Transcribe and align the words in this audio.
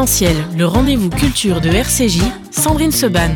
Le 0.00 0.64
rendez-vous 0.64 1.10
culture 1.10 1.60
de 1.60 1.70
RCJ, 1.70 2.20
Sandrine 2.52 2.92
Seban. 2.92 3.30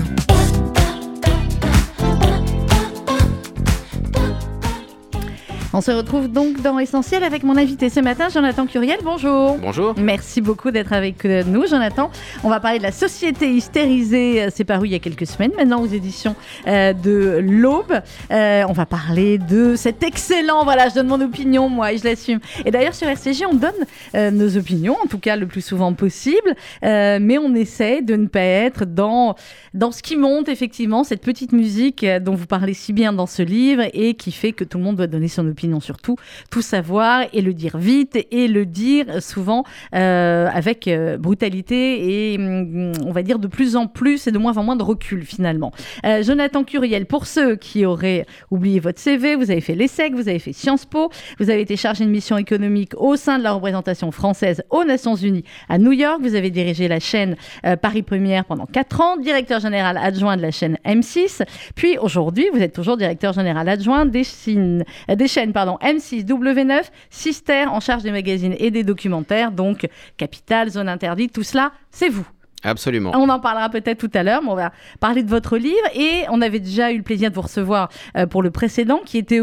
On 5.75 5.81
se 5.81 5.91
retrouve 5.91 6.29
donc 6.29 6.61
dans 6.61 6.79
Essentiel 6.79 7.25
avec 7.25 7.45
mon 7.45 7.57
invité 7.57 7.89
ce 7.89 7.99
matin, 8.01 8.29
Jonathan 8.29 8.67
Curiel. 8.67 8.99
Bonjour. 9.03 9.57
Bonjour. 9.57 9.95
Merci 9.97 10.43
beaucoup 10.43 10.71
d'être 10.71 10.93
avec 10.93 11.25
nous, 11.25 11.67
Jonathan. 11.67 12.11
On 12.45 12.51
va 12.51 12.61
parler 12.61 12.77
de 12.77 12.83
la 12.83 12.93
société 12.93 13.51
hystérisée. 13.51 14.49
C'est 14.55 14.65
paru 14.65 14.89
il 14.89 14.93
y 14.93 14.95
a 14.95 14.99
quelques 14.99 15.27
semaines 15.27 15.53
maintenant 15.57 15.81
aux 15.81 15.87
éditions 15.87 16.37
euh, 16.67 16.93
de 16.93 17.39
l'Aube. 17.43 18.03
Euh, 18.31 18.65
on 18.69 18.75
va 18.75 18.85
parler 18.85 19.39
de 19.39 19.75
cet 19.75 20.03
excellent. 20.03 20.63
Voilà, 20.65 20.91
je 20.91 20.95
donne 20.95 21.07
mon 21.07 21.23
opinion, 21.23 21.71
moi, 21.71 21.95
et 21.95 21.97
je 21.97 22.05
l'assume. 22.05 22.41
Et 22.67 22.71
d'ailleurs, 22.71 22.95
sur 22.95 23.09
RCG, 23.09 23.47
on 23.47 23.55
donne 23.55 23.73
euh, 24.15 24.31
nos 24.31 24.59
opinions, 24.59 24.99
en 25.03 25.07
tout 25.07 25.19
cas 25.19 25.37
le 25.37 25.47
plus 25.47 25.63
souvent 25.63 25.95
possible. 25.95 26.55
mais 26.83 27.39
on 27.39 27.55
essaie 27.55 28.03
de 28.03 28.15
ne 28.15 28.27
pas 28.27 28.41
être 28.41 28.85
dans, 28.85 29.37
dans 29.73 29.91
ce 29.91 30.03
qui 30.03 30.17
monte, 30.17 30.51
effectivement, 30.51 31.03
cette 31.03 31.23
petite 31.23 31.53
musique 31.53 32.05
dont 32.21 32.35
vous 32.35 32.47
parlez 32.47 32.75
si 32.75 32.93
bien 32.93 33.15
dans 33.15 33.27
ce 33.27 33.41
livre 33.41 33.85
et 33.95 34.13
qui 34.13 34.33
fait 34.33 34.53
que 34.53 34.65
tout 34.65 34.77
le 34.77 34.85
monde 34.85 34.97
doit 34.97 35.07
donner 35.07 35.29
son 35.29 35.49
opinion 35.49 35.62
opinion 35.63 35.81
surtout, 35.81 36.17
tout, 36.51 36.63
savoir 36.63 37.25
et 37.33 37.41
le 37.41 37.55
dire 37.55 37.77
vite 37.79 38.19
et 38.31 38.49
le 38.49 38.67
dire 38.67 39.23
souvent 39.23 39.65
euh, 39.95 40.49
avec 40.53 40.89
euh, 40.89 41.19
brutalité 41.19 42.33
et 42.33 42.39
mm, 42.39 42.93
on 43.07 43.13
va 43.13 43.23
dire 43.23 43.39
de 43.39 43.47
plus 43.47 43.77
en 43.77 43.87
plus 43.87 44.27
et 44.27 44.33
de 44.33 44.39
moins 44.39 44.57
en 44.57 44.65
moins 44.65 44.77
de 44.77 44.83
recul 44.83 45.25
finalement. 45.25 45.73
Euh, 46.05 46.23
Jonathan 46.23 46.65
Curiel, 46.65 47.07
pour 47.07 47.27
ceux 47.27 47.55
qui 47.57 47.85
auraient 47.85 48.27
oublié 48.51 48.81
votre 48.81 48.99
CV, 48.99 49.37
vous 49.37 49.51
avez 49.51 49.61
fait 49.61 49.75
l'ESSEC, 49.75 50.15
vous 50.15 50.29
avez 50.29 50.41
fait 50.41 50.53
Sciences 50.53 50.85
Po, 50.85 51.11
vous 51.39 51.51
avez 51.51 51.61
été 51.61 51.77
chargé 51.77 52.05
de 52.05 52.11
mission 52.11 52.37
économique 52.37 52.93
au 52.97 53.15
sein 53.17 53.39
de 53.39 53.45
la 53.45 53.53
représentation 53.53 54.11
française 54.11 54.65
aux 54.71 54.85
Nations 54.85 55.15
Unies 55.15 55.45
à 55.69 55.79
New 55.79 55.93
York, 55.93 56.19
vous 56.23 56.35
avez 56.35 56.51
dirigé 56.51 56.89
la 56.89 56.99
chaîne 56.99 57.37
Paris 57.81 58.03
Première 58.03 58.45
pendant 58.45 58.67
4 58.67 59.01
ans, 59.01 59.17
directeur 59.17 59.61
général 59.61 59.97
adjoint 59.97 60.37
de 60.37 60.43
la 60.43 60.51
chaîne 60.51 60.77
M6, 60.85 61.43
puis 61.77 61.99
aujourd'hui 61.99 62.49
vous 62.53 62.61
êtes 62.61 62.75
toujours 62.75 62.97
directeur 62.97 63.33
général 63.33 63.69
adjoint 63.69 64.07
des 64.07 64.25
chaînes 64.25 65.52
pardon, 65.53 65.79
M6, 65.83 66.25
W9, 66.27 66.85
Sister 67.11 67.67
en 67.67 67.81
charge 67.81 68.03
des 68.03 68.13
magazines 68.13 68.55
et 68.59 68.71
des 68.71 68.85
documentaires, 68.85 69.53
donc 69.53 69.89
Capital, 70.17 70.71
Zone 70.71 70.89
Interdite, 70.89 71.33
tout 71.33 71.43
cela, 71.43 71.73
c'est 71.91 72.09
vous. 72.09 72.27
Absolument. 72.65 73.11
On 73.15 73.29
en 73.29 73.41
parlera 73.41 73.69
peut-être 73.71 73.99
tout 73.99 74.11
à 74.15 74.23
l'heure, 74.23 74.43
mais 74.43 74.51
on 74.51 74.55
va 74.55 74.73
parler 75.01 75.23
de 75.23 75.31
votre 75.31 75.57
livre. 75.57 75.77
Et 75.95 76.23
on 76.31 76.41
avait 76.41 76.61
déjà 76.61 76.93
eu 76.93 76.97
le 76.97 77.03
plaisir 77.03 77.31
de 77.31 77.35
vous 77.35 77.43
recevoir 77.43 77.89
euh, 78.17 78.27
pour 78.27 78.43
le 78.43 78.51
précédent, 78.51 79.01
qui 79.05 79.19
était, 79.19 79.41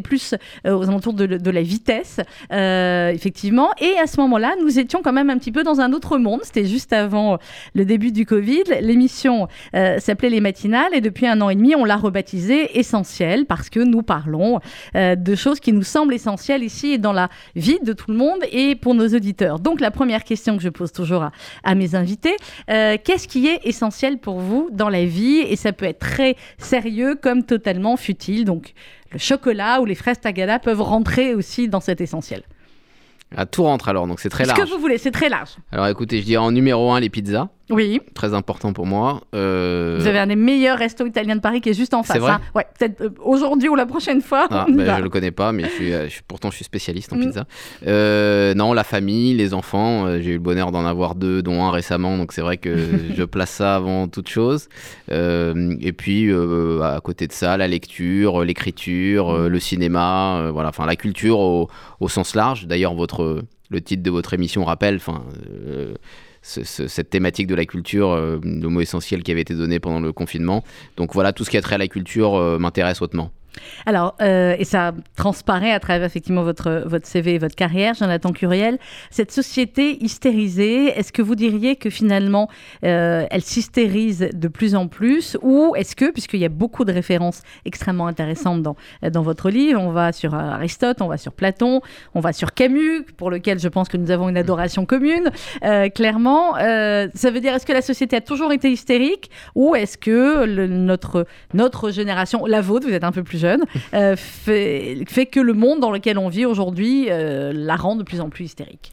plus 0.00 0.34
euh, 0.66 0.76
aux 0.76 0.88
alentours 0.88 1.14
de, 1.14 1.50
la 1.50 1.62
vitesse, 1.62 2.20
euh, 2.52 3.10
effectivement. 3.10 3.70
Et 3.80 3.98
à 3.98 4.06
ce 4.06 4.20
moment-là, 4.20 4.54
nous 4.60 4.78
étions 4.78 5.02
quand 5.02 5.12
même 5.12 5.28
un 5.28 5.38
petit 5.38 5.52
peu 5.52 5.64
dans 5.64 5.80
un 5.80 5.92
autre 5.92 6.18
monde. 6.18 6.40
C'était 6.44 6.64
juste 6.64 6.92
avant 6.92 7.38
le 7.74 7.84
début 7.84 8.12
du 8.12 8.26
Covid. 8.26 8.64
L'émission 8.80 9.48
s'appelait 9.72 10.30
Les 10.30 10.40
Matinales 10.40 10.94
et 10.94 11.00
depuis 11.00 11.26
un 11.26 11.40
an 11.40 11.50
et 11.50 11.54
demi, 11.54 11.74
on 11.74 11.84
l'a 11.84 11.96
rebaptisée 11.96 12.78
Essentiel 12.78 13.46
parce 13.46 13.70
que 13.70 13.80
nous 13.80 14.02
parlons 14.02 14.60
de 14.94 15.34
choses 15.34 15.60
qui 15.60 15.72
nous 15.72 15.82
semblent 15.82 16.14
essentielles 16.14 16.62
ici 16.62 16.92
et 16.92 16.98
dans 16.98 17.12
la 17.12 17.28
vie 17.56 17.78
de 17.84 17.92
tout 17.92 18.10
le 18.10 18.16
monde 18.16 18.40
et 18.50 18.74
pour 18.74 18.94
nos 18.94 19.08
auditeurs. 19.08 19.58
Donc 19.58 19.80
la 19.80 19.90
première 19.90 20.24
question 20.24 20.56
que 20.56 20.62
je 20.62 20.68
pose 20.68 20.92
toujours 20.92 21.28
à 21.64 21.74
mes 21.74 21.94
invités, 21.94 22.36
euh, 22.70 22.96
qu'est-ce 23.02 23.28
qui 23.28 23.46
est 23.46 23.60
essentiel 23.64 24.18
pour 24.18 24.40
vous 24.40 24.68
dans 24.72 24.88
la 24.88 25.04
vie? 25.04 25.38
Et 25.38 25.56
ça 25.56 25.72
peut 25.72 25.84
être 25.84 25.98
très 25.98 26.36
sérieux 26.58 27.16
comme 27.20 27.44
totalement 27.44 27.96
futile. 27.96 28.44
Donc 28.44 28.74
le 29.12 29.18
chocolat 29.18 29.80
ou 29.80 29.84
les 29.84 29.94
fraises 29.94 30.20
tagada 30.20 30.58
peuvent 30.58 30.82
rentrer 30.82 31.34
aussi 31.34 31.68
dans 31.68 31.80
cet 31.80 32.00
essentiel. 32.00 32.42
À 33.36 33.46
tout 33.46 33.62
rentre 33.62 33.88
alors, 33.88 34.06
donc 34.06 34.20
c'est 34.20 34.28
très 34.28 34.44
large. 34.44 34.58
Ce 34.58 34.64
que 34.64 34.68
vous 34.68 34.78
voulez, 34.78 34.98
c'est 34.98 35.10
très 35.10 35.28
large. 35.28 35.56
Alors 35.70 35.86
écoutez, 35.86 36.18
je 36.18 36.24
dirais 36.24 36.42
en 36.42 36.52
numéro 36.52 36.92
1 36.92 37.00
les 37.00 37.08
pizzas. 37.08 37.48
Oui. 37.70 38.00
Très 38.14 38.34
important 38.34 38.72
pour 38.72 38.86
moi. 38.86 39.22
Euh, 39.34 39.96
Vous 39.98 40.06
avez 40.06 40.18
un 40.18 40.26
des 40.26 40.36
meilleurs 40.36 40.78
restos 40.78 41.06
italiens 41.06 41.36
de 41.36 41.40
Paris 41.40 41.60
qui 41.60 41.70
est 41.70 41.74
juste 41.74 41.94
en 41.94 42.02
face. 42.02 42.16
C'est 42.16 42.20
vrai 42.20 42.32
hein. 42.32 42.40
Ouais, 42.54 42.66
peut-être 42.78 43.00
euh, 43.00 43.10
aujourd'hui 43.22 43.68
ou 43.68 43.74
la 43.74 43.86
prochaine 43.86 44.20
fois. 44.20 44.46
Ah, 44.50 44.66
ben, 44.68 44.96
je 44.98 45.02
le 45.02 45.08
connais 45.08 45.30
pas, 45.30 45.52
mais 45.52 45.64
je 45.64 46.08
suis, 46.08 46.22
pourtant 46.26 46.50
je 46.50 46.56
suis 46.56 46.64
spécialiste 46.64 47.12
en 47.12 47.16
mm. 47.16 47.20
pizza. 47.20 47.44
Euh, 47.86 48.54
non, 48.54 48.72
la 48.72 48.84
famille, 48.84 49.34
les 49.34 49.54
enfants. 49.54 50.20
J'ai 50.20 50.30
eu 50.30 50.34
le 50.34 50.38
bonheur 50.38 50.72
d'en 50.72 50.84
avoir 50.84 51.14
deux, 51.14 51.42
dont 51.42 51.64
un 51.64 51.70
récemment, 51.70 52.16
donc 52.18 52.32
c'est 52.32 52.42
vrai 52.42 52.56
que 52.56 52.76
je 53.16 53.22
place 53.24 53.50
ça 53.50 53.76
avant 53.76 54.08
toute 54.08 54.28
chose. 54.28 54.68
et 55.10 55.92
puis 55.96 56.32
à 56.32 57.00
côté 57.02 57.26
de 57.26 57.32
ça, 57.32 57.56
la 57.56 57.68
lecture, 57.68 58.44
l'écriture, 58.44 59.32
mm. 59.32 59.46
le 59.46 59.60
cinéma, 59.60 60.50
voilà, 60.52 60.68
enfin 60.70 60.86
la 60.86 60.96
culture 60.96 61.38
au, 61.38 61.68
au 62.00 62.08
sens 62.08 62.34
large. 62.34 62.66
D'ailleurs, 62.66 62.94
votre 62.94 63.42
le 63.70 63.80
titre 63.80 64.02
de 64.02 64.10
votre 64.10 64.34
émission 64.34 64.64
rappelle, 64.64 64.96
enfin 64.96 65.22
cette 66.42 67.08
thématique 67.10 67.46
de 67.46 67.54
la 67.54 67.64
culture, 67.64 68.10
euh, 68.10 68.38
le 68.42 68.68
mot 68.68 68.80
essentiel 68.80 69.22
qui 69.22 69.30
avait 69.30 69.40
été 69.40 69.54
donné 69.54 69.78
pendant 69.78 70.00
le 70.00 70.12
confinement. 70.12 70.64
Donc 70.96 71.14
voilà, 71.14 71.32
tout 71.32 71.44
ce 71.44 71.50
qui 71.50 71.56
a 71.56 71.62
trait 71.62 71.76
à 71.76 71.78
la 71.78 71.88
culture 71.88 72.34
euh, 72.34 72.58
m'intéresse 72.58 73.00
hautement. 73.00 73.30
Alors, 73.86 74.16
euh, 74.20 74.54
et 74.58 74.64
ça 74.64 74.92
transparaît 75.16 75.72
à 75.72 75.80
travers 75.80 76.06
effectivement 76.06 76.42
votre, 76.42 76.84
votre 76.86 77.06
CV 77.06 77.34
et 77.34 77.38
votre 77.38 77.54
carrière, 77.54 77.94
Jonathan 77.94 78.32
Curiel, 78.32 78.78
cette 79.10 79.32
société 79.32 80.02
hystérisée, 80.02 80.86
est-ce 80.98 81.12
que 81.12 81.22
vous 81.22 81.34
diriez 81.34 81.76
que 81.76 81.90
finalement 81.90 82.48
euh, 82.84 83.26
elle 83.30 83.42
s'hystérise 83.42 84.30
de 84.32 84.48
plus 84.48 84.74
en 84.74 84.88
plus 84.88 85.36
ou 85.42 85.74
est-ce 85.76 85.96
que, 85.96 86.10
puisqu'il 86.10 86.40
y 86.40 86.44
a 86.44 86.50
beaucoup 86.50 86.84
de 86.84 86.92
références 86.92 87.42
extrêmement 87.64 88.06
intéressantes 88.06 88.62
dans, 88.62 88.76
dans 89.10 89.22
votre 89.22 89.50
livre, 89.50 89.80
on 89.80 89.90
va 89.90 90.12
sur 90.12 90.34
Aristote, 90.34 91.00
on 91.00 91.08
va 91.08 91.16
sur 91.16 91.32
Platon, 91.32 91.80
on 92.14 92.20
va 92.20 92.32
sur 92.32 92.54
Camus, 92.54 93.04
pour 93.16 93.30
lequel 93.30 93.58
je 93.58 93.68
pense 93.68 93.88
que 93.88 93.96
nous 93.96 94.10
avons 94.10 94.28
une 94.28 94.36
adoration 94.36 94.86
commune, 94.86 95.30
euh, 95.64 95.88
clairement, 95.88 96.54
ça 96.54 97.30
veut 97.30 97.40
dire 97.40 97.54
est-ce 97.54 97.66
que 97.66 97.72
la 97.72 97.82
société 97.82 98.16
a 98.16 98.20
toujours 98.20 98.52
été 98.52 98.70
hystérique 98.70 99.30
ou 99.54 99.74
est-ce 99.74 99.98
que 99.98 100.46
notre, 100.66 101.26
notre 101.54 101.90
génération, 101.90 102.46
la 102.46 102.60
vôtre, 102.60 102.86
vous 102.86 102.94
êtes 102.94 103.04
un 103.04 103.12
peu 103.12 103.22
plus 103.22 103.41
euh, 103.44 104.16
fait, 104.16 105.04
fait, 105.08 105.26
que 105.26 105.40
le 105.40 105.52
monde 105.52 105.80
dans 105.80 105.90
lequel 105.90 106.18
on 106.18 106.28
vit 106.28 106.46
aujourd'hui 106.46 107.06
euh, 107.10 107.52
la 107.54 107.76
rend 107.76 107.96
de 107.96 108.02
plus 108.02 108.20
en 108.20 108.28
plus 108.28 108.44
hystérique. 108.44 108.92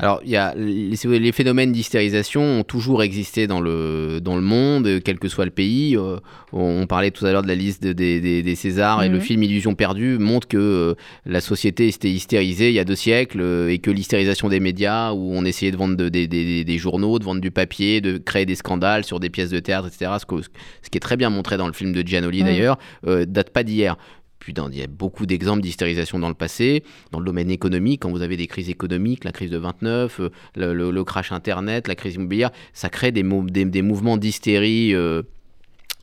Alors, 0.00 0.20
il 0.24 0.30
y 0.30 0.36
a 0.36 0.54
les, 0.54 1.32
phénomènes 1.32 1.72
d'hystérisation 1.72 2.40
ont 2.40 2.62
toujours 2.62 3.02
existé 3.02 3.48
dans 3.48 3.60
le, 3.60 4.20
dans 4.22 4.36
le 4.36 4.42
monde, 4.42 5.00
quel 5.04 5.18
que 5.18 5.28
soit 5.28 5.44
le 5.44 5.50
pays. 5.50 5.96
Euh, 5.96 6.18
on 6.52 6.86
parlait 6.86 7.10
tout 7.10 7.26
à 7.26 7.32
l'heure 7.32 7.42
de 7.42 7.48
la 7.48 7.56
liste 7.56 7.84
des, 7.84 8.54
Césars 8.54 9.02
et 9.02 9.08
le 9.08 9.16
mhm. 9.16 9.20
film 9.20 9.42
Illusion 9.42 9.74
perdue 9.74 10.18
montre 10.18 10.46
que 10.46 10.94
la 11.26 11.40
société 11.40 11.88
était 11.88 12.10
hystérisée 12.10 12.68
il 12.68 12.74
y 12.74 12.78
a 12.78 12.84
deux 12.84 12.94
siècles 12.94 13.42
et 13.68 13.80
que 13.80 13.90
l'hystérisation 13.90 14.48
des 14.48 14.60
médias, 14.60 15.12
où 15.12 15.32
on 15.34 15.44
essayait 15.44 15.72
de 15.72 15.76
vendre 15.76 15.96
des, 15.96 16.78
journaux, 16.78 17.18
de 17.18 17.24
vendre 17.24 17.40
du 17.40 17.50
papier, 17.50 18.00
de 18.00 18.18
créer 18.18 18.46
des 18.46 18.54
scandales 18.54 19.04
sur 19.04 19.18
des 19.18 19.30
pièces 19.30 19.50
de 19.50 19.58
théâtre, 19.58 19.88
etc., 19.88 20.12
ce, 20.20 20.42
ce 20.82 20.90
qui 20.90 20.98
est 20.98 21.00
très 21.00 21.16
bien 21.16 21.30
montré 21.30 21.56
dans 21.56 21.66
le 21.66 21.72
film 21.72 21.92
de 21.92 22.06
Gianoli 22.06 22.44
d'ailleurs, 22.44 22.78
date 23.04 23.50
pas 23.50 23.64
d'hier 23.64 23.96
il 24.48 24.78
y 24.78 24.82
a 24.82 24.86
beaucoup 24.86 25.26
d'exemples 25.26 25.62
d'hystérisation 25.62 26.18
dans 26.18 26.28
le 26.28 26.34
passé. 26.34 26.82
Dans 27.12 27.20
le 27.20 27.26
domaine 27.26 27.50
économique, 27.50 28.02
quand 28.02 28.10
vous 28.10 28.22
avez 28.22 28.36
des 28.36 28.46
crises 28.46 28.70
économiques, 28.70 29.24
la 29.24 29.32
crise 29.32 29.50
de 29.50 29.58
29, 29.58 30.20
euh, 30.20 30.30
le, 30.56 31.04
crash 31.04 31.32
Internet, 31.32 31.88
la 31.88 31.94
crise 31.94 32.14
immobilière, 32.14 32.50
ça 32.72 32.88
crée 32.88 33.12
des, 33.12 33.22
mouvements 33.22 34.16
d'hystérie. 34.16 34.94
Euh, 34.94 35.22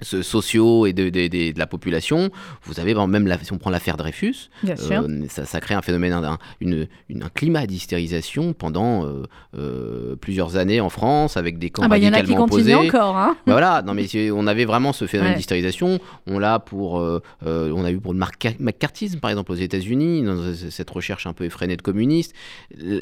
sociaux 0.02 0.86
et 0.86 0.94
de, 0.94 1.10
de, 1.10 1.58
la 1.58 1.68
population. 1.68 2.30
Vous 2.64 2.80
avez 2.80 2.94
même, 3.08 3.28
la, 3.28 3.38
si 3.40 3.54
on 3.54 3.58
prend 3.58 3.70
l'affaire 3.70 3.98
Dreyfus, 3.98 4.50
euh, 4.68 5.26
ça, 5.30 5.62
crée 5.62 5.74
un 5.74 5.82
phénomène, 5.82 6.14
un, 6.14 6.38
une, 6.60 6.88
un 7.10 7.30
climat 7.30 7.66
d'hystérisation 7.66 8.54
pendant 8.54 9.06
euh, 9.06 9.24
euh, 9.58 10.16
plusieurs 10.16 10.58
années 10.58 10.82
en 10.82 10.90
France, 10.90 11.38
avec 11.38 11.58
des 11.60 11.70
camps 11.70 11.84
ah 11.84 11.88
bah, 11.88 11.96
radicalement 11.96 12.44
opposés. 12.44 12.76
encore. 12.76 13.18
Hein 13.18 13.38
bah 13.48 13.54
voilà, 13.54 13.82
non 13.84 13.94
mais 13.94 14.08
on 14.32 14.48
avait 14.48 14.66
vraiment 14.66 14.94
ce 14.94 15.08
phénomène 15.08 15.36
d'hystérisation. 15.36 16.00
On 16.28 16.40
l'a 16.40 16.60
pour, 16.60 16.96
on 16.96 17.86
a 17.86 17.92
eu 17.92 18.00
pour 18.00 18.14
le 18.14 18.20
McCarthyisme 18.60 19.20
par 19.20 19.30
exemple 19.30 19.52
aux 19.52 19.56
États-Unis, 19.56 20.24
dans 20.24 20.54
cette 20.70 20.90
recherche 20.90 21.26
un 21.28 21.34
peu 21.34 21.46
effrénée 21.46 21.78
de 21.78 21.82
communistes. 21.82 22.34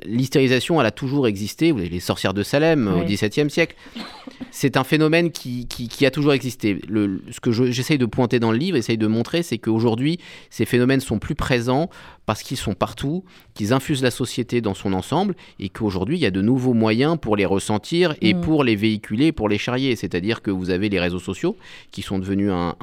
L'hystérisation, 0.05 0.79
elle 0.79 0.87
a 0.87 0.91
toujours 0.91 1.27
existé. 1.27 1.71
Vous 1.71 1.79
avez 1.79 1.89
les 1.89 1.99
sorcières 1.99 2.33
de 2.33 2.43
Salem 2.43 2.87
au 2.87 3.03
XVIIe 3.03 3.49
siècle. 3.49 3.75
C'est 4.51 4.77
un 4.77 4.83
phénomène 4.83 5.31
qui, 5.31 5.67
qui, 5.67 5.87
qui 5.87 6.05
a 6.05 6.11
toujours 6.11 6.33
existé 6.33 6.79
ce 6.87 7.39
que 7.39 7.51
j'essaye 7.51 7.97
de 7.97 8.05
pointer 8.05 8.39
dans 8.39 8.51
le 8.51 8.57
livre, 8.57 8.77
essaye 8.77 8.97
de 8.97 9.07
montrer, 9.07 9.43
c'est 9.43 9.57
qu'aujourd'hui, 9.57 10.19
ces 10.49 10.65
phénomènes 10.65 10.99
sont 10.99 11.19
plus 11.19 11.35
présents 11.35 11.89
parce 12.25 12.41
qu'ils 12.41 12.57
sont 12.57 12.73
partout, 12.73 13.23
qu'ils 13.53 13.73
infusent 13.73 14.03
la 14.03 14.11
société 14.11 14.61
dans 14.61 14.73
son 14.73 14.93
ensemble, 14.93 15.35
et 15.59 15.69
qu'aujourd'hui, 15.69 16.17
il 16.17 16.21
y 16.21 16.25
a 16.25 16.31
de 16.31 16.41
nouveaux 16.41 16.73
moyens 16.73 17.17
pour 17.19 17.35
les 17.35 17.45
ressentir 17.45 18.15
et 18.21 18.33
mm. 18.33 18.41
pour 18.41 18.63
les 18.63 18.75
véhiculer, 18.75 19.31
pour 19.31 19.49
les 19.49 19.57
charrier. 19.57 19.95
C'est-à-dire 19.95 20.41
que 20.41 20.51
vous 20.51 20.69
avez 20.69 20.89
les 20.89 20.99
réseaux 20.99 21.19
sociaux 21.19 21.57
qui 21.91 22.01
sont 22.01 22.19
devenus 22.19 22.51
un, 22.51 22.75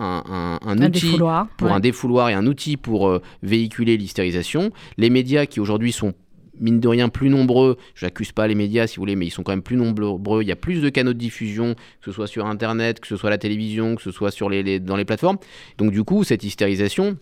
outil 0.83 1.17
pour 1.57 1.73
un 1.73 1.81
défouloir 1.81 2.29
et 2.29 2.35
un 2.35 2.47
outil 2.47 2.77
pour 2.77 3.09
euh, 3.09 3.23
véhiculer 3.43 3.97
l'hystérisation. 3.97 4.71
Les 4.99 5.11
médias 5.11 5.47
qui 5.47 5.61
aujourd'hui 5.61 5.93
sont 5.93 6.15
mine 6.61 6.81
de 6.81 6.89
rien 6.89 7.09
plus 7.09 7.29
nombreux. 7.29 7.77
J'accuse 7.95 8.33
pas 8.33 8.47
les 8.47 8.55
médias 8.55 8.87
si 8.87 8.97
vous 8.97 9.03
voulez, 9.03 9.17
mais 9.17 9.27
ils 9.27 9.31
sont 9.31 9.43
quand 9.43 9.53
même 9.53 9.63
plus 9.63 9.77
nombreux. 9.77 10.43
Il 10.43 10.49
y 10.49 10.53
a 10.53 10.57
plus 10.57 10.81
de 10.81 10.89
canaux 10.89 11.13
de 11.13 11.19
diffusion, 11.19 11.75
que 11.75 12.05
ce 12.05 12.13
soit 12.13 12.27
sur 12.27 12.47
Internet, 12.47 13.01
que 13.01 13.07
ce 13.07 13.17
soit 13.17 13.31
la 13.31 13.39
télévision, 13.39 13.97
que 13.97 14.03
ce 14.03 14.11
soit 14.11 14.31
sur 14.31 14.49
les, 14.49 14.79
dans 14.79 14.97
les 14.97 15.05
plateformes. 15.05 15.39
Donc 15.79 15.91
du 15.91 16.05
coup, 16.05 16.25
cette 16.25 16.45
hystérisation, 16.45 17.17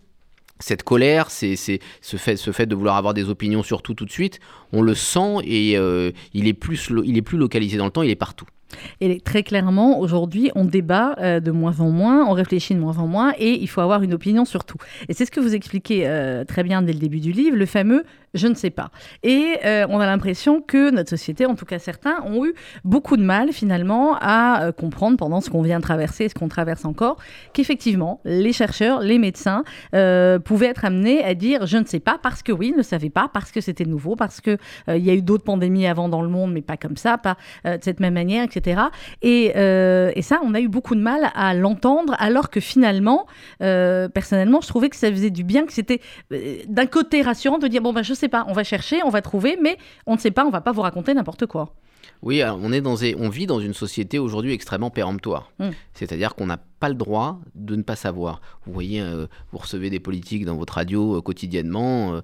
cette 0.59 0.83
colère, 0.83 1.31
c'est 1.31 1.57
ce 1.57 2.17
fait, 2.17 2.37
ce 2.37 2.51
fait 2.51 2.67
de 2.67 2.75
vouloir 2.75 2.97
avoir 2.97 3.15
des 3.15 3.29
opinions 3.29 3.63
sur 3.63 3.83
tout 3.83 3.95
tout 3.95 4.05
de 4.05 4.11
suite, 4.11 4.41
on 4.73 4.83
le 4.83 4.95
sent 4.95 5.37
et 5.45 5.75
il, 6.35 6.49
est 6.49 6.55
plus, 6.55 6.91
il 7.05 7.17
est 7.17 7.23
plus 7.23 7.39
localisé 7.39 7.79
dans 7.79 7.87
le 7.87 7.91
temps, 7.91 8.03
il 8.03 8.11
est 8.11 8.17
partout. 8.17 8.47
Et 9.01 9.21
très 9.21 9.43
clairement, 9.43 9.99
aujourd'hui, 9.99 10.51
on 10.55 10.65
débat 10.65 11.15
euh, 11.19 11.41
de 11.41 11.51
moins 11.51 11.81
en 11.81 11.91
moins, 11.91 12.27
on 12.29 12.33
réfléchit 12.33 12.75
de 12.75 12.81
moins 12.81 12.99
en 12.99 13.07
moins, 13.07 13.33
et 13.39 13.53
il 13.55 13.69
faut 13.69 13.81
avoir 13.81 14.03
une 14.03 14.15
opinion 14.15 14.45
sur 14.45 14.65
tout. 14.65 14.79
Et 15.09 15.15
c'est 15.15 15.25
ce 15.25 15.31
que 15.31 15.41
vous 15.41 15.55
expliquez 15.55 16.07
euh, 16.07 16.45
très 16.45 16.63
bien 16.63 16.83
dès 16.83 16.93
le 16.93 16.99
début 16.99 17.21
du 17.21 17.33
livre, 17.33 17.57
le 17.57 17.67
fameux 17.67 18.05
je 18.35 18.47
ne 18.47 18.55
sais 18.55 18.71
pas. 18.71 18.91
Et 19.23 19.57
euh, 19.65 19.87
on 19.89 20.01
a 20.01 20.07
l'impression 20.07 20.61
que 20.61 20.91
notre 20.91 21.11
société, 21.11 21.47
en 21.47 21.55
tout 21.55 21.65
cas 21.65 21.79
certains, 21.79 22.23
ont 22.25 22.45
eu 22.45 22.55
beaucoup 22.85 23.17
de 23.17 23.23
mal 23.23 23.53
finalement 23.53 24.17
à 24.21 24.73
comprendre 24.77 25.17
pendant 25.17 25.41
ce 25.41 25.51
qu'on 25.51 25.63
vient 25.63 25.79
de 25.79 25.85
traverser, 25.85 26.29
ce 26.29 26.35
qu'on 26.35 26.49
traverse 26.49 26.85
encore, 26.85 27.17
qu'effectivement, 27.53 28.21
les 28.25 28.53
chercheurs, 28.53 29.01
les 29.01 29.19
médecins 29.19 29.65
pouvaient 29.93 30.67
être 30.67 30.85
amenés 30.85 31.25
à 31.25 31.35
dire 31.35 31.67
je 31.67 31.79
ne 31.79 31.85
sais 31.85 32.01
pas 32.01 32.19
parce 32.23 32.43
que 32.43 32.53
oui, 32.53 32.71
ils 32.73 32.77
ne 32.77 32.83
savaient 32.83 33.11
pas, 33.11 33.29
parce 33.33 33.51
que 33.51 33.61
c'était 33.61 33.85
nouveau, 33.85 34.17
parce 34.17 34.41
qu'il 34.41 34.59
il 34.89 35.05
y 35.05 35.11
a 35.11 35.15
eu 35.15 35.23
d'autres 35.23 35.45
pandémies 35.45 35.87
avant 35.87 36.09
dans 36.09 36.23
le 36.23 36.29
monde, 36.29 36.53
mais 36.53 36.63
pas 36.63 36.77
comme 36.77 36.97
ça, 36.97 37.19
pas 37.19 37.37
de 37.65 37.79
cette 37.83 38.01
même 38.01 38.15
manière, 38.15 38.45
etc. 38.45 38.83
Euh, 39.25 40.13
et, 40.15 40.23
ça, 40.23 40.41
on 40.45 40.55
a 40.55 40.61
eu 40.61 40.69
beaucoup 40.69 40.95
de 40.95 41.01
mal 41.01 41.31
à 41.35 41.55
l'entendre, 41.55 42.15
alors 42.19 42.51
que 42.51 42.61
finalement, 42.61 43.27
euh, 43.63 44.09
personnellement, 44.09 44.61
je 44.61 44.69
trouvais 44.69 44.89
que 44.89 44.97
ça 44.97 45.11
faisait 45.11 45.31
du 45.31 45.45
bien, 45.45 45.67
que 45.67 45.73
c'était 45.73 46.01
euh, 46.33 46.59
d'un 46.69 46.87
côté 46.87 47.23
rassurant 47.23 47.59
de 47.59 47.69
dire 47.69 47.83
bon 47.83 47.93
ben 47.93 48.03
je 48.03 48.15
sais 48.19 48.29
pas, 48.29 48.45
on 48.49 48.53
va 48.53 48.65
chercher, 48.65 49.03
on 49.05 49.11
va 49.11 49.23
trouver, 49.23 49.59
mais 49.63 49.79
on 50.07 50.15
ne 50.15 50.19
sait 50.19 50.31
pas, 50.31 50.45
on 50.45 50.51
va 50.51 50.61
pas 50.61 50.73
vous 50.73 50.83
raconter 50.83 51.15
n'importe 51.15 51.47
quoi. 51.47 51.75
Oui, 52.21 52.43
on, 52.43 52.73
est 52.73 52.81
dans, 52.81 52.97
on 53.19 53.29
vit 53.29 53.47
dans 53.47 53.61
une 53.61 53.75
société 53.75 54.19
aujourd'hui 54.19 54.53
extrêmement 54.53 54.91
péremptoire. 54.91 55.53
Hum. 55.61 55.71
C'est-à-dire 55.95 56.35
qu'on 56.35 56.47
n'a 56.47 56.59
pas 56.81 56.89
le 56.89 56.97
droit 56.97 57.39
de 57.55 57.77
ne 57.77 57.83
pas 57.83 57.95
savoir. 57.95 58.41
Vous 58.67 58.73
voyez, 58.73 59.01
vous 59.53 59.59
recevez 59.59 59.89
des 59.89 60.01
politiques 60.01 60.45
dans 60.45 60.57
votre 60.57 60.75
radio 60.75 61.23
quotidiennement 61.23 62.21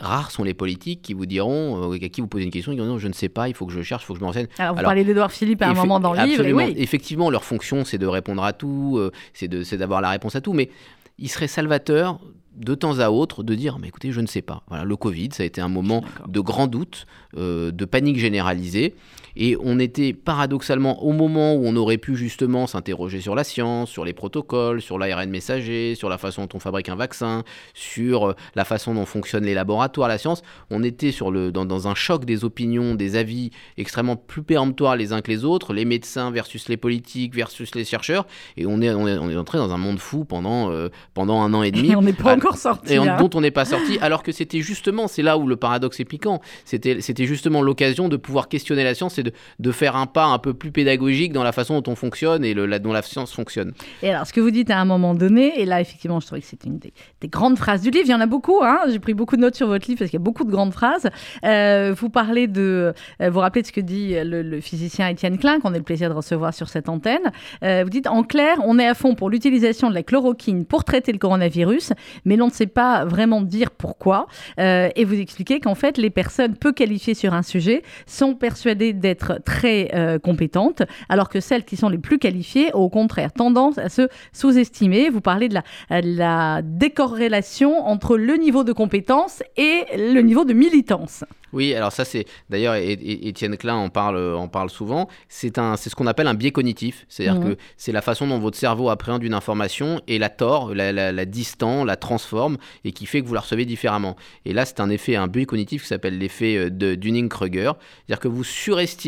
rares 0.00 0.30
sont 0.30 0.44
les 0.44 0.54
politiques 0.54 1.02
qui 1.02 1.14
vous 1.14 1.26
diront, 1.26 1.92
euh, 1.92 1.96
à 1.96 2.08
qui 2.08 2.20
vous 2.20 2.26
posez 2.26 2.44
une 2.44 2.50
question, 2.50 2.72
ils 2.72 2.76
diront 2.76 2.88
non, 2.88 2.98
je 2.98 3.08
ne 3.08 3.12
sais 3.12 3.28
pas, 3.28 3.48
il 3.48 3.54
faut 3.54 3.66
que 3.66 3.72
je 3.72 3.82
cherche, 3.82 4.02
il 4.04 4.06
faut 4.06 4.14
que 4.14 4.18
je 4.18 4.24
me 4.24 4.28
renseigne. 4.28 4.48
Alors, 4.58 4.74
vous 4.74 4.82
parlez 4.82 5.04
d'Edouard 5.04 5.32
Philippe 5.32 5.62
à 5.62 5.68
un 5.68 5.74
moment 5.74 6.00
dans 6.00 6.12
le 6.12 6.24
livre. 6.24 6.44
Oui. 6.52 6.74
Effectivement, 6.76 7.30
leur 7.30 7.44
fonction, 7.44 7.84
c'est 7.84 7.98
de 7.98 8.06
répondre 8.06 8.42
à 8.42 8.52
tout, 8.52 8.96
euh, 8.98 9.10
c'est 9.34 9.76
d'avoir 9.76 10.00
la 10.00 10.10
réponse 10.10 10.36
à 10.36 10.40
tout, 10.40 10.52
mais 10.52 10.70
il 11.18 11.28
serait 11.28 11.48
salvateur 11.48 12.18
de 12.56 12.74
temps 12.74 12.98
à 12.98 13.10
autre 13.10 13.42
de 13.42 13.54
dire 13.54 13.78
mais 13.78 13.88
écoutez 13.88 14.12
je 14.12 14.20
ne 14.20 14.26
sais 14.26 14.42
pas. 14.42 14.62
Voilà 14.68 14.84
le 14.84 14.96
Covid 14.96 15.30
ça 15.32 15.42
a 15.42 15.46
été 15.46 15.60
un 15.60 15.68
moment 15.68 16.04
de 16.26 16.40
grand 16.40 16.66
doute 16.66 17.06
euh, 17.36 17.70
de 17.70 17.84
panique 17.84 18.18
généralisée 18.18 18.94
et 19.36 19.56
on 19.62 19.78
était 19.78 20.12
paradoxalement 20.12 21.02
au 21.02 21.12
moment 21.12 21.54
où 21.54 21.62
on 21.64 21.76
aurait 21.76 21.98
pu 21.98 22.16
justement 22.16 22.66
s'interroger 22.66 23.20
sur 23.20 23.34
la 23.34 23.44
science, 23.44 23.90
sur 23.90 24.04
les 24.04 24.12
protocoles, 24.12 24.80
sur 24.80 24.98
l'ARN 24.98 25.30
messager, 25.30 25.94
sur 25.94 26.08
la 26.08 26.18
façon 26.18 26.42
dont 26.42 26.56
on 26.56 26.60
fabrique 26.60 26.88
un 26.88 26.96
vaccin, 26.96 27.44
sur 27.74 28.30
euh, 28.30 28.36
la 28.54 28.64
façon 28.64 28.94
dont 28.94 29.06
fonctionnent 29.06 29.44
les 29.44 29.54
laboratoires, 29.54 30.08
la 30.08 30.18
science. 30.18 30.42
On 30.70 30.82
était 30.82 31.12
sur 31.12 31.30
le, 31.30 31.52
dans, 31.52 31.88
un 31.88 31.94
choc 31.94 32.24
des 32.24 32.44
opinions, 32.44 32.94
des 32.94 33.16
avis 33.16 33.50
extrêmement 33.76 34.16
plus 34.16 34.42
péremptoires 34.42 34.96
les 34.96 35.12
uns 35.12 35.20
que 35.20 35.30
les 35.30 35.44
autres, 35.44 35.72
les 35.72 35.84
médecins 35.84 36.30
versus 36.30 36.68
les 36.68 36.76
politiques 36.76 37.34
versus 37.34 37.74
les 37.74 37.84
chercheurs. 37.84 38.26
Et 38.56 38.66
on 38.66 38.80
est, 38.80 38.90
on 38.90 39.08
est, 39.08 39.18
on 39.18 39.30
est 39.30 39.36
entré 39.36 39.58
dans 39.58 39.72
un 39.72 39.78
monde 39.78 39.98
fou 39.98 40.24
pendant, 40.24 40.70
euh, 40.70 40.88
pendant 41.14 41.40
un 41.42 41.54
an 41.54 41.62
et 41.62 41.70
demi. 41.70 41.90
Et 41.92 41.96
on 41.96 42.02
n'est 42.02 42.12
pas 42.12 42.34
encore 42.34 42.56
sorti. 42.56 42.94
Et 42.94 42.96
hein. 42.96 43.16
dont 43.18 43.30
on 43.34 43.40
n'est 43.40 43.50
pas 43.50 43.64
sorti, 43.64 43.98
alors 44.00 44.22
que 44.22 44.32
c'était 44.32 44.60
justement, 44.60 45.08
c'est 45.08 45.22
là 45.22 45.36
où 45.36 45.46
le 45.46 45.56
paradoxe 45.56 46.00
est 46.00 46.04
piquant, 46.04 46.40
c'était 46.64 47.26
justement 47.26 47.62
l'occasion 47.62 48.08
de 48.08 48.16
pouvoir 48.16 48.48
questionner 48.48 48.84
la 48.84 48.94
science 48.94 49.18
de, 49.22 49.72
faire 49.72 49.96
un 49.96 50.06
pas 50.06 50.26
un 50.26 50.38
peu 50.38 50.54
plus 50.54 50.70
pédagogique 50.70 51.32
dans 51.32 51.42
la 51.42 51.52
façon 51.52 51.80
dont 51.80 51.92
on 51.92 51.96
fonctionne 51.96 52.44
et 52.44 52.54
dont 52.54 52.92
la 52.92 53.02
science 53.02 53.32
fonctionne. 53.32 53.72
Et 54.02 54.10
alors, 54.10 54.26
ce 54.26 54.32
que 54.32 54.40
vous 54.40 54.50
dites 54.50 54.70
à 54.70 54.78
un 54.78 54.84
moment 54.84 55.14
donné, 55.14 55.60
et 55.60 55.64
là, 55.64 55.80
effectivement, 55.80 56.20
je 56.20 56.26
trouvais 56.26 56.40
que 56.40 56.46
c'est 56.46 56.64
une 56.64 56.78
des, 56.78 56.92
grandes 57.28 57.56
phrases 57.56 57.82
du 57.82 57.90
livre. 57.90 58.04
Il 58.06 58.10
y 58.10 58.14
en 58.14 58.20
a 58.20 58.26
beaucoup, 58.26 58.60
hein 58.62 58.80
j'ai 58.88 58.98
pris 58.98 59.14
beaucoup 59.14 59.36
de 59.36 59.40
notes 59.40 59.54
sur 59.54 59.66
votre 59.66 59.86
livre 59.86 59.98
parce 59.98 60.10
qu'il 60.10 60.18
y 60.18 60.22
a 60.22 60.24
beaucoup 60.24 60.44
de 60.44 60.50
grandes 60.50 60.72
phrases. 60.72 61.08
Euh, 61.44 61.94
vous 61.96 62.10
parlez 62.10 62.46
de. 62.46 62.92
Euh, 63.20 63.30
vous 63.30 63.40
rappelez 63.40 63.62
de 63.62 63.66
ce 63.66 63.72
que 63.72 63.80
dit 63.80 64.14
le, 64.22 64.60
physicien 64.60 65.08
Étienne 65.08 65.38
Klein, 65.38 65.60
qu'on 65.60 65.72
a 65.74 65.78
le 65.78 65.82
plaisir 65.82 66.08
de 66.08 66.14
recevoir 66.14 66.54
sur 66.54 66.68
cette 66.68 66.88
antenne. 66.88 67.32
Euh, 67.62 67.82
vous 67.84 67.90
dites 67.90 68.06
en 68.06 68.22
clair, 68.22 68.58
on 68.64 68.78
est 68.78 68.86
à 68.86 68.94
fond 68.94 69.14
pour 69.14 69.30
l'utilisation 69.30 69.88
de 69.88 69.94
la 69.94 70.02
chloroquine 70.02 70.64
pour 70.64 70.84
traiter 70.84 71.12
le 71.12 71.18
coronavirus, 71.18 71.92
mais 72.24 72.36
l'on 72.36 72.46
ne 72.46 72.52
sait 72.52 72.66
pas 72.66 73.04
vraiment 73.04 73.40
dire 73.40 73.70
pourquoi. 73.70 74.26
et 74.58 75.04
vous 75.04 75.18
expliquez 75.18 75.60
qu'en 75.60 75.74
fait, 75.74 75.98
les 75.98 76.10
personnes 76.10 76.56
peu 76.56 76.72
qualifiées 76.72 77.14
sur 77.14 77.34
un 77.34 77.42
sujet 77.42 77.82
sont 78.06 78.34
persuadées 78.34 78.92
d'être 78.92 79.11
très 79.14 79.90
euh, 79.94 80.18
compétentes, 80.18 80.82
alors 81.08 81.28
que 81.28 81.40
celles 81.40 81.64
qui 81.64 81.76
sont 81.76 81.88
les 81.88 81.98
plus 81.98 82.18
qualifiées 82.18 82.70
ont 82.74 82.80
au 82.80 82.90
contraire 82.90 83.32
tendance 83.32 83.78
à 83.78 83.88
se 83.88 84.08
sous-estimer. 84.32 85.10
Vous 85.10 85.20
parlez 85.20 85.48
de 85.48 85.54
la, 85.54 86.00
la 86.00 86.62
décorrélation 86.62 87.86
entre 87.86 88.16
le 88.16 88.34
niveau 88.36 88.64
de 88.64 88.72
compétence 88.72 89.42
et 89.56 89.84
le 89.96 90.20
niveau 90.20 90.44
de 90.44 90.52
militance. 90.52 91.24
Oui, 91.52 91.74
alors 91.74 91.92
ça 91.92 92.06
c'est 92.06 92.24
d'ailleurs 92.48 92.76
Étienne 92.76 93.58
Klein 93.58 93.74
en 93.74 93.90
parle, 93.90 94.34
en 94.34 94.48
parle 94.48 94.70
souvent. 94.70 95.08
C'est 95.28 95.58
un, 95.58 95.76
c'est 95.76 95.90
ce 95.90 95.94
qu'on 95.94 96.06
appelle 96.06 96.26
un 96.26 96.32
biais 96.32 96.50
cognitif, 96.50 97.04
c'est-à-dire 97.10 97.42
mmh. 97.42 97.44
que 97.44 97.56
c'est 97.76 97.92
la 97.92 98.00
façon 98.00 98.26
dont 98.26 98.38
votre 98.38 98.56
cerveau 98.56 98.88
appréhende 98.88 99.22
une 99.22 99.34
information 99.34 100.00
et 100.08 100.18
la 100.18 100.30
tord, 100.30 100.74
la, 100.74 100.92
la, 100.92 101.12
la 101.12 101.24
distend, 101.26 101.84
la 101.84 101.96
transforme 101.96 102.56
et 102.84 102.92
qui 102.92 103.04
fait 103.04 103.20
que 103.20 103.26
vous 103.26 103.34
la 103.34 103.40
recevez 103.40 103.66
différemment. 103.66 104.16
Et 104.46 104.54
là 104.54 104.64
c'est 104.64 104.80
un 104.80 104.88
effet, 104.88 105.14
un 105.14 105.26
biais 105.26 105.44
cognitif 105.44 105.82
qui 105.82 105.88
s'appelle 105.88 106.16
l'effet 106.16 106.56
euh, 106.56 106.70
de 106.70 106.94
Dunning-Kruger, 106.94 107.72
c'est-à-dire 108.06 108.20
que 108.20 108.28
vous 108.28 108.44
surestimez 108.44 109.01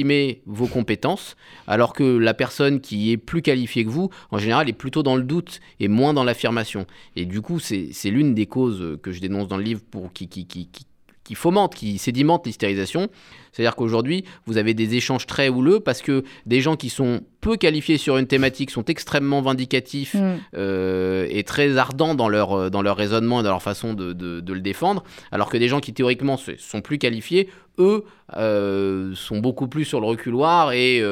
vos 0.46 0.66
compétences 0.66 1.36
alors 1.66 1.92
que 1.92 2.02
la 2.02 2.34
personne 2.34 2.80
qui 2.80 3.12
est 3.12 3.16
plus 3.16 3.42
qualifiée 3.42 3.84
que 3.84 3.90
vous, 3.90 4.10
en 4.30 4.38
général, 4.38 4.68
est 4.68 4.72
plutôt 4.72 5.02
dans 5.02 5.16
le 5.16 5.22
doute 5.22 5.60
et 5.80 5.88
moins 5.88 6.14
dans 6.14 6.24
l'affirmation. 6.24 6.86
Et 7.16 7.26
du 7.26 7.40
coup 7.40 7.60
c'est, 7.60 7.88
c'est 7.92 8.10
l'une 8.10 8.34
des 8.34 8.46
causes 8.46 8.98
que 9.02 9.12
je 9.12 9.20
dénonce 9.20 9.48
dans 9.48 9.58
le 9.58 9.62
livre 9.62 9.82
pour 9.90 10.12
qui, 10.12 10.28
qui, 10.28 10.46
qui, 10.46 10.66
qui 10.66 10.86
qui 11.24 11.34
fomente, 11.34 11.74
qui 11.74 11.98
sédimente 11.98 12.46
l'hystérisation. 12.46 13.08
C'est-à-dire 13.54 13.76
qu'aujourd'hui, 13.76 14.24
vous 14.46 14.58
avez 14.58 14.74
des 14.74 14.96
échanges 14.96 15.26
très 15.26 15.48
houleux 15.48 15.78
parce 15.78 16.02
que 16.02 16.24
des 16.44 16.60
gens 16.60 16.74
qui 16.74 16.90
sont 16.90 17.22
peu 17.44 17.56
qualifiés 17.56 17.98
sur 17.98 18.16
une 18.16 18.26
thématique 18.26 18.70
sont 18.70 18.86
extrêmement 18.86 19.42
vindicatifs 19.42 20.14
mm. 20.14 20.36
euh, 20.56 21.26
et 21.30 21.44
très 21.44 21.76
ardents 21.76 22.14
dans 22.14 22.28
leur, 22.28 22.52
euh, 22.52 22.70
dans 22.70 22.82
leur 22.82 22.96
raisonnement 22.96 23.40
et 23.40 23.42
dans 23.42 23.50
leur 23.50 23.62
façon 23.62 23.92
de, 23.92 24.12
de, 24.12 24.52
le 24.52 24.60
défendre, 24.60 25.04
alors 25.30 25.50
que 25.50 25.58
des 25.58 25.68
gens 25.68 25.80
qui 25.80 25.92
théoriquement 25.92 26.36
sont 26.36 26.80
plus 26.80 26.98
qualifiés, 26.98 27.48
eux, 27.78 28.04
euh, 28.36 29.12
sont 29.16 29.38
beaucoup 29.38 29.66
plus 29.66 29.84
sur 29.84 30.00
le 30.00 30.06
reculoir 30.06 30.72
et 30.72 31.02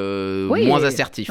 moins 0.49 0.85
assertifs. 0.85 1.31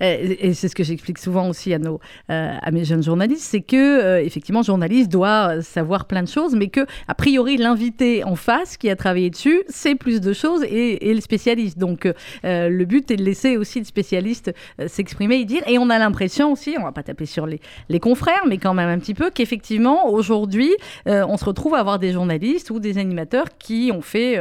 Et, 0.00 0.54
c'est 0.54 0.68
ce 0.68 0.74
que 0.74 0.82
j'explique 0.82 1.18
souvent 1.18 1.48
aussi 1.48 1.72
à, 1.74 1.78
nos, 1.78 2.00
à 2.28 2.70
mes 2.72 2.84
jeunes 2.84 3.02
journalistes, 3.02 3.46
c'est 3.48 3.60
que 3.60 4.20
effectivement, 4.22 4.62
journaliste 4.62 5.10
doit 5.10 5.60
savoir 5.62 6.06
plein 6.06 6.22
de 6.22 6.28
choses, 6.28 6.54
mais 6.54 6.68
que 6.68 6.86
a 7.06 7.14
priori 7.14 7.58
l'invité 7.58 8.24
en 8.24 8.34
face 8.34 8.76
qui 8.76 8.88
a 8.88 8.96
travaillé 8.96 9.30
dessus 9.30 9.62
sait 9.68 9.94
plus 9.94 10.20
de 10.20 10.32
choses 10.32 10.41
et, 10.68 11.14
le 11.14 11.20
spécialiste. 11.20 11.78
Donc 11.78 12.06
euh, 12.06 12.68
le 12.68 12.84
but 12.84 13.10
est 13.10 13.16
de 13.16 13.22
laisser 13.22 13.56
aussi 13.56 13.78
le 13.78 13.84
spécialiste 13.84 14.52
euh, 14.80 14.88
s'exprimer 14.88 15.36
et 15.36 15.44
dire. 15.44 15.62
Et 15.66 15.78
on 15.78 15.90
a 15.90 15.98
l'impression 15.98 16.52
aussi, 16.52 16.76
on 16.78 16.84
va 16.84 16.92
pas 16.92 17.02
taper 17.02 17.26
sur 17.26 17.46
les, 17.46 17.60
les 17.88 18.00
confrères, 18.00 18.42
mais 18.48 18.58
quand 18.58 18.74
même 18.74 18.88
un 18.88 18.98
petit 18.98 19.14
peu, 19.14 19.30
qu'effectivement 19.30 20.08
aujourd'hui, 20.08 20.70
euh, 21.08 21.24
on 21.28 21.36
se 21.36 21.44
retrouve 21.44 21.74
à 21.74 21.78
avoir 21.78 21.98
des 21.98 22.12
journalistes 22.12 22.70
ou 22.70 22.80
des 22.80 22.98
animateurs 22.98 23.46
qui 23.58 23.90
ont 23.94 24.02
fait 24.02 24.38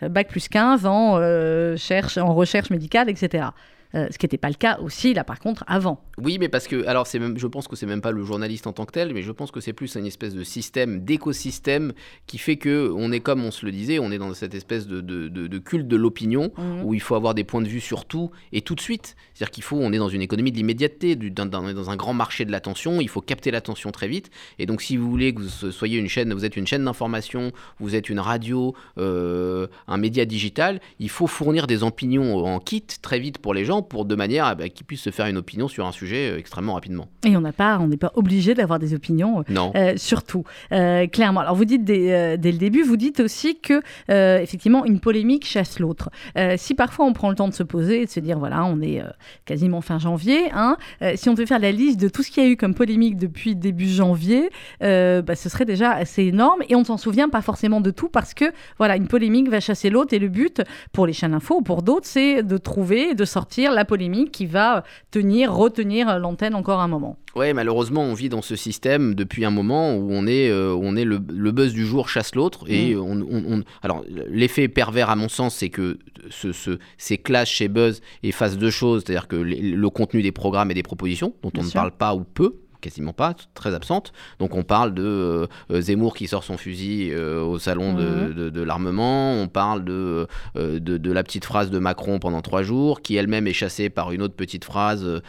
bac 0.00 0.28
plus 0.28 0.48
15 0.48 0.86
en, 0.86 1.76
cherche, 1.76 2.18
en 2.18 2.34
recherche 2.34 2.70
médicale, 2.70 3.08
etc. 3.08 3.46
Euh, 3.94 4.08
ce 4.10 4.18
qui 4.18 4.24
n'était 4.24 4.38
pas 4.38 4.48
le 4.48 4.54
cas 4.54 4.78
aussi, 4.78 5.12
là, 5.12 5.22
par 5.22 5.38
contre, 5.38 5.64
avant. 5.66 6.02
Oui, 6.18 6.38
mais 6.38 6.48
parce 6.48 6.66
que, 6.66 6.86
alors, 6.86 7.06
c'est 7.06 7.18
même, 7.18 7.38
je 7.38 7.46
pense 7.46 7.68
que 7.68 7.76
c'est 7.76 7.86
même 7.86 8.00
pas 8.00 8.10
le 8.10 8.24
journaliste 8.24 8.66
en 8.66 8.72
tant 8.72 8.86
que 8.86 8.92
tel, 8.92 9.12
mais 9.12 9.22
je 9.22 9.32
pense 9.32 9.50
que 9.50 9.60
c'est 9.60 9.72
plus 9.72 9.94
une 9.96 10.06
espèce 10.06 10.34
de 10.34 10.44
système, 10.44 11.04
d'écosystème, 11.04 11.92
qui 12.26 12.38
fait 12.38 12.56
que 12.56 12.90
on 12.96 13.12
est 13.12 13.20
comme 13.20 13.44
on 13.44 13.50
se 13.50 13.66
le 13.66 13.72
disait, 13.72 13.98
on 13.98 14.10
est 14.10 14.18
dans 14.18 14.32
cette 14.34 14.54
espèce 14.54 14.86
de, 14.86 15.00
de, 15.00 15.28
de, 15.28 15.58
culte 15.58 15.88
de 15.88 15.96
l'opinion, 15.96 16.52
mhm. 16.56 16.84
où 16.84 16.94
il 16.94 17.00
faut 17.00 17.14
avoir 17.14 17.34
des 17.34 17.44
points 17.44 17.60
de 17.60 17.68
vue 17.68 17.80
sur 17.80 18.06
tout 18.06 18.30
et 18.52 18.62
tout 18.62 18.74
de 18.74 18.80
suite. 18.80 19.14
C'est-à-dire 19.34 19.50
qu'il 19.50 19.62
faut, 19.62 19.76
on 19.76 19.92
est 19.92 19.98
dans 19.98 20.08
une 20.08 20.22
économie 20.22 20.52
de 20.52 20.56
l'immédiateté, 20.56 21.16
dans, 21.16 21.46
dans, 21.46 21.90
un 21.90 21.96
grand 21.96 22.14
marché 22.14 22.44
de 22.44 22.52
l'attention, 22.52 23.00
il 23.00 23.08
faut 23.08 23.20
capter 23.20 23.50
l'attention 23.50 23.90
très 23.90 24.08
vite. 24.08 24.30
Et 24.58 24.66
donc, 24.66 24.80
si 24.80 24.96
vous 24.96 25.10
voulez 25.10 25.34
que 25.34 25.42
vous 25.42 25.70
soyez 25.70 25.98
une 25.98 26.08
chaîne, 26.08 26.32
vous 26.32 26.44
êtes 26.44 26.56
une 26.56 26.66
chaîne 26.66 26.84
d'information, 26.84 27.52
vous 27.78 27.94
êtes 27.94 28.08
une 28.08 28.20
radio, 28.20 28.74
euh, 28.98 29.66
un 29.86 29.98
média 29.98 30.24
digital, 30.24 30.80
il 30.98 31.10
faut 31.10 31.26
fournir 31.26 31.66
des 31.66 31.82
opinions 31.82 32.36
en 32.44 32.58
kit 32.58 32.86
très 33.02 33.18
vite 33.18 33.38
pour 33.38 33.52
les 33.52 33.64
gens 33.64 33.81
pour 33.82 34.04
de 34.04 34.14
manière 34.14 34.44
à 34.44 34.54
bah, 34.54 34.68
qu'ils 34.68 34.86
puissent 34.86 35.02
se 35.02 35.10
faire 35.10 35.26
une 35.26 35.36
opinion 35.36 35.68
sur 35.68 35.86
un 35.86 35.92
sujet 35.92 36.30
euh, 36.30 36.38
extrêmement 36.38 36.74
rapidement. 36.74 37.08
Et 37.24 37.36
on 37.36 37.40
n'a 37.40 37.52
pas, 37.52 37.78
on 37.78 37.88
n'est 37.88 37.96
pas 37.96 38.12
obligé 38.14 38.54
d'avoir 38.54 38.78
des 38.78 38.94
opinions. 38.94 39.40
Euh, 39.40 39.42
non. 39.50 39.72
surtout, 39.96 40.44
clairement. 40.70 41.40
Alors 41.40 41.54
vous 41.54 41.64
dites 41.64 41.84
dès, 41.84 42.36
dès, 42.38 42.52
le 42.52 42.58
début, 42.58 42.82
vous 42.82 42.96
dites 42.96 43.20
aussi 43.20 43.58
que 43.60 43.82
effectivement 44.08 44.84
une 44.84 45.00
polémique 45.00 45.46
chasse 45.46 45.78
l'autre. 45.78 46.10
si 46.56 46.74
parfois 46.74 47.06
on 47.06 47.12
prend 47.12 47.30
le 47.30 47.36
temps 47.36 47.48
de 47.48 47.54
se 47.54 47.62
poser 47.62 48.02
et 48.02 48.04
de 48.06 48.10
se 48.10 48.20
dire 48.20 48.38
voilà, 48.38 48.64
on 48.64 48.80
est 48.80 49.02
quasiment 49.44 49.80
fin 49.80 49.98
janvier, 49.98 50.50
hein, 50.52 50.76
si 51.14 51.28
on 51.28 51.34
devait 51.34 51.46
faire 51.46 51.58
la 51.58 51.72
liste 51.72 52.00
de 52.00 52.08
tout 52.08 52.22
ce 52.22 52.30
qu'il 52.30 52.42
y 52.42 52.46
a 52.46 52.48
eu 52.48 52.56
comme 52.56 52.74
polémique 52.74 53.16
depuis 53.16 53.54
début 53.54 53.88
janvier, 53.88 54.50
bah, 54.80 55.34
ce 55.34 55.48
serait 55.48 55.64
déjà 55.64 55.92
assez 55.92 56.24
énorme 56.24 56.62
et 56.68 56.74
on 56.74 56.80
ne 56.80 56.84
s'en 56.84 56.96
souvient 56.96 57.28
pas 57.28 57.42
forcément 57.42 57.80
de 57.80 57.90
tout 57.90 58.08
parce 58.08 58.34
que 58.34 58.46
voilà, 58.78 58.96
une 58.96 59.08
polémique 59.08 59.48
va 59.48 59.60
chasser 59.60 59.90
l'autre 59.90 60.14
et 60.14 60.18
le 60.18 60.28
but 60.28 60.62
pour 60.92 61.06
les 61.06 61.12
chaînes 61.12 61.34
info 61.34 61.56
ou 61.56 61.62
pour 61.62 61.82
d'autres, 61.82 62.06
c'est 62.06 62.42
de 62.42 62.56
trouver, 62.56 63.14
de 63.14 63.24
sortir 63.24 63.71
la 63.72 63.84
polémique 63.84 64.32
qui 64.32 64.46
va 64.46 64.84
tenir, 65.10 65.52
retenir 65.52 66.18
l'antenne 66.18 66.54
encore 66.54 66.80
un 66.80 66.88
moment. 66.88 67.16
Ouais, 67.34 67.54
malheureusement, 67.54 68.02
on 68.02 68.14
vit 68.14 68.28
dans 68.28 68.42
ce 68.42 68.56
système 68.56 69.14
depuis 69.14 69.44
un 69.44 69.50
moment 69.50 69.94
où 69.96 70.08
on 70.10 70.26
est, 70.26 70.50
euh, 70.50 70.74
on 70.74 70.96
est 70.96 71.04
le, 71.04 71.18
buzz 71.18 71.72
du 71.72 71.86
jour 71.86 72.08
chasse 72.08 72.34
l'autre. 72.34 72.64
Et 72.68 72.94
mm. 72.94 73.00
on, 73.00 73.62
alors, 73.82 74.04
l'effet 74.08 74.68
pervers, 74.68 75.08
à 75.08 75.16
mon 75.16 75.28
sens, 75.28 75.56
c'est 75.56 75.70
que 75.70 75.98
ce, 76.30 76.52
ce, 76.52 76.78
ces 76.98 77.18
classes 77.18 77.48
chez 77.48 77.68
Buzz 77.68 78.02
effacent 78.22 78.58
deux 78.58 78.70
choses, 78.70 79.02
c'est-à-dire 79.04 79.28
que 79.28 79.36
le 79.36 79.90
contenu 79.90 80.22
des 80.22 80.32
programmes 80.32 80.70
et 80.70 80.74
des 80.74 80.82
propositions, 80.82 81.34
dont 81.42 81.52
on 81.56 81.62
ne 81.62 81.70
parle 81.70 81.92
pas 81.92 82.14
ou 82.14 82.24
peu, 82.24 82.61
quasiment 82.82 83.14
pas, 83.14 83.34
très 83.54 83.72
absente. 83.74 84.12
Donc 84.38 84.54
on 84.54 84.62
parle 84.62 84.92
de 84.92 85.48
euh, 85.70 85.80
Zemmour 85.80 86.14
qui 86.14 86.26
sort 86.26 86.44
son 86.44 86.58
fusil 86.58 87.10
euh, 87.12 87.42
au 87.42 87.58
salon 87.58 87.94
de, 87.94 88.50
mhm. 88.50 88.64
l'armement, 88.64 89.40
on 89.40 89.48
parle 89.48 89.84
de, 89.84 90.26
euh, 90.56 90.78
de, 90.78 90.98
de, 90.98 91.12
la 91.12 91.22
petite 91.22 91.46
phrase 91.46 91.70
de 91.70 91.78
Macron 91.78 92.18
pendant 92.18 92.42
trois 92.42 92.62
jours, 92.62 93.00
qui 93.00 93.16
elle-même 93.16 93.46
est 93.46 93.54
chassée 93.54 93.88
par 93.88 94.12
une 94.12 94.20
autre 94.20 94.34
petite 94.34 94.64
phrase 94.64 95.22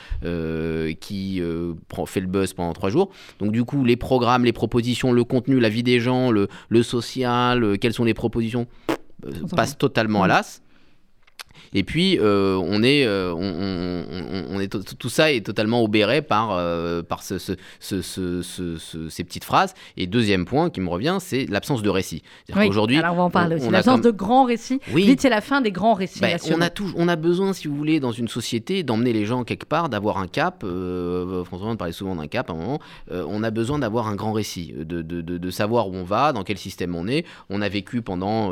qui 0.99 1.41
fait 2.07 2.19
le 2.19 2.27
buzz 2.27 2.53
pendant 2.53 2.73
trois 2.73 2.89
jours. 2.89 3.09
Donc 3.39 3.51
du 3.51 3.63
coup, 3.63 3.85
les 3.85 3.95
programmes, 3.95 4.43
les 4.43 4.53
propositions, 4.53 5.13
le 5.13 5.23
contenu, 5.23 5.59
la 5.59 5.69
vie 5.69 5.83
des 5.83 5.99
gens, 5.99 6.31
le, 6.31 6.47
le 6.69 6.83
social, 6.83 7.77
quelles 7.79 7.93
sont 7.93 8.03
les 8.03 8.15
propositions, 8.15 8.67
passent 9.55 9.77
totalement 9.77 10.23
à 10.23 10.27
l'as. 10.27 10.62
Et 11.73 11.83
puis, 11.83 12.19
euh, 12.19 12.55
on 12.63 12.83
est, 12.83 13.05
euh, 13.05 13.33
on, 13.33 14.59
est 14.59 14.67
tout 14.67 15.09
ça 15.09 15.31
est 15.31 15.45
totalement 15.45 15.83
obéré 15.83 16.21
par, 16.21 16.51
euh, 16.51 17.01
par 17.01 17.23
ce, 17.23 17.37
ce, 17.37 17.55
ce, 17.79 19.09
ces 19.09 19.23
petites 19.23 19.43
phrases. 19.43 19.73
Et 19.97 20.07
deuxième 20.07 20.45
point 20.45 20.69
qui 20.69 20.81
me 20.81 20.89
revient, 20.89 21.17
c'est 21.19 21.45
l'absence 21.49 21.81
de 21.81 21.89
récit. 21.89 22.21
Oui, 22.55 22.67
aujourd'hui, 22.67 22.97
alors 22.97 23.13
on 23.13 23.17
va 23.17 23.23
en 23.23 23.29
parler 23.29 23.55
aussi. 23.55 23.69
L'absence 23.69 24.01
de 24.01 24.11
grands 24.11 24.45
récits. 24.45 24.79
Oui. 24.93 25.15
c'est 25.19 25.29
la 25.29 25.41
fin 25.41 25.61
des 25.61 25.71
grands 25.71 25.93
récits. 25.93 26.19
Ben, 26.19 26.37
on, 26.51 26.61
a 26.61 26.69
tout, 26.69 26.91
on 26.95 27.07
a 27.07 27.15
besoin, 27.15 27.53
si 27.53 27.67
vous 27.67 27.75
voulez, 27.75 27.99
dans 27.99 28.11
une 28.11 28.27
société, 28.27 28.83
d'emmener 28.83 29.13
les 29.13 29.25
gens 29.25 29.43
quelque 29.43 29.65
part, 29.65 29.89
d'avoir 29.89 30.17
un 30.17 30.27
cap. 30.27 30.63
François 31.45 31.69
on 31.69 31.77
parlait 31.77 31.93
souvent 31.93 32.15
d'un 32.15 32.27
cap 32.27 32.49
à 32.49 32.53
un 32.53 32.57
moment. 32.57 32.79
on 33.09 33.43
a 33.43 33.51
besoin 33.51 33.79
d'avoir 33.79 34.07
un 34.07 34.15
grand 34.15 34.33
récit, 34.33 34.73
de, 34.77 35.01
de, 35.01 35.21
de, 35.21 35.51
savoir 35.51 35.87
où 35.87 35.95
on 35.95 36.03
va, 36.03 36.33
dans 36.33 36.43
quel 36.43 36.57
système 36.57 36.95
on 36.95 37.07
est. 37.07 37.25
On 37.49 37.61
a 37.61 37.69
vécu 37.69 38.01
pendant 38.01 38.51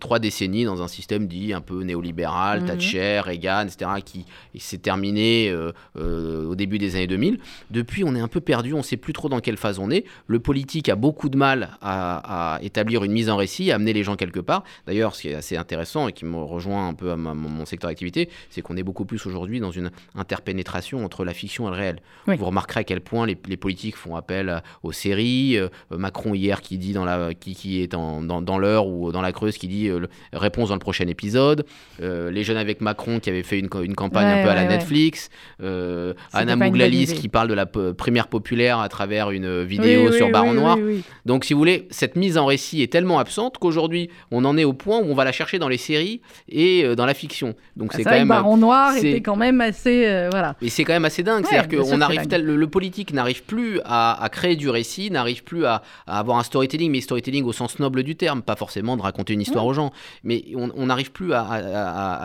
trois 0.00 0.18
décennies 0.18 0.64
dans 0.64 0.82
un 0.82 0.88
système 0.88 1.26
dit 1.26 1.52
un 1.52 1.60
peu 1.60 1.82
néo 1.82 1.97
libéral, 2.00 2.60
mhm. 2.60 2.66
Thatcher, 2.66 3.20
Reagan, 3.20 3.66
etc., 3.66 3.90
qui 4.04 4.24
s'est 4.58 4.78
terminé 4.78 5.48
euh, 5.50 5.72
euh, 5.96 6.46
au 6.46 6.54
début 6.54 6.78
des 6.78 6.96
années 6.96 7.06
2000. 7.06 7.38
Depuis, 7.70 8.04
on 8.04 8.14
est 8.14 8.20
un 8.20 8.28
peu 8.28 8.40
perdu, 8.40 8.72
on 8.74 8.78
ne 8.78 8.82
sait 8.82 8.96
plus 8.96 9.12
trop 9.12 9.28
dans 9.28 9.40
quelle 9.40 9.56
phase 9.56 9.78
on 9.78 9.90
est. 9.90 10.04
Le 10.26 10.40
politique 10.40 10.88
a 10.88 10.96
beaucoup 10.96 11.28
de 11.28 11.36
mal 11.36 11.70
à, 11.82 12.58
établir 12.62 13.04
une 13.04 13.12
mise 13.12 13.30
en 13.30 13.36
récit, 13.36 13.70
à 13.70 13.76
amener 13.76 13.92
les 13.92 14.02
gens 14.02 14.16
quelque 14.16 14.40
part. 14.40 14.64
D'ailleurs, 14.86 15.14
ce 15.14 15.22
qui 15.22 15.28
est 15.28 15.34
assez 15.34 15.56
intéressant 15.56 16.08
et 16.08 16.12
qui 16.12 16.24
me 16.24 16.38
rejoint 16.38 16.88
un 16.88 16.94
peu 16.94 17.10
à 17.10 17.16
mon 17.16 17.64
secteur 17.66 17.90
d'activité, 17.90 18.28
c'est 18.50 18.62
qu'on 18.62 18.76
est 18.76 18.82
beaucoup 18.82 19.04
plus 19.04 19.24
aujourd'hui 19.26 19.60
dans 19.60 19.70
une 19.70 19.90
interpénétration 20.14 21.04
entre 21.04 21.24
la 21.24 21.34
fiction 21.34 21.68
et 21.68 21.70
le 21.70 21.76
réel. 21.76 22.00
Vous 22.26 22.44
remarquerez 22.44 22.80
à 22.80 22.84
quel 22.84 23.00
point 23.00 23.26
les, 23.26 23.34
politiques 23.34 23.96
font 23.96 24.16
appel 24.16 24.62
aux 24.82 24.92
séries. 24.92 25.58
Euh, 25.58 25.68
Macron 25.90 26.34
hier 26.34 26.60
qui 26.60 26.78
dit 26.78 26.92
dans 26.92 27.04
la 27.04 27.34
qui, 27.34 27.54
qui 27.54 27.82
est 27.82 27.88
dans, 27.88 28.22
dans, 28.22 28.58
l'heure 28.58 28.86
ou 28.86 29.12
dans 29.12 29.22
la 29.22 29.32
Creuse 29.32 29.58
qui 29.58 29.68
dit 29.68 29.90
réponse 30.32 30.68
dans 30.68 30.74
le 30.74 30.80
prochain 30.80 31.06
épisode. 31.06 31.64
Euh, 32.00 32.30
les 32.30 32.44
jeunes 32.44 32.56
avec 32.56 32.80
Macron 32.80 33.18
qui 33.18 33.28
avaient 33.28 33.42
fait 33.42 33.58
une, 33.58 33.68
une 33.82 33.94
campagne 33.94 34.26
un 34.26 34.42
peu 34.44 34.50
à 34.50 34.54
la 34.54 34.64
Netflix, 34.64 35.30
euh, 35.62 36.14
Anna 36.32 36.56
Mouglalis 36.56 37.06
qui 37.06 37.28
parle 37.28 37.48
de 37.48 37.54
la 37.54 37.66
primaire 37.66 38.28
populaire 38.28 38.78
à 38.78 38.88
travers 38.88 39.30
une 39.30 39.62
vidéo 39.62 40.12
sur 40.12 40.30
Baron 40.30 40.54
Noir. 40.54 40.78
Donc 41.26 41.44
si 41.44 41.52
vous 41.52 41.58
voulez, 41.58 41.88
cette 41.90 42.16
mise 42.16 42.38
en 42.38 42.46
récit 42.46 42.82
est 42.82 42.92
tellement 42.92 43.18
absente 43.18 43.58
qu'aujourd'hui 43.58 44.10
on 44.30 44.44
en 44.44 44.56
est 44.56 44.64
au 44.64 44.72
point 44.72 44.98
où 44.98 45.06
on 45.10 45.14
va 45.14 45.24
la 45.24 45.32
chercher 45.32 45.58
dans 45.58 45.68
les 45.68 45.76
séries 45.76 46.20
et 46.48 46.84
euh, 46.84 46.94
dans 46.94 47.06
la 47.06 47.14
fiction. 47.14 47.54
Donc 47.76 47.90
ah, 47.92 47.96
c'est 47.96 48.04
quand 48.04 48.10
même 48.10 48.28
Baron 48.28 48.56
Noir 48.56 48.96
était 48.96 49.20
quand 49.20 49.36
même 49.36 49.60
assez 49.60 50.28
voilà. 50.30 50.54
Et 50.62 50.68
c'est 50.68 50.84
quand 50.84 50.92
même 50.92 51.04
assez 51.04 51.22
dingue, 51.22 51.44
c'est-à-dire 51.46 51.68
que 51.68 51.92
on 51.92 52.00
arrive 52.00 52.22
le, 52.30 52.68
politique 52.68 53.12
n'arrive 53.12 53.44
plus 53.44 53.80
à, 53.84 54.28
créer 54.30 54.54
du 54.54 54.68
récit, 54.68 55.10
n'arrive 55.10 55.42
plus 55.42 55.64
à, 55.64 55.82
avoir 56.06 56.38
un 56.38 56.42
storytelling, 56.42 56.92
mais 56.92 57.00
storytelling 57.00 57.44
au 57.44 57.52
sens 57.52 57.78
noble 57.78 58.02
du 58.02 58.14
terme, 58.14 58.42
pas 58.42 58.56
forcément 58.56 58.96
de 58.96 59.02
raconter 59.02 59.32
une 59.32 59.40
histoire 59.40 59.64
aux 59.66 59.72
gens, 59.72 59.90
mais 60.22 60.44
on 60.54 60.86
n'arrive 60.86 61.10
plus 61.10 61.32
à, 61.32 61.42
à, 61.42 61.60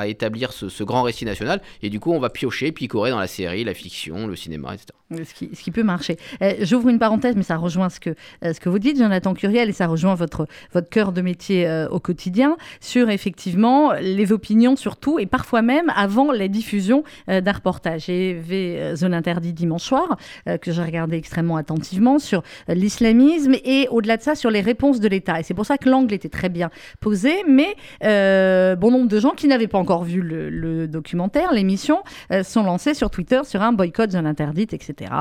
établir 0.08 0.54
ce, 0.54 0.84
grand 0.84 1.04
récit 1.04 1.26
national. 1.26 1.62
Et 1.82 1.90
du 1.90 2.00
coup, 2.00 2.12
on 2.12 2.20
va 2.20 2.30
piocher, 2.30 2.72
picorer 2.72 3.12
dans 3.12 3.20
la 3.20 3.28
série, 3.28 3.64
la 3.64 3.74
fiction, 3.74 4.28
le 4.28 4.36
cinéma, 4.36 4.74
etc. 4.74 4.88
Ce 5.24 5.34
qui, 5.34 5.72
peut 5.72 5.84
marcher. 5.84 6.18
Euh, 6.42 6.54
j'ouvre 6.62 6.90
une 6.90 7.00
parenthèse, 7.00 7.36
mais 7.36 7.44
ça 7.44 7.58
rejoint 7.58 7.90
ce 7.90 8.00
que, 8.00 8.12
euh, 8.44 8.54
ce 8.54 8.60
que 8.60 8.70
vous 8.70 8.80
dites, 8.80 8.98
Jonathan 8.98 9.34
Curiel, 9.34 9.70
et 9.70 9.74
ça 9.74 9.88
rejoint 9.88 10.16
votre, 10.16 10.48
votre 10.74 10.90
cœur 10.90 11.12
de 11.12 11.22
métier 11.22 11.68
euh, 11.68 11.88
au 11.90 12.00
quotidien, 12.00 12.58
sur 12.80 13.10
effectivement 13.10 13.94
les 13.94 14.32
opinions 14.32 14.76
surtout, 14.76 15.20
et 15.20 15.26
parfois 15.26 15.62
même 15.62 15.92
avant 15.96 16.32
la 16.32 16.48
diffusion 16.48 17.04
d'un 17.28 17.52
reportage. 17.52 18.06
J'ai 18.06 18.34
vu 18.34 18.96
Zone 18.96 19.14
Interdite 19.14 19.56
dimanche 19.56 19.84
soir, 19.84 20.18
que 20.46 20.72
j'ai 20.72 20.82
regardé 20.82 21.18
extrêmement 21.18 21.58
attentivement, 21.58 22.20
sur 22.20 22.44
l'islamisme, 22.68 23.56
et 23.64 23.88
au-delà 23.90 24.18
de 24.18 24.22
ça, 24.22 24.36
sur 24.36 24.50
les 24.50 24.62
réponses 24.62 25.00
de 25.00 25.08
l'État. 25.08 25.40
Et 25.40 25.44
c'est 25.44 25.54
pour 25.54 25.66
ça 25.66 25.78
que 25.78 25.90
l'angle 25.90 26.14
était 26.14 26.30
très 26.30 26.50
bien 26.50 26.70
posé, 27.00 27.32
mais 27.48 27.76
bon 28.02 28.92
nombre 28.92 29.08
de 29.08 29.20
gens 29.20 29.33
qui 29.36 29.48
n'avaient 29.48 29.68
pas 29.68 29.78
encore 29.78 30.04
vu 30.04 30.22
le, 30.22 30.88
documentaire, 30.88 31.54
l'émission, 31.54 32.04
euh, 32.32 32.44
sont 32.44 32.64
lancés 32.64 32.94
sur 32.94 33.10
Twitter 33.10 33.42
sur 33.44 33.62
un 33.62 33.72
boycott 33.72 34.12
zone 34.12 34.26
interdite, 34.26 34.74
etc. 34.74 35.12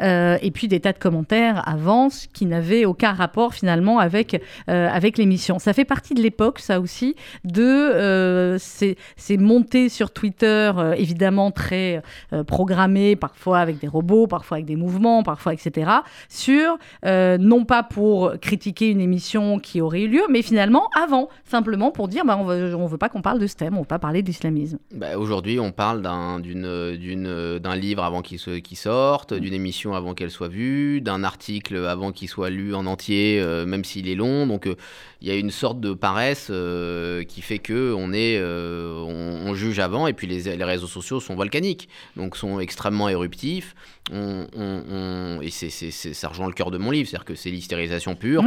Euh, 0.00 0.38
et 0.42 0.50
puis 0.50 0.68
des 0.68 0.80
tas 0.80 0.92
de 0.92 0.98
commentaires 0.98 1.66
avancent 1.68 2.26
qui 2.32 2.46
n'avaient 2.46 2.84
aucun 2.84 3.12
rapport 3.12 3.54
finalement 3.54 3.98
avec, 3.98 4.40
euh, 4.68 4.88
avec 4.90 5.18
l'émission. 5.18 5.58
Ça 5.58 5.72
fait 5.72 5.84
partie 5.84 6.14
de 6.14 6.22
l'époque, 6.22 6.58
ça 6.58 6.80
aussi, 6.80 7.16
de 7.44 8.56
ces, 8.58 8.96
ces, 9.16 9.36
montées 9.36 9.88
sur 9.88 10.10
Twitter, 10.10 10.72
évidemment 10.96 11.50
très 11.50 12.02
programmées, 12.46 13.16
parfois 13.16 13.58
avec 13.58 13.78
des 13.78 13.88
robots, 13.88 14.26
parfois 14.26 14.56
avec 14.56 14.66
des 14.66 14.76
mouvements, 14.76 15.22
parfois 15.22 15.54
etc., 15.54 15.90
sur, 16.28 16.78
non 17.04 17.64
pas 17.64 17.82
pour 17.82 18.32
critiquer 18.40 18.88
une 18.88 19.00
émission 19.00 19.58
qui 19.58 19.80
aurait 19.80 20.02
eu 20.02 20.08
lieu, 20.08 20.22
mais 20.28 20.42
finalement 20.42 20.88
avant, 21.00 21.28
simplement 21.44 21.90
pour 21.90 22.08
dire 22.08 22.24
bah, 22.24 22.36
on 22.38 22.50
on 22.50 22.86
veut 22.86 22.98
pas 22.98 23.08
qu'on 23.08 23.22
parle 23.22 23.38
de 23.38 23.46
ce 23.46 23.56
thème, 23.60 23.76
on 23.76 23.80
va 23.80 23.86
pas 23.86 23.98
parler 23.98 24.22
d'islamisme. 24.22 24.78
Bah, 24.94 25.18
aujourd'hui, 25.18 25.60
on 25.60 25.70
parle 25.70 26.00
d'un 26.00 26.40
livre 27.76 28.02
avant 28.02 28.22
qu'il 28.22 28.38
sorte, 28.76 29.34
d'une 29.34 29.52
émission 29.52 29.94
avant 29.94 30.14
qu'elle 30.14 30.30
soit 30.30 30.48
vue, 30.48 31.02
d'un 31.02 31.24
article 31.24 31.76
avant 31.76 32.10
qu'il 32.10 32.28
soit 32.28 32.48
lu 32.48 32.74
en 32.74 32.86
entier, 32.86 33.38
euh, 33.38 33.66
même 33.66 33.84
s'il 33.84 34.08
est 34.08 34.14
long. 34.14 34.46
Donc 34.46 34.66
euh, 34.66 34.76
il 35.20 35.28
y 35.28 35.30
a 35.30 35.34
une 35.34 35.50
sorte 35.50 35.78
de 35.78 35.92
paresse 35.92 36.48
euh, 36.50 37.22
qui 37.24 37.42
fait 37.42 37.58
que 37.58 37.92
on, 37.92 38.14
est, 38.14 38.42
on, 38.42 39.54
juge 39.54 39.78
avant, 39.78 40.06
et 40.06 40.14
puis 40.14 40.26
les, 40.26 40.56
les, 40.56 40.64
réseaux 40.64 40.86
sociaux 40.86 41.20
sont 41.20 41.34
volcaniques, 41.34 41.88
donc 42.16 42.36
sont 42.36 42.60
extrêmement 42.60 43.08
éruptifs. 43.10 43.74
On, 44.12 45.40
et 45.42 45.50
ça 45.50 46.28
rejoint 46.28 46.46
le 46.46 46.54
cœur 46.54 46.70
de 46.70 46.78
mon 46.78 46.90
livre, 46.90 47.08
c'est-à-dire 47.08 47.26
que 47.26 47.34
c'est 47.34 47.50
l'hystérisation 47.50 48.14
pure. 48.14 48.42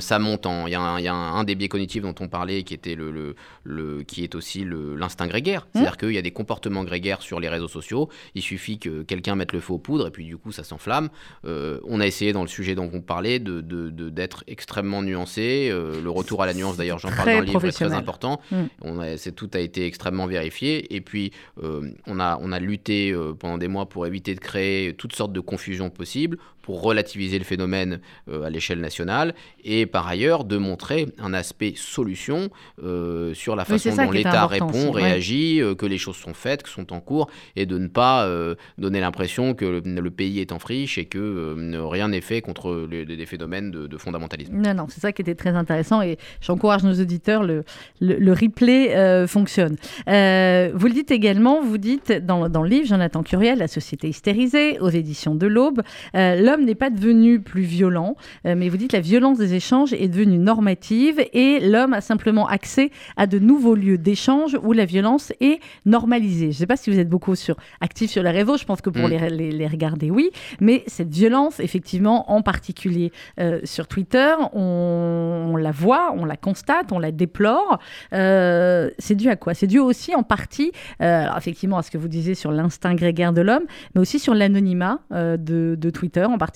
ça 0.00 0.18
monte 0.18 0.46
en. 0.46 0.66
Il 0.66 0.72
y 0.72 0.74
a, 0.74 0.80
un, 0.80 1.00
y 1.00 1.06
a 1.06 1.14
un, 1.14 1.44
des 1.44 1.54
biais 1.54 1.68
cognitifs 1.68 2.02
dont 2.02 2.14
on 2.18 2.28
parlait 2.28 2.64
qui 2.64 2.74
était 2.74 2.96
le, 2.96 3.12
le, 3.12 3.36
le 3.62 4.02
qui 4.02 4.24
est 4.24 4.34
aussi 4.34 4.47
l'instinct 4.54 5.26
grégaire. 5.26 5.62
Mmh. 5.62 5.68
C'est-à-dire 5.72 5.96
qu'il 5.96 6.12
y 6.12 6.18
a 6.18 6.22
des 6.22 6.30
comportements 6.30 6.84
grégaires 6.84 7.22
sur 7.22 7.40
les 7.40 7.48
réseaux 7.48 7.68
sociaux. 7.68 8.08
Il 8.34 8.42
suffit 8.42 8.78
que 8.78 9.02
quelqu'un 9.02 9.34
mette 9.34 9.52
le 9.52 9.60
feu 9.60 9.74
aux 9.74 9.78
poudres 9.78 10.06
et 10.06 10.10
puis 10.10 10.24
du 10.24 10.36
coup 10.36 10.52
ça 10.52 10.64
s'enflamme. 10.64 11.08
Euh, 11.44 11.80
on 11.84 12.00
a 12.00 12.06
essayé 12.06 12.32
dans 12.32 12.42
le 12.42 12.48
sujet 12.48 12.74
dont 12.74 12.90
on 12.92 13.00
parlait 13.00 13.38
d'être 13.38 13.66
de, 13.66 13.90
de, 13.90 14.28
extrêmement 14.46 15.02
nuancé. 15.02 15.68
Euh, 15.70 16.00
le 16.02 16.10
retour 16.10 16.42
à 16.42 16.46
la 16.46 16.54
nuance, 16.54 16.76
d'ailleurs, 16.76 16.98
j'en 16.98 17.10
parle 17.10 17.32
dans 17.32 17.40
le 17.40 17.46
livre, 17.46 17.64
est 17.64 17.72
très 17.72 17.92
important. 17.92 18.40
Mmh. 18.50 18.56
On 18.82 19.00
a, 19.00 19.16
tout 19.16 19.50
a 19.54 19.60
été 19.60 19.86
extrêmement 19.86 20.26
vérifié. 20.26 20.94
Et 20.94 21.00
puis 21.00 21.32
euh, 21.62 21.90
on, 22.06 22.20
a, 22.20 22.38
on 22.40 22.52
a 22.52 22.58
lutté 22.58 23.14
pendant 23.38 23.58
des 23.58 23.68
mois 23.68 23.88
pour 23.88 24.06
éviter 24.06 24.34
de 24.34 24.40
créer 24.40 24.94
toutes 24.94 25.14
sortes 25.14 25.32
de 25.32 25.40
confusions 25.40 25.90
possibles 25.90 26.38
pour 26.68 26.82
relativiser 26.82 27.38
le 27.38 27.46
phénomène 27.46 27.98
euh, 28.28 28.42
à 28.42 28.50
l'échelle 28.50 28.80
nationale 28.80 29.34
et 29.64 29.86
par 29.86 30.06
ailleurs 30.06 30.44
de 30.44 30.58
montrer 30.58 31.06
un 31.18 31.32
aspect 31.32 31.72
solution 31.74 32.50
euh, 32.84 33.32
sur 33.32 33.56
la 33.56 33.64
façon 33.64 33.96
dont 33.96 34.10
l'État 34.10 34.46
répond, 34.46 34.90
réagit, 34.90 35.62
euh, 35.62 35.74
que 35.74 35.86
les 35.86 35.96
choses 35.96 36.16
sont 36.16 36.34
faites, 36.34 36.62
que 36.62 36.68
sont 36.68 36.92
en 36.92 37.00
cours 37.00 37.30
et 37.56 37.64
de 37.64 37.78
ne 37.78 37.88
pas 37.88 38.28
donner 38.76 39.00
l'impression 39.00 39.54
que 39.54 39.64
le, 39.64 40.10
pays 40.10 40.40
est 40.40 40.52
en 40.52 40.58
friche 40.58 40.98
et 40.98 41.06
que 41.06 41.56
rien 41.88 42.08
n'est 42.08 42.20
fait 42.20 42.42
contre 42.42 42.86
les, 42.90 43.26
phénomènes 43.26 43.70
de, 43.70 43.96
fondamentalisme. 43.96 44.54
Non, 44.54 44.74
non, 44.74 44.86
c'est 44.90 45.00
ça 45.00 45.12
qui 45.12 45.22
était 45.22 45.34
très 45.34 45.54
intéressant 45.54 46.02
et 46.02 46.18
j'encourage 46.42 46.82
nos 46.82 47.00
auditeurs, 47.00 47.44
le, 47.44 47.64
le, 48.00 48.32
replay 48.32 49.26
fonctionne. 49.26 49.76
vous 50.06 50.86
le 50.86 50.92
dites 50.92 51.10
également, 51.10 51.62
vous 51.62 51.78
dites 51.78 52.12
dans, 52.12 52.50
dans 52.50 52.62
le 52.62 52.68
livre 52.68 52.86
Jonathan 52.86 53.22
Curiel, 53.22 53.58
La 53.58 53.68
société 53.68 54.08
hystérisée, 54.08 54.78
aux 54.80 54.90
éditions 54.90 55.34
de 55.34 55.46
l'Aube, 55.46 55.80
l'homme 56.14 56.57
n'est 56.64 56.74
pas 56.74 56.90
devenu 56.90 57.40
plus 57.40 57.62
violent, 57.62 58.16
euh, 58.46 58.54
mais 58.56 58.68
vous 58.68 58.76
dites 58.76 58.92
la 58.92 59.00
violence 59.00 59.38
des 59.38 59.54
échanges 59.54 59.92
est 59.92 60.08
devenue 60.08 60.38
normative 60.38 61.24
et 61.32 61.60
l'homme 61.60 61.92
a 61.92 62.00
simplement 62.00 62.46
accès 62.46 62.90
à 63.16 63.26
de 63.26 63.38
nouveaux 63.38 63.74
lieux 63.74 63.98
d'échange 63.98 64.58
où 64.62 64.72
la 64.72 64.84
violence 64.84 65.32
est 65.40 65.60
normalisée. 65.86 66.46
Je 66.46 66.56
ne 66.56 66.60
sais 66.60 66.66
pas 66.66 66.76
si 66.76 66.90
vous 66.90 66.98
êtes 66.98 67.08
beaucoup 67.08 67.34
sur, 67.34 67.56
actif 67.80 68.10
sur 68.10 68.22
les 68.22 68.30
réseaux, 68.30 68.56
je 68.56 68.64
pense 68.64 68.80
que 68.80 68.90
pour 68.90 69.08
mm. 69.08 69.28
les, 69.30 69.52
les, 69.52 69.66
regarder, 69.66 70.10
oui, 70.10 70.30
mais 70.60 70.84
cette 70.86 71.10
violence, 71.10 71.60
effectivement, 71.60 72.30
en 72.30 72.42
particulier 72.42 73.12
euh, 73.40 73.60
sur 73.64 73.86
Twitter, 73.86 74.34
on, 74.52 75.56
la 75.58 75.70
voit, 75.70 76.14
on 76.16 76.24
la 76.24 76.36
constate, 76.36 76.92
on 76.92 76.98
la 76.98 77.12
déplore. 77.12 77.78
c'est 78.10 79.14
dû 79.14 79.28
à 79.28 79.36
quoi? 79.36 79.54
C'est 79.54 79.66
dû 79.66 79.78
aussi 79.78 80.14
en 80.14 80.22
partie, 80.22 80.72
alors 80.98 81.36
effectivement, 81.36 81.78
à 81.78 81.82
ce 81.82 81.90
que 81.90 81.98
vous 81.98 82.08
disiez 82.08 82.34
sur 82.34 82.52
l'instinct 82.52 82.94
grégaire 82.94 83.32
de 83.32 83.42
l'homme, 83.42 83.64
mais 83.94 84.00
aussi 84.00 84.18
sur 84.18 84.34
l'anonymat 84.34 85.00
de, 85.10 85.36
de, 85.78 85.90
Twitter 85.90 86.24
en 86.24 86.38
particulier. 86.38 86.47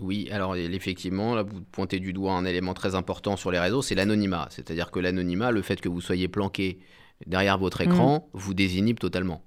Oui, 0.00 0.28
alors 0.30 0.56
effectivement, 0.56 1.34
là 1.34 1.42
vous 1.42 1.60
pointez 1.72 2.00
du 2.00 2.12
doigt 2.12 2.32
un 2.32 2.44
élément 2.44 2.74
très 2.74 2.94
important 2.94 3.36
sur 3.36 3.50
les 3.50 3.58
réseaux, 3.58 3.82
c'est 3.82 3.94
l'anonymat. 3.94 4.48
C'est-à-dire 4.50 4.90
que 4.90 5.00
l'anonymat, 5.00 5.50
le 5.50 5.62
fait 5.62 5.80
que 5.80 5.88
vous 5.88 6.00
soyez 6.00 6.28
planqué 6.28 6.78
derrière 7.26 7.58
votre 7.58 7.80
écran, 7.80 8.28
mm. 8.32 8.38
vous 8.38 8.54
désinhibe 8.54 8.98
totalement. 8.98 9.42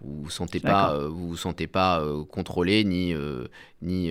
Vous 0.00 0.18
ne 0.18 0.22
vous 0.24 0.30
sentez 0.30 0.60
pas, 0.60 0.92
euh, 0.94 1.08
vous, 1.08 1.28
vous 1.28 1.36
sentez 1.36 1.66
pas 1.66 2.00
euh, 2.00 2.24
contrôlé 2.24 2.84
ni, 2.84 3.14
euh, 3.14 3.46
ni 3.80 4.10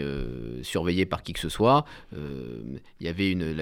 surveillé 0.63 1.05
par 1.05 1.23
qui 1.23 1.33
que 1.33 1.39
ce 1.39 1.49
soit. 1.49 1.85
Il 2.13 2.79
y 3.05 3.07
avait 3.07 3.31
une, 3.31 3.53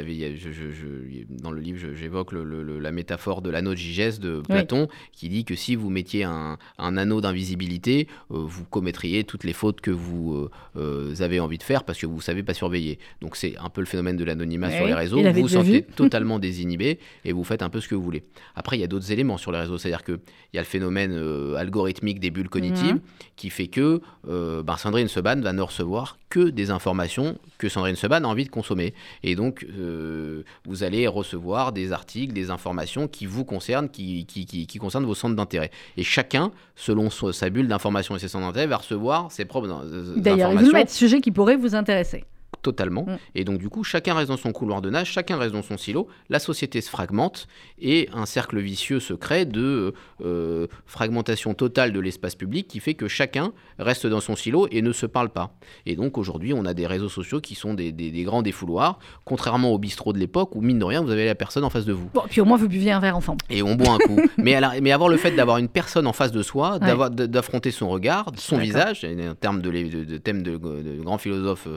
dans 1.30 1.52
le 1.52 1.62
livre, 1.62 1.94
j'évoque 1.94 2.34
la 2.34 2.92
métaphore 2.92 3.42
de 3.42 3.50
l'anneau 3.50 3.72
de 3.72 3.78
Gigès 3.78 4.20
de 4.20 4.42
Platon, 4.42 4.88
qui 5.14 5.30
dit 5.30 5.46
que 5.46 5.56
si 5.56 5.76
vous 5.76 5.90
mettiez 5.90 6.26
un, 6.26 6.58
anneau 6.78 7.22
d'invisibilité, 7.22 8.08
vous 8.30 8.66
commettriez 8.66 9.24
toutes 9.24 9.46
les 9.46 9.54
fautes 9.54 9.80
que 9.80 9.92
vous 9.92 10.50
avez 10.76 11.40
envie 11.40 11.58
de 11.58 11.64
faire 11.64 11.86
parce 11.86 12.00
que 12.00 12.06
vous 12.06 12.18
ne 12.18 12.22
savez 12.22 12.44
pas 12.44 12.54
surveiller. 12.54 13.00
Donc 13.22 13.36
c'est 13.38 13.58
un 13.58 13.70
peu 13.70 13.82
le 13.82 13.88
phénomène 13.88 14.18
de 14.18 14.26
l'anonymat 14.26 14.72
sur 14.72 14.86
les 14.86 14.94
réseaux. 14.94 15.22
Vous 15.22 15.42
vous 15.42 15.48
sentez 15.48 15.82
totalement 15.96 16.40
désinhibé 16.40 17.00
et 17.24 17.32
vous 17.32 17.46
faites 17.46 17.64
un 17.64 17.70
peu 17.70 17.80
ce 17.80 17.88
que 17.88 17.96
vous 17.96 18.04
voulez. 18.04 18.24
Après, 18.56 18.78
il 18.78 18.82
y 18.82 18.86
a 18.86 18.88
d'autres 18.88 19.12
éléments 19.14 19.38
sur 19.38 19.54
les 19.54 19.60
réseaux, 19.60 19.78
c'est-à-dire 19.78 20.04
qu'il 20.04 20.20
y 20.54 20.58
a 20.58 20.62
le 20.62 20.68
phénomène 20.68 21.14
algorithmique 21.58 22.11
des 22.20 22.32
bulles 22.32 22.50
cognitives, 22.50 23.00
qui 23.36 23.50
fait 23.50 23.68
que 23.68 24.02
euh, 24.28 24.64
ben, 24.64 24.78
Sandrine 24.78 25.08
Seban 25.08 25.40
va 25.42 25.54
ne 25.54 25.62
recevoir 25.62 26.18
que 26.30 26.50
des 26.50 26.72
informations 26.72 27.38
que 27.58 27.70
Sandrine 27.70 27.96
Seban 27.96 28.24
a 28.24 28.28
envie 28.28 28.46
de 28.46 28.50
consommer. 28.50 28.94
Et 29.24 29.36
donc, 29.36 29.66
euh, 29.78 30.44
vous 30.66 30.84
allez 30.84 31.08
recevoir 31.08 31.72
des 31.72 31.92
articles, 31.92 32.34
des 32.34 32.50
informations 32.50 33.08
qui 33.08 33.26
vous 33.26 33.46
concernent, 33.46 33.90
qui, 33.90 34.26
qui, 34.26 34.46
qui, 34.46 34.78
concernent 34.78 35.06
vos 35.06 35.16
centres 35.16 35.36
d'intérêt. 35.36 35.72
Et 35.98 36.04
chacun, 36.04 36.52
selon 36.76 37.10
sa 37.10 37.50
bulle 37.50 37.68
d'information 37.68 38.16
et 38.16 38.20
ses 38.20 38.28
centres 38.28 38.48
d'intérêt, 38.48 38.68
va 38.68 38.78
recevoir 38.78 39.32
ses 39.32 39.46
propres 39.46 39.70
euh, 39.70 40.14
D'ailleurs, 40.18 40.52
vous 40.54 40.72
mettre 40.72 40.92
sujet 40.92 41.22
qui 41.22 41.32
pourrait 41.32 41.58
vous 41.58 41.76
intéresser 41.76 42.24
totalement. 42.62 43.04
Mm. 43.04 43.18
Et 43.36 43.44
donc, 43.44 43.60
du 43.60 43.70
coup, 43.70 43.84
chacun 43.84 44.14
reste 44.14 44.30
dans 44.30 44.38
son 44.38 44.52
couloir 44.52 44.82
de 44.82 44.90
nage, 44.90 45.12
chacun 45.12 45.38
reste 45.38 45.54
dans 45.54 45.62
son 45.62 45.78
silo, 45.78 46.08
la 46.30 46.40
société 46.40 46.82
se 46.82 46.90
fragmente 46.90 47.48
et 47.80 48.10
un 48.14 48.26
cercle 48.26 48.60
vicieux 48.60 49.00
se 49.00 49.14
crée 49.14 49.46
de 49.46 49.94
euh, 50.24 50.68
fragmentation 50.86 51.54
totale 51.54 51.94
de 51.94 52.00
l'espace 52.00 52.36
public 52.36 52.68
qui 52.68 52.80
fait 52.80 52.94
que 52.94 53.08
chacun 53.08 53.54
reste 53.80 54.08
dans 54.08 54.20
son 54.20 54.36
silo 54.36 54.68
et 54.72 54.82
ne 54.82 54.92
se 54.92 55.06
parle 55.06 55.30
pas. 55.30 55.56
Et 55.86 55.96
donc, 55.96 56.18
aujourd'hui, 56.18 56.54
on 56.54 56.66
a 56.66 56.74
des 56.74 56.88
réseaux 56.88 57.10
sociaux 57.10 57.42
qui 57.42 57.56
sont 57.56 57.74
des, 57.74 57.92
grands 58.24 58.42
défouloirs, 58.42 59.00
contrairement 59.26 59.72
au 59.72 59.78
bistrot 59.78 60.14
de 60.14 60.20
l'époque 60.20 60.56
où, 60.56 60.62
mine 60.62 60.80
de 60.80 60.86
rien, 60.86 61.02
vous 61.02 61.12
avez 61.12 61.26
la 61.26 61.36
personne 61.36 61.64
en 61.64 61.70
face 61.70 61.86
de 61.86 61.94
vous. 61.94 62.10
Bon, 62.14 62.24
puis 62.30 62.42
au 62.42 62.46
moins, 62.46 62.58
vous 62.58 62.68
buviez 62.68 62.92
un 62.92 63.00
verre 63.00 63.18
ensemble. 63.18 63.44
Et 63.50 63.64
on 63.64 63.76
boit 63.76 63.94
un 63.94 63.98
coup. 63.98 64.20
mais, 64.38 64.60
mais 64.82 64.92
avoir 64.92 65.10
le 65.10 65.18
fait 65.18 65.32
d'avoir 65.32 65.58
une 65.58 65.70
personne 65.70 66.08
en 66.08 66.14
face 66.14 66.32
de 66.32 66.44
soi, 66.44 66.80
d'affronter 66.80 67.72
son 67.72 67.90
regard, 67.90 68.32
son 68.38 68.58
visage, 68.58 69.04
un 69.04 69.36
terme 69.36 69.62
de, 69.62 69.72
de, 69.72 70.18
thème 70.18 70.44
de, 70.44 70.58
grands 70.58 71.18
philosophes. 71.18 71.68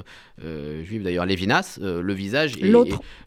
Euh, 0.43 0.74
juif 0.83 1.02
d'ailleurs, 1.02 1.26
Lévinas, 1.26 1.78
euh, 1.83 2.02
le 2.02 2.14
visage 2.14 2.57
est, 2.57 2.73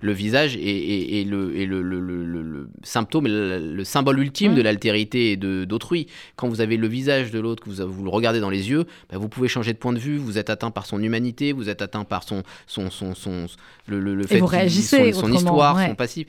le 0.02 0.12
visage 0.12 0.58
est, 0.58 1.28
le, 1.28 1.66
le, 1.66 1.82
le, 1.82 2.70
symptôme, 2.84 3.28
le, 3.28 3.84
symbole 3.84 4.20
ultime 4.20 4.56
de 4.56 4.62
l'altérité 4.62 5.32
et 5.32 5.38
d'autrui. 5.38 6.08
Quand 6.36 6.48
vous 6.48 6.62
avez 6.62 6.78
le 6.78 6.88
visage 6.88 7.32
de 7.32 7.40
l'autre, 7.40 7.64
que 7.64 7.70
vous, 7.70 7.88
vous, 7.88 8.04
le 8.04 8.10
regardez 8.10 8.40
dans 8.40 8.50
les 8.50 8.70
yeux, 8.70 8.86
bah, 9.10 9.18
vous 9.18 9.30
pouvez 9.30 9.48
changer 9.48 9.74
de 9.74 9.78
point 9.78 9.94
de 9.94 10.00
vue. 10.00 10.18
Vous 10.18 10.38
êtes 10.38 10.50
atteint 10.50 10.72
par 10.72 10.86
son 10.86 11.02
humanité, 11.02 11.54
vous 11.54 11.70
êtes 11.70 11.82
atteint 11.82 12.04
par 12.04 12.24
son, 12.24 12.44
son, 12.66 12.90
son, 12.90 13.16
son 13.16 13.48
le, 13.88 14.24
fait 14.24 14.40
vous 14.40 14.46
réagissez 14.46 15.14
son, 15.14 15.22
son 15.22 15.34
histoire, 15.34 15.80
son 15.80 15.96
passif. 15.96 16.28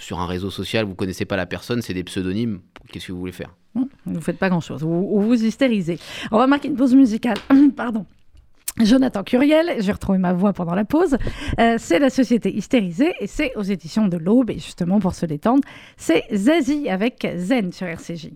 Sur 0.00 0.18
un 0.18 0.26
réseau 0.26 0.50
social, 0.50 0.84
vous 0.84 0.96
connaissez 0.96 1.24
pas 1.24 1.36
la 1.36 1.46
personne, 1.46 1.80
c'est 1.80 1.94
des 1.94 2.02
pseudonymes. 2.02 2.60
Qu'est-ce 2.90 3.06
que 3.06 3.12
vous 3.12 3.20
voulez 3.20 3.32
faire? 3.32 3.54
Vous 3.74 3.88
ne 4.06 4.20
faites 4.20 4.38
pas 4.38 4.48
grand-chose. 4.48 4.82
Ou 4.82 4.88
vous, 4.88 5.22
vous 5.22 5.44
hystérisez. 5.44 5.98
On 6.30 6.38
va 6.38 6.46
marquer 6.46 6.68
une 6.68 6.76
pause 6.76 6.94
musicale. 6.94 7.38
Pardon. 7.76 8.06
Jonathan 8.80 9.22
Curiel, 9.22 9.76
j'ai 9.78 9.92
retrouvé 9.92 10.18
ma 10.18 10.32
voix 10.32 10.52
pendant 10.52 10.74
la 10.74 10.84
pause, 10.84 11.16
euh, 11.60 11.76
c'est 11.78 11.98
la 11.98 12.10
société 12.10 12.54
hystérisée 12.54 13.12
et 13.20 13.26
c'est 13.26 13.54
aux 13.56 13.62
éditions 13.62 14.08
de 14.08 14.16
l'Aube 14.16 14.50
et 14.50 14.58
justement 14.58 14.98
pour 14.98 15.14
se 15.14 15.26
détendre, 15.26 15.62
c'est 15.96 16.24
Zazie 16.32 16.88
avec 16.88 17.26
Zen 17.36 17.72
sur 17.72 17.86
RCJ. 17.86 18.30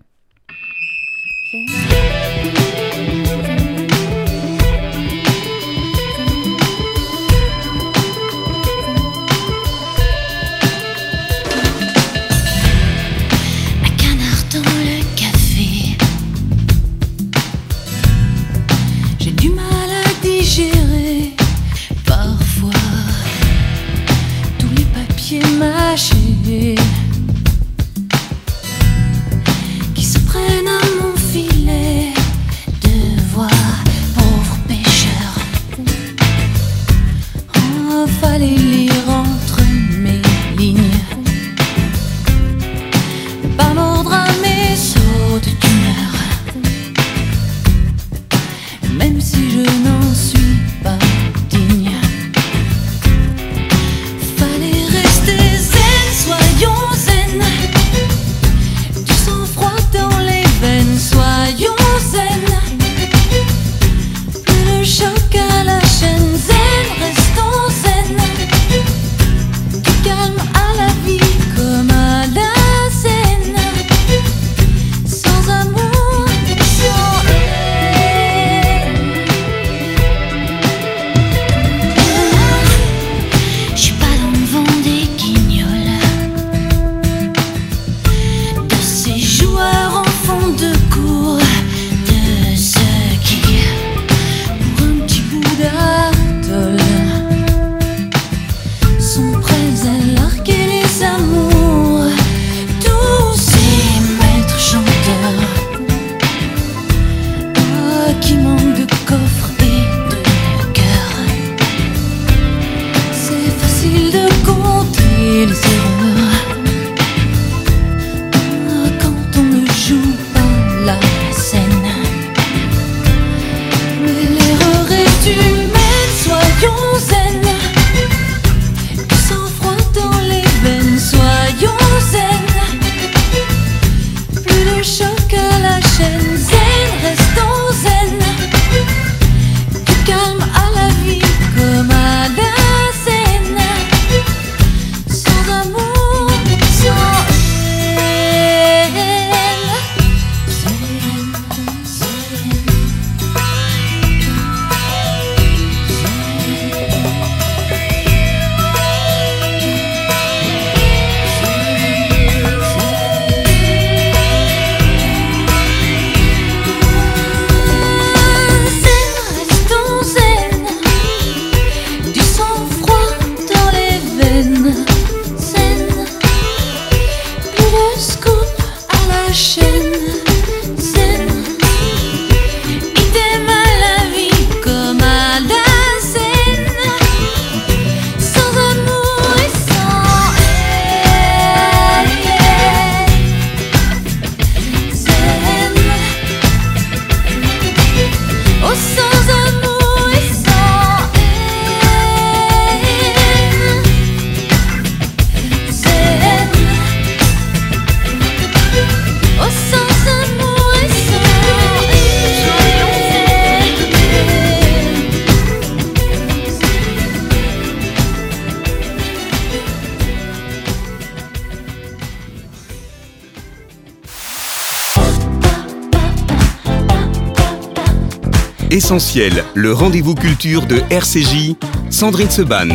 Le 229.53 229.71
rendez-vous 229.71 230.15
culture 230.15 230.65
de 230.65 230.77
RCJ, 230.89 231.53
Sandrine 231.91 232.31
Seban. 232.31 232.69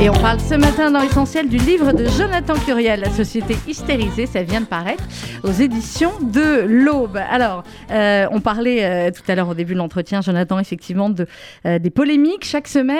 Et 0.00 0.08
on 0.08 0.14
parle 0.14 0.40
ce 0.40 0.54
matin 0.54 0.90
dans 0.90 1.00
l'essentiel 1.00 1.46
du 1.46 1.58
livre 1.58 1.92
de 1.92 2.06
Jonathan 2.06 2.54
Curiel, 2.54 3.00
La 3.00 3.10
société 3.10 3.54
hystérisée. 3.68 4.24
Ça 4.24 4.42
vient 4.42 4.62
de 4.62 4.66
paraître 4.66 5.04
aux 5.42 5.52
éditions 5.52 6.12
de 6.20 6.64
l'Aube. 6.66 7.18
Alors, 7.30 7.64
euh, 7.90 8.26
on 8.30 8.40
parlait 8.40 8.84
euh, 8.84 9.10
tout 9.10 9.22
à 9.28 9.34
l'heure 9.34 9.48
au 9.48 9.54
début 9.54 9.74
de 9.74 9.78
l'entretien, 9.78 10.20
Jonathan, 10.20 10.58
effectivement, 10.58 11.10
de, 11.10 11.26
euh, 11.66 11.78
des 11.78 11.90
polémiques 11.90 12.44
chaque 12.44 12.68
semaine. 12.68 12.98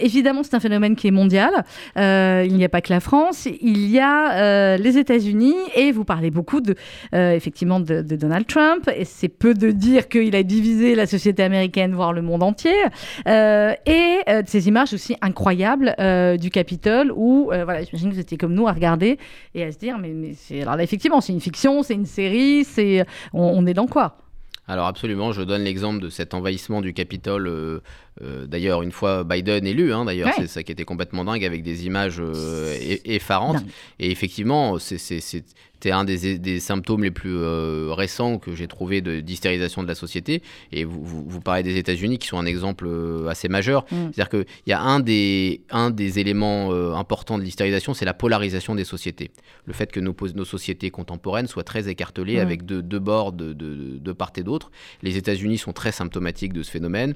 Évidemment, 0.00 0.42
c'est 0.42 0.54
un 0.54 0.60
phénomène 0.60 0.96
qui 0.96 1.08
est 1.08 1.12
mondial. 1.12 1.64
Il 1.96 2.54
n'y 2.54 2.64
a 2.64 2.68
pas 2.68 2.80
que 2.80 2.92
la 2.92 3.00
France, 3.00 3.46
il 3.60 3.90
y 3.90 3.98
a 3.98 4.76
les 4.76 4.98
États-Unis 4.98 5.56
et 5.74 5.92
vous 5.92 6.04
parlez 6.04 6.30
beaucoup 6.30 6.60
de, 6.60 6.74
effectivement, 7.12 7.80
de, 7.80 8.02
de 8.02 8.16
Donald 8.16 8.46
Trump. 8.46 8.90
Et 8.94 9.04
c'est 9.04 9.28
peu 9.28 9.54
de 9.54 9.70
dire 9.70 10.08
qu'il 10.08 10.34
a 10.36 10.42
divisé 10.42 10.94
la 10.94 11.06
société 11.06 11.42
américaine, 11.42 11.94
voire 11.94 12.12
le 12.12 12.22
monde 12.22 12.42
entier. 12.42 12.74
Et 13.26 14.20
de 14.26 14.44
ces 14.46 14.68
images 14.68 14.92
aussi 14.92 15.16
incroyables 15.20 15.94
du 16.38 16.50
Capitole 16.50 17.12
où, 17.14 17.46
voilà, 17.46 17.82
j'imagine 17.82 18.10
que 18.10 18.14
vous 18.14 18.20
étiez 18.20 18.38
comme 18.38 18.54
nous 18.54 18.66
à 18.66 18.72
regarder 18.72 19.18
et 19.54 19.64
à 19.64 19.72
se 19.72 19.78
dire, 19.78 19.98
mais, 19.98 20.10
mais 20.10 20.34
c'est... 20.36 20.62
Alors 20.62 20.76
là, 20.76 20.82
effectivement, 20.82 21.20
c'est 21.20 21.32
une 21.32 21.40
fiction, 21.40 21.59
c'est 21.82 21.94
une 21.94 22.06
série, 22.06 22.64
c'est... 22.64 23.04
On, 23.32 23.42
on 23.42 23.66
est 23.66 23.74
dans 23.74 23.86
quoi? 23.86 24.16
Alors 24.68 24.86
absolument, 24.86 25.32
je 25.32 25.42
donne 25.42 25.62
l'exemple 25.64 26.00
de 26.00 26.08
cet 26.10 26.32
envahissement 26.34 26.80
du 26.80 26.92
Capitole. 26.92 27.48
euh, 27.48 27.80
euh, 28.22 28.46
d'ailleurs, 28.46 28.82
une 28.82 28.92
fois 28.92 29.24
Biden 29.24 29.66
élu, 29.66 29.92
hein, 29.92 30.04
d'ailleurs, 30.04 30.28
Ouais. 30.28 30.34
c'est 30.36 30.46
ça 30.46 30.62
qui 30.62 30.70
était 30.70 30.84
complètement 30.84 31.24
dingue 31.24 31.44
avec 31.44 31.62
des 31.62 31.86
images 31.86 32.20
euh, 32.20 32.76
effarantes. 33.04 33.56
Dingue. 33.56 33.66
Et 33.98 34.10
effectivement, 34.10 34.78
c'était 34.78 35.90
un 35.90 36.04
des, 36.04 36.38
des 36.38 36.60
symptômes 36.60 37.02
les 37.04 37.10
plus 37.10 37.42
récents 37.90 38.38
que 38.38 38.54
j'ai 38.54 38.68
trouvé 38.68 39.00
de- 39.00 39.20
d'hystérisation 39.20 39.82
de, 39.82 39.88
la 39.88 39.94
société. 39.94 40.42
Et 40.72 40.84
vous, 40.84 41.02
vous, 41.02 41.24
vous 41.26 41.40
parlez 41.40 41.62
des 41.62 41.78
États-Unis 41.78 42.18
qui 42.18 42.28
sont 42.28 42.38
un 42.38 42.44
exemple 42.46 42.88
assez 43.28 43.48
majeur. 43.48 43.84
Mm. 43.90 43.96
C'est-à-dire 44.12 44.28
qu'il 44.28 44.44
y 44.66 44.72
a 44.72 44.80
un 44.82 45.00
des, 45.00 45.62
un 45.70 45.90
des 45.90 46.18
éléments 46.18 46.70
importants 46.94 47.38
de 47.38 47.42
l'hystérisation, 47.42 47.94
c'est 47.94 48.04
la 48.04 48.14
polarisation 48.14 48.74
des 48.74 48.84
sociétés. 48.84 49.30
Le 49.64 49.72
fait 49.72 49.90
que 49.90 50.00
nos, 50.00 50.14
nos 50.34 50.44
sociétés 50.44 50.90
contemporaines 50.90 51.46
soient 51.46 51.64
très 51.64 51.88
écartelées 51.88 52.36
Mm. 52.36 52.40
avec 52.40 52.66
deux, 52.66 52.82
deux 52.82 52.98
bords 52.98 53.32
de, 53.32 53.52
de- 53.54 53.96
de 53.98 54.12
part 54.12 54.32
et 54.36 54.42
d'autre. 54.42 54.59
Les 55.02 55.16
États-Unis 55.16 55.58
sont 55.58 55.72
très 55.72 55.92
symptomatiques 55.92 56.52
de 56.52 56.62
ce 56.62 56.70
phénomène. 56.70 57.14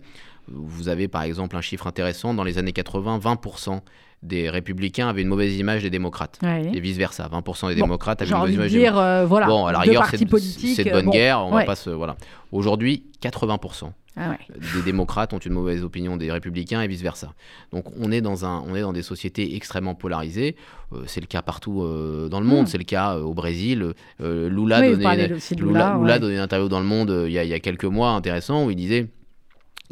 Vous 0.48 0.88
avez 0.88 1.08
par 1.08 1.22
exemple 1.22 1.56
un 1.56 1.60
chiffre 1.60 1.86
intéressant, 1.86 2.34
dans 2.34 2.44
les 2.44 2.58
années 2.58 2.72
80, 2.72 3.18
20% 3.18 3.80
des 4.22 4.48
républicains 4.48 5.08
avaient 5.08 5.22
une 5.22 5.28
mauvaise 5.28 5.56
image 5.56 5.82
des 5.82 5.90
démocrates. 5.90 6.38
Ouais. 6.42 6.70
Et 6.72 6.80
vice-versa, 6.80 7.28
20% 7.28 7.68
des 7.68 7.80
Bon, 7.80 7.86
démocrates 7.86 8.22
avaient 8.22 8.30
une 8.30 8.38
mauvaise 8.38 8.54
image 8.54 8.72
des 8.72 8.86
euh, 8.86 9.26
voilà, 9.26 9.46
Bon, 9.46 9.66
à 9.66 9.72
la 9.72 9.80
rigueur, 9.80 10.06
c'est 10.06 10.18
de, 10.18 10.88
euh, 10.88 10.92
bonne 10.92 11.04
bon, 11.06 11.10
guerre, 11.10 11.40
on 11.40 11.52
ouais. 11.52 11.62
va 11.62 11.66
pas 11.66 11.76
se... 11.76 11.90
Voilà. 11.90 12.16
Aujourd'hui, 12.50 13.04
80% 13.22 13.90
Ah 14.16 14.30
ouais. 14.30 14.38
des 14.74 14.82
démocrates 14.82 15.32
ont 15.32 15.38
une 15.38 15.52
mauvaise 15.52 15.82
opinion 15.82 16.16
des 16.16 16.30
républicains 16.30 16.82
et 16.82 16.86
vice-versa. 16.86 17.34
Donc 17.72 17.86
on 17.98 18.12
est 18.12 18.20
dans, 18.20 18.44
un, 18.44 18.62
on 18.66 18.76
est 18.76 18.80
dans 18.80 18.92
des 18.92 19.02
sociétés 19.02 19.56
extrêmement 19.56 19.94
polarisées. 19.94 20.54
Euh, 20.92 21.02
c'est 21.06 21.20
le 21.20 21.26
cas 21.26 21.42
partout 21.42 21.82
euh, 21.82 22.28
dans 22.28 22.38
le 22.38 22.46
monde. 22.46 22.64
Mm. 22.64 22.66
C'est 22.66 22.78
le 22.78 22.84
cas 22.84 23.16
euh, 23.16 23.22
au 23.22 23.34
Brésil. 23.34 23.92
Lula, 24.20 24.80
Oui, 24.80 24.92
donnait, 24.92 25.28
Lula, 25.56 26.18
donnait 26.18 26.34
une 26.34 26.40
interview 26.40 26.68
dans 26.68 26.80
le 26.80 26.86
monde 26.86 27.24
il 27.26 27.32
y, 27.32 27.38
a, 27.38 27.44
il 27.44 27.50
y 27.50 27.54
a 27.54 27.60
quelques 27.60 27.84
mois 27.84 28.10
intéressant 28.10 28.66
où 28.66 28.70
il 28.70 28.76
disait... 28.76 29.08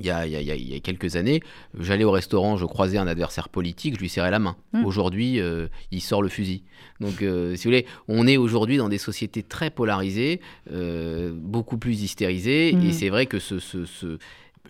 Il 0.02 0.06
y, 0.06 0.10
a, 0.10 0.26
il, 0.26 0.32
y 0.32 0.50
a, 0.50 0.54
il 0.56 0.74
y 0.74 0.80
quelques 0.80 1.14
années, 1.14 1.40
j'allais 1.78 2.02
au 2.02 2.10
restaurant, 2.10 2.56
je 2.56 2.64
croisais 2.66 2.98
un 2.98 3.06
adversaire 3.06 3.48
politique, 3.48 3.94
je 3.94 4.00
lui 4.00 4.08
serrais 4.08 4.32
la 4.32 4.40
main. 4.40 4.56
Mm. 4.72 4.84
Aujourd'hui, 4.84 5.38
euh, 5.38 5.68
il 5.92 6.00
sort 6.00 6.22
le 6.22 6.28
fusil. 6.28 6.64
Donc, 6.98 7.22
euh, 7.22 7.54
si 7.54 7.64
vous 7.64 7.70
voulez, 7.70 7.86
on 8.08 8.26
est 8.26 8.36
aujourd'hui 8.36 8.78
dans 8.78 8.88
des 8.88 8.98
sociétés 8.98 9.44
très 9.44 9.70
polarisées, 9.70 10.40
euh, 10.72 11.32
beaucoup 11.34 11.78
plus 11.78 12.02
hystérisées, 12.02 12.70
et 12.70 12.92
c'est 12.92 13.10
vrai 13.10 13.26
que 13.26 13.38
ce, 13.38 13.60
ce- 13.60 13.84
ce- 13.84 14.18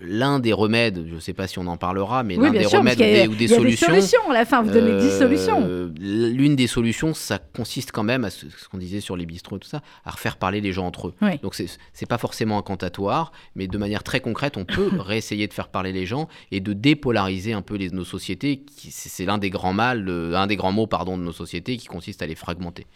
l'un 0.00 0.40
des 0.40 0.52
remèdes, 0.52 1.04
je 1.08 1.14
ne 1.14 1.20
sais 1.20 1.32
pas 1.34 1.46
si 1.46 1.58
on 1.58 1.66
en 1.66 1.76
parlera, 1.76 2.22
mais 2.22 2.36
Oui, 2.36 2.46
l'un 2.46 2.50
des 2.52 2.64
sûr, 2.64 2.78
remèdes 2.78 3.00
a- 3.00 3.28
ou 3.28 3.34
des, 3.34 3.46
y 3.46 3.52
a 3.52 3.56
solutions. 3.56 3.88
des 3.88 4.00
solutions 4.00 4.30
à 4.30 4.34
la 4.34 4.44
fin. 4.44 4.62
Vous 4.62 4.70
donnez 4.70 4.98
10 5.00 5.06
euh, 5.06 5.18
solutions. 5.18 5.90
L'une 6.00 6.56
des 6.56 6.66
solutions, 6.66 7.14
ça 7.14 7.38
consiste 7.38 7.92
quand 7.92 8.02
même 8.02 8.24
à 8.24 8.30
ce, 8.30 8.46
ce 8.48 8.68
qu'on 8.68 8.78
disait 8.78 9.00
sur 9.00 9.16
les 9.16 9.26
bistrots 9.26 9.56
et 9.56 9.60
tout 9.60 9.68
ça, 9.68 9.80
à 10.04 10.10
refaire 10.10 10.36
parler 10.38 10.60
les 10.60 10.72
gens 10.72 10.86
entre 10.86 11.08
eux. 11.08 11.14
Oui. 11.22 11.38
Donc 11.42 11.54
c'est 11.54 11.66
c'est 11.92 12.06
pas 12.06 12.18
forcément 12.18 12.58
incantatoire, 12.58 13.32
mais 13.54 13.66
de 13.68 13.78
manière 13.78 14.02
très 14.02 14.20
concrète, 14.20 14.56
on 14.56 14.64
peut 14.64 14.88
réessayer 14.98 15.46
de 15.46 15.52
faire 15.52 15.68
parler 15.68 15.92
les 15.92 16.06
gens 16.06 16.26
et 16.50 16.60
de 16.60 16.72
dépolariser 16.72 17.52
un 17.52 17.62
peu 17.62 17.76
les, 17.76 17.90
nos 17.90 18.04
sociétés. 18.04 18.62
qui- 18.76 18.90
C'est 18.90 19.24
l'un 19.26 19.38
des 19.38 19.50
grands 19.50 19.74
mal, 19.74 20.08
un 20.34 20.46
des 20.46 20.56
grands 20.56 20.72
mots 20.72 20.86
pardon 20.86 21.16
de 21.18 21.22
nos 21.22 21.32
sociétés 21.32 21.76
qui 21.76 21.86
consiste 21.86 22.22
à 22.22 22.26
les 22.26 22.34
fragmenter. 22.34 22.86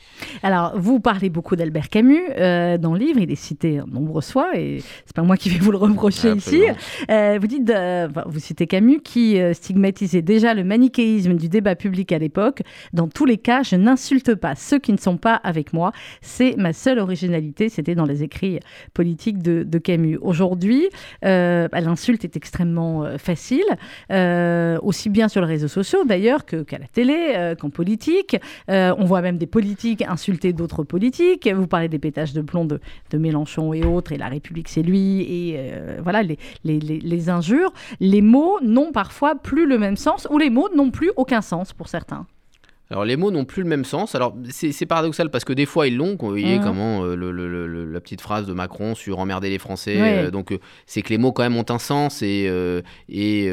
Alors, 0.42 0.72
vous 0.76 0.98
parlez 0.98 1.28
beaucoup 1.28 1.56
d'Albert 1.56 1.88
Camus 1.88 2.22
euh, 2.38 2.78
dans 2.78 2.94
le 2.94 2.98
livre. 2.98 3.20
Il 3.20 3.30
est 3.30 3.35
cité 3.37 3.80
nombreuses 3.87 4.30
fois 4.30 4.56
et 4.56 4.82
c'est 5.04 5.14
pas 5.14 5.22
moi 5.22 5.37
qui 5.37 5.50
vais 5.50 5.59
vous 5.59 5.70
le 5.72 5.78
reprocher 5.78 6.32
ici. 6.32 6.62
Euh, 7.11 7.38
vous 7.40 7.46
dites, 7.46 7.68
euh, 7.70 8.09
vous 8.27 8.38
citez 8.38 8.66
Camus 8.66 9.01
qui 9.01 9.40
euh, 9.40 9.53
stigmatisait 9.53 10.22
déjà 10.22 10.55
le 10.55 10.64
manichéisme 10.64 11.35
du 11.35 11.49
débat 11.49 11.75
public 11.75 12.12
à 12.12 12.18
l'époque. 12.18 12.62
Dans 12.92 13.09
tous 13.09 13.25
les 13.25 13.38
cas, 13.38 13.62
je 13.62 13.77
n'insulte 13.77 14.35
pas 14.35 14.55
ceux 14.55 14.79
qui 14.79 14.92
ne 14.92 14.99
sont 14.99 15.16
pas 15.16 15.35
avec 15.35 15.72
moi. 15.72 15.92
C'est 16.20 16.57
ma 16.57 16.72
seule 16.72 16.99
originalité. 16.99 17.68
C'était 17.68 17.94
dans 17.94 18.05
les 18.05 18.22
écrits 18.22 18.61
politiques 18.94 19.42
de, 19.42 19.79
Camus. 19.79 20.18
Aujourd'hui, 20.22 20.88
bah, 21.22 21.68
l'insulte 21.68 22.25
est 22.25 22.37
extrêmement 22.37 23.05
facile, 23.18 23.64
aussi 24.83 25.11
bien 25.11 25.29
sur 25.29 25.42
les 25.42 25.46
réseaux 25.46 25.68
sociaux 25.68 26.05
d'ailleurs 26.05 26.46
qu'à 26.46 26.79
la 26.79 26.87
télé, 26.87 27.55
qu'en 27.61 27.68
politique. 27.68 28.37
On 28.68 29.05
voit 29.05 29.20
même 29.20 29.37
des 29.37 29.46
politiques 29.46 30.03
insulter 30.09 30.53
d'autres 30.53 30.83
politiques. 30.83 31.49
Vous 31.53 31.66
parlez 31.66 31.88
des 31.88 31.99
pétages 31.99 32.33
de 32.33 32.40
plomb 32.40 32.64
de, 32.64 32.81
Mélenchon 33.16 33.72
et 33.72 33.85
autres, 33.85 34.12
et 34.12 34.18
la 34.18 34.29
République 34.29 34.68
c'est 34.68 34.83
lui, 34.83 35.20
et 35.20 35.61
voilà 36.03 36.22
les, 36.22 36.75
les- 36.80 37.28
injures. 37.30 37.72
Les 38.00 38.22
mots 38.22 38.58
n'ont 38.62 38.92
parfois 38.92 39.34
plus 39.34 39.66
le 39.66 39.78
même 39.78 39.96
sens, 39.96 40.26
ou 40.30 40.38
les 40.38 40.50
mots 40.50 40.68
n'ont 40.74 40.90
plus 40.90 41.10
aucun 41.16 41.40
sens 41.42 41.72
pour 41.72 41.88
certains. 41.88 42.26
Alors 42.88 43.05
les 43.05 43.16
mots 43.16 43.33
n'ont 43.33 43.44
plus 43.44 43.62
le 43.64 43.68
même 43.68 43.85
sens. 43.85 44.14
Alors 44.14 44.37
c'est 44.49 44.87
paradoxal 44.87 45.29
parce 45.31 45.44
que 45.44 45.53
des 45.53 45.66
fois 45.66 45.88
ils 45.88 45.96
l'ont. 45.96 46.16
Vous 46.20 46.29
voyez 46.29 46.61
comment 46.62 47.05
euh, 47.05 47.16
le- 47.16 47.33
le- 47.33 47.49
le- 47.49 47.66
le- 47.66 47.85
la 47.85 48.01
petite 48.01 48.20
phrase 48.20 48.46
de 48.46 48.53
Macron 48.53 48.94
sur 48.94 49.18
emmerder 49.18 49.51
les 49.51 49.59
Français. 49.59 49.96
Euh, 49.99 50.31
donc 50.31 50.53
euh, 50.53 50.59
c'est 50.87 51.03
que 51.03 51.09
les 51.09 51.18
mots 51.18 51.33
quand 51.33 51.42
même 51.42 51.57
ont 51.57 51.64
un 51.68 51.79
sens 51.81 52.22
et, 52.22 52.49
et 53.09 53.51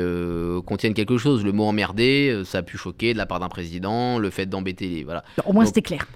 contiennent 0.65 0.93
quelque 0.93 1.17
chose. 1.17 1.43
Le 1.43 1.51
mot 1.51 1.63
emmerder, 1.65 2.41
ça 2.45 2.59
a 2.59 2.61
pu 2.63 2.77
choquer 2.77 3.13
de 3.13 3.17
la 3.17 3.25
part 3.25 3.39
d'un 3.39 3.49
président. 3.49 4.19
Le 4.19 4.29
fait 4.29 4.45
d'embêter 4.45 4.87
les 4.87 5.03
voilà. 5.03 5.23
Au 5.45 5.53
moins 5.53 5.65
c'était 5.65 5.81
clair. 5.81 6.05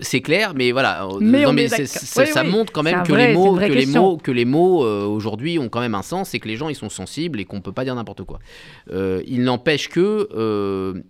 C'est 0.00 0.20
clair, 0.20 0.52
mais 0.54 0.70
voilà. 0.70 1.08
Mais 1.20 1.42
non, 1.42 1.56
est 1.56 1.72
Oui, 1.72 2.26
ça 2.28 2.44
oui. 2.44 2.50
montre 2.50 2.72
quand 2.72 2.84
même 2.84 3.02
que, 3.02 3.10
vrai- 3.10 3.28
les 3.28 3.34
mots, 3.34 3.56
que 3.56 3.64
les 3.64 3.86
mots, 3.86 4.16
que 4.16 4.30
les 4.30 4.44
mots 4.44 4.78
aujourd'hui 4.84 5.58
ont 5.58 5.68
quand 5.68 5.80
même 5.80 5.96
un 5.96 6.02
sens 6.02 6.34
et 6.34 6.38
que 6.38 6.46
les 6.46 6.54
gens 6.54 6.68
ils 6.68 6.76
sont 6.76 6.88
sensibles 6.88 7.40
et 7.40 7.44
qu'on 7.44 7.60
peut 7.60 7.72
pas 7.72 7.82
dire 7.82 7.96
n'importe 7.96 8.22
quoi. 8.22 8.38
Il 8.92 9.42
n'empêche 9.42 9.88
que 9.88 11.02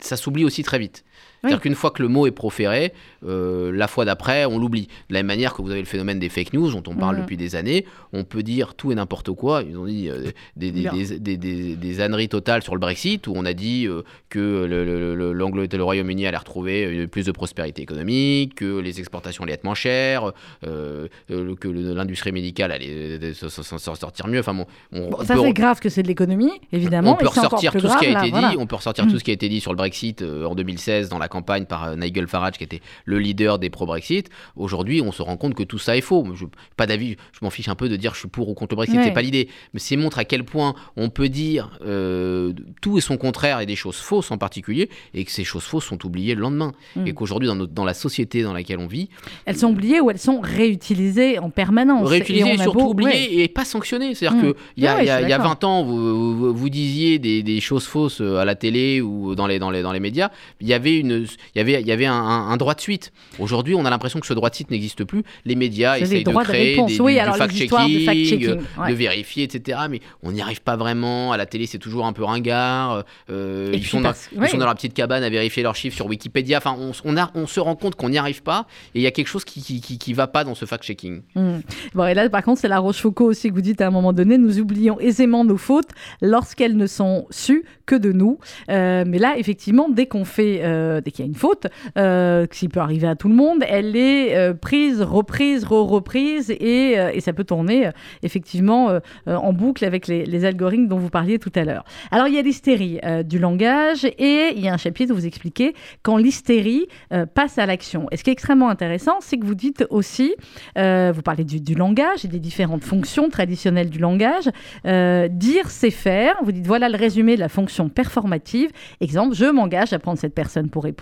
ça 0.00 0.16
s'oublie 0.16 0.44
aussi 0.44 0.62
très 0.62 0.78
vite. 0.78 1.04
C'est-à-dire 1.48 1.62
qu'une 1.62 1.74
fois 1.74 1.90
que 1.90 2.02
le 2.02 2.08
mot 2.08 2.26
est 2.26 2.30
proféré, 2.30 2.92
euh, 3.26 3.70
la 3.72 3.88
fois 3.88 4.04
d'après, 4.04 4.44
on 4.44 4.58
l'oublie. 4.58 4.88
De 5.08 5.14
la 5.14 5.20
même 5.20 5.26
manière 5.26 5.54
que 5.54 5.62
vous 5.62 5.70
avez 5.70 5.80
le 5.80 5.86
phénomène 5.86 6.18
des 6.18 6.28
fake 6.28 6.52
news, 6.52 6.70
dont 6.70 6.82
on 6.90 6.94
parle 6.94 7.20
depuis 7.20 7.36
des 7.36 7.56
années, 7.56 7.84
on 8.12 8.24
peut 8.24 8.42
dire 8.42 8.74
tout 8.74 8.92
et 8.92 8.94
n'importe 8.94 9.32
quoi. 9.32 9.62
Ils 9.68 9.76
ont 9.78 9.86
dit 9.86 10.08
euh, 10.08 10.30
des, 10.56 10.70
des, 10.70 12.00
âneries 12.00 12.28
totales 12.28 12.62
sur 12.62 12.74
le 12.74 12.80
Brexit, 12.80 13.26
où 13.26 13.32
on 13.36 13.44
a 13.44 13.52
dit 13.52 13.86
euh, 13.86 14.02
que 14.28 14.64
le, 14.68 14.84
le- 14.84 15.14
le- 15.14 15.82
Royaume-Uni 15.82 16.26
allait 16.26 16.36
retrouver 16.36 17.06
plus 17.06 17.26
de 17.26 17.32
prospérité 17.32 17.82
économique, 17.82 18.54
que 18.56 18.78
les 18.80 18.98
exportations 18.98 19.44
allaient 19.44 19.52
être 19.54 19.64
moins 19.64 19.74
chères, 19.74 20.32
que 20.62 21.68
l'industrie 21.68 22.32
médicale 22.32 22.72
allait 22.72 23.32
s'en- 23.34 23.78
sortir 23.94 24.26
mieux. 24.26 24.40
Enfin, 24.40 24.54
bon, 24.54 24.66
on, 24.92 25.10
Bon, 25.10 25.16
on 25.20 25.24
ça 25.24 25.34
c'est 25.36 25.52
grave 25.52 25.80
que 25.80 25.88
c'est 25.88 26.02
de 26.02 26.08
l'économie, 26.08 26.50
évidemment. 26.72 27.12
on 27.12 27.16
peut 27.16 27.28
ressortir 27.28 27.72
tout 27.72 27.88
ce 27.88 27.98
qui 27.98 28.06
a 28.06 28.10
été 28.10 28.24
dit. 28.24 28.30
voilà. 28.30 28.54
On 28.58 28.66
peut 28.66 28.76
ressortir 28.76 29.06
Mm. 29.06 29.10
tout 29.10 29.18
ce 29.18 29.24
qui 29.24 29.30
a 29.30 29.34
été 29.34 29.48
dit 29.48 29.60
sur 29.60 29.72
le 29.72 29.76
Brexit 29.76 30.22
en 30.22 30.54
2016 30.54 31.08
dans 31.08 31.18
la 31.18 31.28
campagne 31.36 31.64
par 31.66 31.84
euh, 31.84 31.96
Nigel 31.96 32.26
Farage, 32.28 32.54
qui 32.58 32.64
était 32.64 32.80
le 33.04 33.18
leader 33.18 33.58
des 33.58 33.70
pro-Brexit. 33.70 34.30
Aujourd'hui, 34.56 35.00
on 35.02 35.12
se 35.12 35.22
rend 35.22 35.36
compte 35.36 35.54
que 35.54 35.62
tout 35.62 35.78
ça 35.78 35.96
est 35.96 36.00
faux. 36.00 36.26
Je, 36.34 36.44
pas 36.76 36.86
d'avis. 36.86 37.16
Je 37.32 37.38
m'en 37.42 37.50
fiche 37.50 37.68
un 37.68 37.74
peu 37.74 37.88
de 37.88 37.96
dire 37.96 38.14
je 38.14 38.20
suis 38.20 38.28
pour 38.28 38.48
ou 38.48 38.54
contre 38.54 38.74
le 38.74 38.76
Brexit. 38.76 38.96
Ouais. 38.98 39.04
C'est 39.04 39.12
pas 39.12 39.22
l'idée. 39.22 39.48
Mais 39.74 39.80
c'est 39.80 39.96
montre 39.96 40.18
à 40.18 40.24
quel 40.24 40.44
point 40.44 40.74
on 40.96 41.08
peut 41.10 41.28
dire 41.28 41.78
euh, 41.84 42.52
tout 42.80 42.96
et 42.98 43.00
son 43.00 43.16
contraire 43.16 43.60
et 43.60 43.66
des 43.66 43.76
choses 43.76 43.96
fausses 43.96 44.30
en 44.30 44.38
particulier, 44.38 44.88
et 45.14 45.24
que 45.24 45.30
ces 45.30 45.44
choses 45.44 45.64
fausses 45.64 45.84
sont 45.86 46.04
oubliées 46.06 46.34
le 46.34 46.40
lendemain. 46.40 46.72
Mm. 46.96 47.06
Et 47.06 47.12
qu'aujourd'hui, 47.12 47.48
dans, 47.48 47.56
dans 47.56 47.84
la 47.84 47.94
société 47.94 48.42
dans 48.42 48.52
laquelle 48.52 48.78
on 48.78 48.86
vit, 48.86 49.08
Elles 49.44 49.56
sont 49.58 49.70
oubliées 49.70 50.00
ou 50.00 50.10
elles 50.10 50.18
sont 50.18 50.40
réutilisées 50.40 51.38
en 51.38 51.50
permanence. 51.50 52.08
réutiliser 52.08 52.52
Et 52.54 52.58
surtout 52.58 52.94
beau- 52.94 53.04
ouais. 53.04 53.32
et 53.32 53.48
pas 53.48 53.64
sanctionner. 53.64 54.14
C'est-à-dire 54.14 54.38
Mm. 54.38 54.42
que 54.52 54.56
il 54.76 54.84
y 54.84 54.86
a, 54.86 54.96
Ouais, 54.96 55.06
y 55.06 55.10
a- 55.10 55.20
y 55.20 55.24
a 55.24 55.28
d'accord. 55.38 55.46
20 55.48 55.64
ans, 55.64 55.82
vous, 55.84 56.36
vous, 56.36 56.54
vous 56.54 56.68
disiez 56.68 57.18
des, 57.18 57.42
des 57.42 57.60
choses 57.60 57.84
fausses 57.86 58.20
euh, 58.20 58.36
à 58.38 58.44
la 58.44 58.54
télé 58.54 59.00
ou 59.00 59.34
dans 59.34 59.46
les, 59.46 59.58
dans 59.58 59.70
les, 59.70 59.82
dans 59.82 59.92
les 59.92 60.00
médias, 60.00 60.30
il 60.60 60.66
y 60.68 60.74
avait, 60.74 60.98
une, 60.98 61.25
y 61.54 61.60
avait, 61.60 61.80
il 61.80 61.86
y 61.86 61.92
avait 61.92 62.06
un, 62.06 62.12
un- 62.14 62.48
un 62.50 62.56
droit 62.56 62.74
de 62.74 62.80
suite. 62.80 63.12
Aujourd'hui, 63.38 63.74
on 63.74 63.84
a 63.84 63.90
l'impression 63.90 64.20
que 64.20 64.26
ce 64.26 64.34
droit 64.34 64.50
de 64.50 64.54
suite 64.54 64.70
n'existe 64.70 65.04
plus. 65.04 65.22
Les 65.44 65.54
médias 65.54 65.98
essayent 65.98 66.24
de 66.24 66.30
de 66.30 66.36
créer 66.44 66.70
réponse. 66.74 66.92
des, 66.92 67.00
Oui, 67.00 67.14
du, 67.14 67.18
les 67.18 67.62
histoires 67.62 67.88
de 67.88 67.92
fact-checking, 67.92 68.04
fact-checking, 68.04 68.48
euh, 68.78 68.82
ouais. 68.82 68.90
de 68.90 68.94
vérifier, 68.94 69.44
etc. 69.44 69.78
Mais 69.90 70.00
on 70.22 70.32
n'y 70.32 70.40
arrive 70.42 70.62
pas 70.62 70.76
vraiment. 70.76 71.32
À 71.32 71.36
la 71.36 71.46
télé, 71.46 71.66
c'est 71.66 71.78
toujours 71.78 72.06
un 72.06 72.12
peu 72.12 72.24
ringard. 72.24 73.04
Euh, 73.30 73.70
ils, 73.74 73.84
sont 73.84 73.98
dans, 74.00 74.08
parce- 74.10 74.28
ils 74.32 74.46
sont 74.48 74.58
dans 74.58 74.64
leur 74.66 74.74
petite 74.74 74.94
cabane 74.94 75.22
à 75.22 75.28
vérifier 75.30 75.62
leurs 75.62 75.76
chiffres 75.76 75.96
sur 75.96 76.06
Wikipédia. 76.06 76.58
Enfin, 76.58 76.76
on, 76.78 76.92
on, 77.04 77.16
a, 77.16 77.30
on 77.34 77.46
se 77.46 77.60
rend 77.60 77.76
compte 77.76 77.94
qu'on 77.96 78.08
n'y 78.10 78.18
arrive 78.18 78.42
pas. 78.42 78.66
Et 78.94 79.00
il 79.00 79.02
y 79.02 79.06
a 79.06 79.10
quelque 79.10 79.28
chose 79.28 79.44
qui 79.44 79.62
qui, 79.62 79.80
qui, 79.80 79.98
qui 79.98 80.12
va 80.12 80.26
pas 80.26 80.44
dans 80.44 80.54
ce 80.54 80.64
fact-checking. 80.64 81.22
Hmm. 81.34 81.58
Bon, 81.94 82.06
et 82.06 82.14
là, 82.14 82.28
par 82.28 82.42
contre, 82.42 82.60
c'est 82.60 82.68
la 82.68 82.78
Rochefoucauld 82.78 83.30
aussi 83.30 83.48
que 83.48 83.54
vous 83.54 83.60
dites 83.60 83.80
à 83.80 83.86
un 83.86 83.90
moment 83.90 84.12
donné, 84.12 84.38
nous 84.38 84.58
oublions 84.58 84.98
aisément 85.00 85.44
nos 85.44 85.56
fautes 85.56 85.88
lorsqu'elles 86.20 86.76
ne 86.76 86.86
sont 86.86 87.26
sues 87.30 87.64
que 87.86 87.94
de 87.94 88.12
nous. 88.12 88.38
Euh, 88.70 89.04
mais 89.06 89.18
là, 89.18 89.36
effectivement, 89.38 89.88
dès 89.88 90.06
qu'on 90.06 90.24
fait, 90.24 90.60
euh, 90.62 91.00
dès 91.06 91.12
qu'il 91.12 91.24
y 91.24 91.28
a 91.28 91.30
une 91.30 91.36
faute, 91.36 91.68
euh, 91.96 92.46
qui 92.46 92.68
peut 92.68 92.80
arriver 92.80 93.06
à 93.06 93.14
tout 93.14 93.28
le 93.28 93.34
monde, 93.34 93.64
elle 93.68 93.96
est 93.96 94.36
euh, 94.36 94.54
prise, 94.54 95.00
reprise, 95.00 95.64
re-reprise, 95.64 96.50
et, 96.50 96.98
euh, 96.98 97.20
ça 97.20 97.32
peut 97.32 97.44
tourner 97.44 97.86
euh, 97.86 97.90
effectivement 98.22 99.00
en 99.26 99.52
boucle 99.52 99.84
avec 99.84 100.06
les, 100.06 100.44
algorithmes 100.44 100.86
dont 100.86 100.98
vous 100.98 101.10
parliez 101.10 101.38
tout 101.38 101.52
à 101.54 101.64
l'heure. 101.64 101.84
Alors, 102.10 102.28
il 102.28 102.34
y 102.34 102.38
a 102.38 102.42
l'hystérie 102.42 103.00
du 103.24 103.38
langage, 103.38 104.04
et 104.04 104.52
il 104.54 104.60
y 104.60 104.68
a 104.68 104.72
un 104.72 104.76
chapitre 104.76 105.12
où 105.12 105.16
vous 105.16 105.26
expliquez 105.26 105.74
quand 106.02 106.16
l'hystérie 106.16 106.86
passe 107.34 107.58
à 107.58 107.66
l'action. 107.66 108.06
Et 108.10 108.16
ce 108.16 108.24
qui 108.24 108.30
est 108.30 108.32
extrêmement 108.32 108.68
intéressant, 108.68 109.16
c'est 109.20 109.38
que 109.38 109.46
vous 109.46 109.54
dites 109.54 109.86
aussi 109.90 110.34
vous 110.76 111.22
parlez 111.22 111.44
du, 111.44 111.74
langage 111.74 112.24
et 112.24 112.28
des 112.28 112.38
différentes 112.38 112.84
fonctions 112.84 113.28
traditionnelles 113.28 113.90
du 113.90 113.98
langage. 113.98 114.48
Dire, 114.84 115.70
c'est 115.70 115.90
faire. 115.90 116.36
Vous 116.42 116.52
dites 116.52 116.66
voilà 116.66 116.88
le 116.88 116.96
résumé 116.96 117.36
de 117.36 117.40
la 117.40 117.48
fonction 117.48 117.88
performative. 117.88 118.70
Exemple, 119.00 119.34
je 119.34 119.46
m'engage 119.46 119.92
à 119.92 119.98
prendre 119.98 120.18
cette 120.18 120.34
personne 120.34 120.68
pour 120.68 120.86
épouse. 120.86 120.95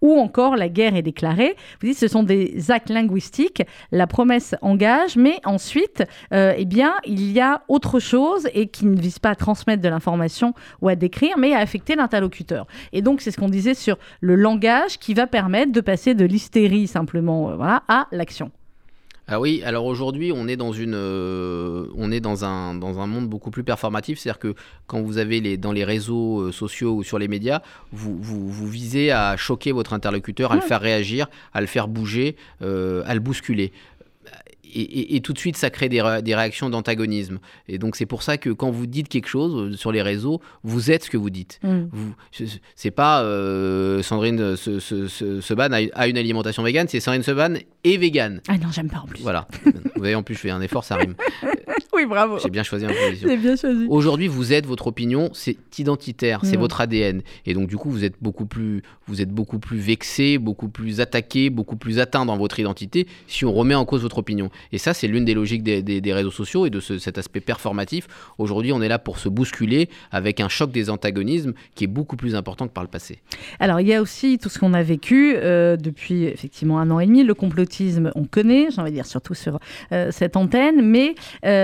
Ou 0.00 0.18
encore, 0.18 0.56
la 0.56 0.68
guerre 0.68 0.96
est 0.96 1.02
déclarée. 1.02 1.56
Vous 1.80 1.88
dites 1.88 1.98
ce 1.98 2.08
sont 2.08 2.22
des 2.22 2.70
actes 2.70 2.90
linguistiques. 2.90 3.62
La 3.92 4.06
promesse 4.06 4.54
engage, 4.62 5.16
mais 5.16 5.40
ensuite, 5.44 6.04
euh, 6.32 6.54
eh 6.56 6.64
bien, 6.64 6.94
il 7.04 7.32
y 7.32 7.40
a 7.40 7.62
autre 7.68 7.98
chose 7.98 8.48
et 8.54 8.68
qui 8.68 8.86
ne 8.86 9.00
vise 9.00 9.18
pas 9.18 9.30
à 9.30 9.34
transmettre 9.34 9.82
de 9.82 9.88
l'information 9.88 10.54
ou 10.80 10.88
à 10.88 10.96
décrire, 10.96 11.36
mais 11.38 11.54
à 11.54 11.58
affecter 11.58 11.96
l'interlocuteur. 11.96 12.66
Et 12.92 13.02
donc, 13.02 13.20
c'est 13.20 13.30
ce 13.30 13.38
qu'on 13.38 13.48
disait 13.48 13.74
sur 13.74 13.98
le 14.20 14.34
langage 14.34 14.98
qui 14.98 15.14
va 15.14 15.26
permettre 15.26 15.72
de 15.72 15.80
passer 15.80 16.14
de 16.14 16.24
l'hystérie 16.24 16.86
simplement 16.86 17.50
euh, 17.50 17.78
à 17.88 18.06
l'action. 18.12 18.50
Ah 19.26 19.40
oui, 19.40 19.62
alors 19.64 19.86
aujourd'hui, 19.86 20.32
on 20.34 20.46
est 20.48 20.56
dans 20.56 20.72
une, 20.72 20.94
euh, 20.94 21.86
on 21.96 22.12
est 22.12 22.20
dans 22.20 22.44
un 22.44 22.74
dans 22.74 23.00
un 23.00 23.06
monde 23.06 23.26
beaucoup 23.26 23.50
plus 23.50 23.64
performatif, 23.64 24.18
c'est-à-dire 24.18 24.38
que 24.38 24.54
quand 24.86 25.00
vous 25.00 25.16
avez 25.16 25.40
les 25.40 25.56
dans 25.56 25.72
les 25.72 25.84
réseaux 25.84 26.40
euh, 26.42 26.52
sociaux 26.52 26.92
ou 26.94 27.02
sur 27.02 27.18
les 27.18 27.26
médias, 27.26 27.62
vous, 27.90 28.18
vous, 28.20 28.46
vous 28.50 28.68
visez 28.68 29.12
à 29.12 29.38
choquer 29.38 29.72
votre 29.72 29.94
interlocuteur, 29.94 30.52
à 30.52 30.56
le 30.56 30.60
faire 30.60 30.80
réagir, 30.80 31.28
à 31.54 31.62
le 31.62 31.66
faire 31.66 31.88
bouger, 31.88 32.36
euh, 32.60 33.02
à 33.06 33.14
le 33.14 33.20
bousculer. 33.20 33.72
Et, 34.72 34.80
et- 34.80 35.16
et 35.16 35.20
tout 35.20 35.32
de 35.32 35.38
suite, 35.38 35.56
ça 35.56 35.70
crée 35.70 35.88
des, 35.88 36.00
ré- 36.02 36.22
des 36.22 36.34
réactions 36.34 36.70
d'antagonisme. 36.70 37.38
Et 37.68 37.78
donc, 37.78 37.96
c'est 37.96 38.06
pour 38.06 38.22
ça 38.22 38.38
que 38.38 38.50
quand 38.50 38.70
vous 38.70 38.86
dites 38.86 39.08
quelque 39.08 39.28
chose 39.28 39.72
euh, 39.72 39.76
sur 39.76 39.92
les 39.92 40.02
réseaux, 40.02 40.40
vous 40.62 40.90
êtes 40.90 41.04
ce 41.04 41.10
que 41.10 41.16
vous 41.16 41.30
dites. 41.30 41.58
Mm. 41.62 41.82
Vous, 41.92 42.14
c'est- 42.76 42.90
pas 42.90 43.22
euh, 43.22 44.02
Sandrine 44.02 44.56
se, 44.56 44.78
se, 44.80 45.08
se, 45.08 45.40
Seban 45.40 45.68
a, 45.72 46.06
une 46.08 46.16
alimentation 46.18 46.62
végane, 46.62 46.86
c'est 46.88 47.00
Sandrine 47.00 47.22
Seban 47.22 47.54
et 47.84 47.96
végane. 47.96 48.40
Ah 48.48 48.56
non, 48.56 48.68
j'aime 48.72 48.88
pas 48.88 48.98
en 48.98 49.06
plus. 49.06 49.20
Voilà. 49.22 49.46
vous 49.64 49.72
voyez, 49.96 50.14
en 50.14 50.22
plus, 50.22 50.34
je 50.34 50.40
fais 50.40 50.50
un 50.50 50.60
effort, 50.60 50.84
ça 50.84 50.96
rime. 50.96 51.14
Oui, 51.94 52.06
bravo. 52.06 52.38
J'ai 52.40 52.50
bien 52.50 52.62
choisi 52.64 52.84
ma 52.86 52.92
position. 52.92 53.28
C'est 53.28 53.36
bien 53.36 53.54
choisi. 53.56 53.86
Aujourd'hui, 53.88 54.26
vous 54.28 54.52
êtes 54.52 54.66
votre 54.66 54.86
opinion, 54.88 55.30
c'est 55.32 55.56
identitaire, 55.78 56.40
c'est 56.44 56.56
Mm. 56.56 56.60
votre 56.60 56.80
ADN. 56.80 57.22
Et 57.46 57.54
donc, 57.54 57.68
du 57.68 57.76
coup, 57.76 57.90
vous 57.90 58.04
êtes 58.04 58.14
beaucoup 58.20 58.46
plus, 58.46 58.82
vous 59.06 59.20
êtes 59.22 59.28
beaucoup 59.30 59.58
plus 59.58 59.78
vexé, 59.78 60.38
beaucoup 60.38 60.68
plus 60.68 61.00
attaqué, 61.00 61.50
beaucoup 61.50 61.76
plus 61.76 61.98
atteint 62.00 62.26
dans 62.26 62.36
votre 62.36 62.58
identité 62.58 63.06
si 63.28 63.44
on 63.44 63.52
remet 63.52 63.74
en 63.74 63.84
cause 63.84 64.02
votre 64.02 64.18
opinion. 64.18 64.50
Et 64.72 64.78
ça, 64.78 64.92
c'est 64.94 65.06
l'une 65.06 65.24
des 65.24 65.34
logiques 65.34 65.62
des, 65.62 65.82
des- 65.82 66.00
des 66.00 66.12
réseaux 66.12 66.30
sociaux 66.32 66.66
et 66.66 66.70
de 66.70 66.80
ce- 66.80 66.98
cet 66.98 67.16
aspect 67.18 67.40
performatif. 67.40 68.08
Aujourd'hui, 68.38 68.72
on 68.72 68.82
est 68.82 68.88
là 68.88 68.98
pour 68.98 69.18
se 69.18 69.28
bousculer 69.28 69.88
avec 70.10 70.40
un 70.40 70.48
choc 70.48 70.72
des 70.72 70.90
antagonismes 70.90 71.52
qui 71.74 71.84
est 71.84 71.88
beaucoup 71.88 72.16
plus 72.16 72.34
important 72.34 72.66
que 72.66 72.72
par 72.72 72.82
le 72.84 72.90
passé. 72.90 73.18
Alors, 73.60 73.80
il 73.80 73.86
y 73.86 73.94
a 73.94 74.02
aussi 74.02 74.38
tout 74.38 74.48
ce 74.48 74.58
qu'on 74.58 74.74
a 74.74 74.82
vécu 74.82 75.34
euh, 75.36 75.76
depuis 75.76 76.24
effectivement 76.24 76.78
un 76.80 76.90
an 76.90 76.98
et 77.00 77.06
demi. 77.06 77.22
Le 77.24 77.34
complotisme, 77.34 78.10
on 78.14 78.24
connaît, 78.24 78.66
j'ai 78.70 78.80
envie 78.80 78.90
de 78.90 78.96
dire 78.96 79.06
surtout 79.06 79.34
sur 79.34 79.58
euh, 79.92 80.10
cette 80.10 80.36
antenne, 80.36 80.82
mais 80.82 81.14
euh, 81.44 81.63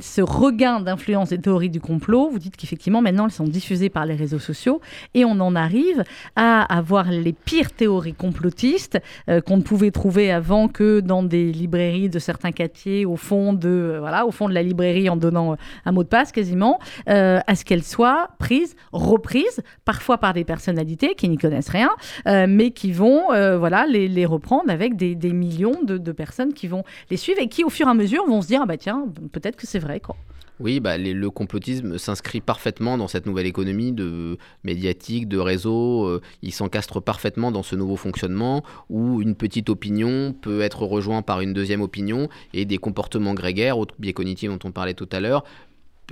ce 0.00 0.20
regain 0.20 0.80
d'influence 0.80 1.30
des 1.30 1.38
théories 1.38 1.70
du 1.70 1.80
complot, 1.80 2.28
vous 2.30 2.38
dites 2.38 2.56
qu'effectivement 2.56 3.02
maintenant 3.02 3.26
elles 3.26 3.32
sont 3.32 3.44
diffusées 3.44 3.90
par 3.90 4.06
les 4.06 4.14
réseaux 4.14 4.38
sociaux 4.38 4.80
et 5.14 5.24
on 5.24 5.40
en 5.40 5.54
arrive 5.54 6.04
à 6.36 6.62
avoir 6.62 7.10
les 7.10 7.32
pires 7.32 7.72
théories 7.72 8.14
complotistes 8.14 8.98
euh, 9.28 9.40
qu'on 9.40 9.56
ne 9.58 9.62
pouvait 9.62 9.90
trouver 9.90 10.30
avant 10.30 10.68
que 10.68 11.00
dans 11.00 11.22
des 11.22 11.52
librairies 11.52 12.08
de 12.08 12.18
certains 12.18 12.52
quartiers, 12.52 13.04
au 13.04 13.16
fond 13.16 13.52
de 13.52 13.68
euh, 13.68 14.00
voilà, 14.00 14.26
au 14.26 14.30
fond 14.30 14.48
de 14.48 14.54
la 14.54 14.62
librairie 14.62 15.08
en 15.08 15.16
donnant 15.16 15.52
euh, 15.52 15.56
un 15.84 15.92
mot 15.92 16.02
de 16.02 16.08
passe 16.08 16.32
quasiment, 16.32 16.78
euh, 17.08 17.40
à 17.46 17.54
ce 17.54 17.64
qu'elles 17.64 17.82
soient 17.82 18.28
prises, 18.38 18.76
reprises, 18.92 19.62
parfois 19.84 20.18
par 20.18 20.32
des 20.32 20.44
personnalités 20.44 21.14
qui 21.14 21.28
n'y 21.28 21.38
connaissent 21.38 21.68
rien, 21.68 21.90
euh, 22.26 22.46
mais 22.48 22.70
qui 22.70 22.92
vont 22.92 23.32
euh, 23.32 23.58
voilà, 23.58 23.86
les, 23.86 24.26
reprendre 24.26 24.70
avec 24.70 24.96
des, 24.96 25.14
millions 25.32 25.82
de, 25.82 25.98
de 25.98 26.12
personnes 26.12 26.54
qui 26.54 26.66
vont 26.66 26.84
les 27.10 27.16
suivre 27.16 27.40
et 27.40 27.48
qui, 27.48 27.64
au 27.64 27.68
fur 27.68 27.86
et 27.86 27.90
à 27.90 27.94
mesure, 27.94 28.26
vont 28.26 28.40
se 28.40 28.46
dire 28.46 28.60
ah 28.62 28.66
bah 28.66 28.76
tiens, 28.76 29.03
peut-être 29.32 29.56
que 29.56 29.66
c'est 29.66 29.78
vrai. 29.78 30.00
Quoi. 30.00 30.16
Oui, 30.60 30.78
bah, 30.78 30.96
le 30.98 31.30
complotisme 31.30 31.98
s'inscrit 31.98 32.40
parfaitement 32.40 32.96
dans 32.96 33.08
cette 33.08 33.26
nouvelle 33.26 33.46
économie 33.46 33.90
de 33.90 34.38
médiatique, 34.62 35.26
de 35.26 35.38
réseau. 35.38 36.06
euh, 36.06 36.20
il 36.42 36.52
s'encastre 36.52 37.02
parfaitement 37.02 37.50
dans 37.50 37.64
ce 37.64 37.74
nouveau 37.74 37.96
fonctionnement 37.96 38.62
où 38.88 39.20
une 39.20 39.34
petite 39.34 39.68
opinion 39.68 40.32
peut 40.32 40.60
être 40.60 40.84
rejointe 40.84 41.26
par 41.26 41.40
une 41.40 41.54
deuxième 41.54 41.80
opinion 41.80 42.28
et 42.52 42.66
des 42.66 42.78
comportements 42.78 43.34
grégaires, 43.34 43.78
autres 43.78 43.96
biais 43.98 44.12
cognitifs 44.12 44.48
dont 44.48 44.60
on 44.62 44.70
parlait 44.70 44.94
tout 44.94 45.08
à 45.10 45.18
l'heure, 45.18 45.44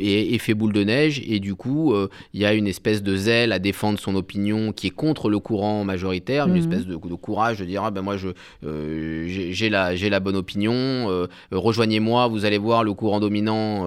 et 0.00 0.34
effet 0.34 0.54
boule 0.54 0.72
de 0.72 0.84
neige 0.84 1.22
et 1.26 1.38
du 1.40 1.54
coup 1.54 1.92
euh, 1.92 2.08
il 2.32 2.40
y 2.40 2.44
a 2.46 2.54
une 2.54 2.66
espèce 2.66 3.02
de 3.02 3.14
zèle 3.16 3.52
à 3.52 3.58
défendre 3.58 3.98
son 3.98 4.14
opinion 4.14 4.72
qui 4.72 4.86
est 4.86 4.90
contre 4.90 5.28
le 5.28 5.38
courant 5.38 5.84
majoritaire 5.84 6.46
une 6.46 6.52
Mhm. 6.54 6.58
espèce 6.58 6.86
de, 6.86 6.94
de 6.94 7.14
courage 7.14 7.58
de 7.58 7.64
dire 7.64 7.82
ah 7.84 7.90
ben 7.90 8.00
moi 8.02 8.16
je 8.16 8.28
euh, 8.64 9.24
j'ai 9.26 9.68
la 9.68 9.94
j'ai 9.94 10.08
la 10.08 10.20
bonne 10.20 10.36
opinion 10.36 10.72
euh, 10.74 11.26
rejoignez-moi 11.50 12.26
vous 12.28 12.44
allez 12.44 12.58
voir 12.58 12.84
le 12.84 12.94
courant 12.94 13.20
dominant 13.20 13.84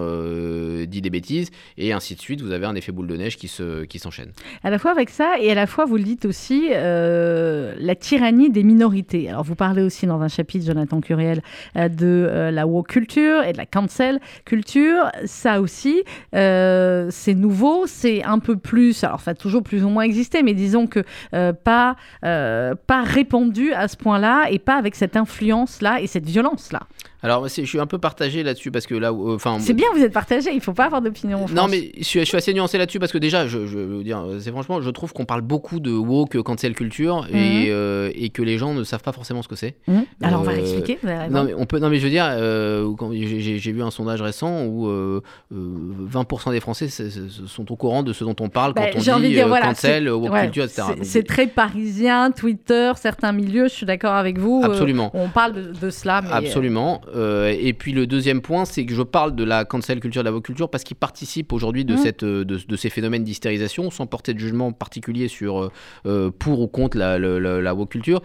dit 0.86 1.00
des 1.02 1.10
bêtises 1.10 1.50
et 1.78 1.92
ainsi 1.92 2.14
de 2.14 2.20
suite 2.20 2.40
vous 2.40 2.52
avez 2.52 2.66
un 2.66 2.74
effet 2.74 2.92
boule 2.92 3.06
de 3.08 3.16
neige 3.16 3.36
qui 3.36 3.48
se 3.48 3.84
qui 3.84 3.98
s'enchaîne 3.98 4.32
À 4.62 4.70
la 4.70 4.78
fois 4.78 4.92
avec 4.92 5.10
ça 5.10 5.34
et 5.40 5.50
à 5.50 5.54
la 5.54 5.66
fois, 5.66 5.84
vous 5.84 5.96
le 5.96 6.02
dites 6.02 6.24
aussi, 6.24 6.68
la 6.70 7.94
tyrannie 7.94 8.50
des 8.50 8.62
minorités. 8.62 9.28
Alors, 9.28 9.42
vous 9.44 9.54
parlez 9.54 9.82
aussi 9.82 10.06
dans 10.06 10.20
un 10.20 10.28
chapitre, 10.28 10.64
Jonathan 10.66 11.00
Curiel, 11.00 11.42
de 11.74 12.50
la 12.52 12.66
woke 12.66 12.88
culture 12.88 13.42
et 13.44 13.52
de 13.52 13.58
la 13.58 13.66
cancel 13.66 14.20
culture. 14.44 15.10
Ça 15.24 15.60
aussi, 15.60 15.95
euh, 16.34 17.08
c'est 17.10 17.34
nouveau, 17.34 17.86
c'est 17.86 18.22
un 18.22 18.38
peu 18.38 18.56
plus, 18.56 19.04
alors 19.04 19.20
ça 19.20 19.34
toujours 19.34 19.62
plus 19.62 19.84
ou 19.84 19.88
moins 19.88 20.04
existé, 20.04 20.42
mais 20.42 20.54
disons 20.54 20.86
que 20.86 21.04
euh, 21.34 21.52
pas, 21.52 21.96
euh, 22.24 22.74
pas 22.86 23.02
répandu 23.02 23.72
à 23.72 23.88
ce 23.88 23.96
point-là 23.96 24.46
et 24.50 24.58
pas 24.58 24.76
avec 24.76 24.94
cette 24.94 25.16
influence-là 25.16 26.00
et 26.00 26.06
cette 26.06 26.26
violence-là. 26.26 26.80
Alors 27.26 27.46
je 27.48 27.62
suis 27.64 27.78
un 27.80 27.86
peu 27.86 27.98
partagé 27.98 28.42
là-dessus 28.42 28.70
parce 28.70 28.86
que 28.86 28.94
là 28.94 29.10
euh, 29.10 29.34
enfin 29.34 29.58
C'est 29.60 29.72
bien, 29.74 29.88
vous 29.94 30.02
êtes 30.02 30.12
partagé, 30.12 30.50
il 30.54 30.60
faut 30.60 30.72
pas 30.72 30.84
avoir 30.86 31.02
d'opinion. 31.02 31.46
Non, 31.54 31.66
mais 31.68 31.92
je 31.98 32.04
suis, 32.04 32.20
je 32.20 32.24
suis 32.24 32.36
assez 32.36 32.54
nuancé 32.54 32.78
là-dessus 32.78 32.98
parce 32.98 33.12
que 33.12 33.18
déjà, 33.18 33.46
je, 33.46 33.66
je 33.66 33.78
veux 33.78 34.02
dire, 34.04 34.24
c'est 34.40 34.50
franchement, 34.50 34.80
je 34.80 34.90
trouve 34.90 35.12
qu'on 35.12 35.24
parle 35.24 35.42
beaucoup 35.42 35.80
de 35.80 35.90
woke 35.92 36.40
cancel 36.42 36.74
culture 36.74 37.26
et, 37.32 37.66
euh, 37.70 38.10
et 38.14 38.30
que 38.30 38.42
les 38.42 38.58
gens 38.58 38.72
ne 38.74 38.84
savent 38.84 39.02
pas 39.02 39.12
forcément 39.12 39.42
ce 39.42 39.48
que 39.48 39.56
c'est. 39.56 39.76
Hum, 39.88 40.04
Alors, 40.22 40.40
on 40.40 40.44
va 40.44 40.52
Euh, 40.52 40.56
raison. 40.56 40.82
Non 41.30 41.44
mais 41.44 41.54
on 41.54 41.66
peut, 41.66 41.78
non 41.78 41.88
mais 41.90 41.98
je 41.98 42.04
veux 42.04 42.10
dire, 42.10 42.26
euh, 42.28 42.88
j'ai- 43.12 43.72
vu 43.72 43.82
un 43.82 43.90
sondage 43.90 44.22
récent 44.22 44.64
où 44.64 44.86
euh, 44.88 45.20
euh, 45.52 45.56
20% 46.10 46.52
des 46.52 46.60
Français 46.60 46.88
sont 46.88 47.72
au 47.72 47.76
courant 47.76 48.02
de 48.02 48.12
ce 48.12 48.24
dont 48.24 48.36
on 48.40 48.48
parle 48.48 48.72
Bah, 48.74 48.82
quand 48.92 48.98
on 48.98 49.12
envie 49.14 49.22
de 49.24 49.28
dit 49.28 49.34
dire, 49.34 49.44
euh, 49.46 49.48
voilà, 49.48 49.66
cancel, 49.66 50.08
woke 50.08 50.32
ouais, 50.32 50.42
culture, 50.44 50.64
etc. 50.64 50.82
c'est- 51.02 51.26
très 51.26 51.46
parisien, 51.46 52.30
Twitter, 52.30 52.92
certains 52.96 53.32
milieux, 53.32 53.64
je 53.68 53.72
suis 53.74 53.86
d'accord 53.86 54.14
avec 54.14 54.38
vous. 54.38 54.60
euh, 54.62 54.66
Absolument. 54.68 55.10
on 55.14 55.28
parle 55.28 55.52
de, 55.54 55.72
de 55.72 55.90
cela, 55.90 56.22
mais... 56.22 56.28
euh, 56.30 56.34
Absolument. 56.34 57.00
Euh, 57.16 57.54
et 57.58 57.72
puis 57.72 57.92
le 57.92 58.06
deuxième 58.06 58.42
point, 58.42 58.64
c'est 58.66 58.84
que 58.84 58.92
je 58.94 59.02
parle 59.02 59.34
de 59.34 59.42
la 59.42 59.64
cancel 59.64 60.00
culture, 60.00 60.22
de 60.22 60.28
la 60.30 60.40
culture, 60.40 60.68
parce 60.68 60.84
qu'il 60.84 60.96
participe 60.96 61.52
aujourd'hui 61.52 61.84
de, 61.84 61.96
cette, 61.96 62.22
euh, 62.22 62.44
de, 62.44 62.58
de 62.68 62.76
ces 62.76 62.90
phénomènes 62.90 63.24
d'hystérisation, 63.24 63.90
sans 63.90 64.06
porter 64.06 64.34
de 64.34 64.38
jugement 64.38 64.72
particulier 64.72 65.28
sur 65.28 65.58
euh, 65.64 65.72
euh, 66.06 66.30
pour 66.30 66.60
ou 66.60 66.66
contre 66.68 66.98
la, 66.98 67.18
la, 67.18 67.40
la- 67.40 67.60
la 67.62 67.74
woke 67.74 67.90
culture. 67.90 68.20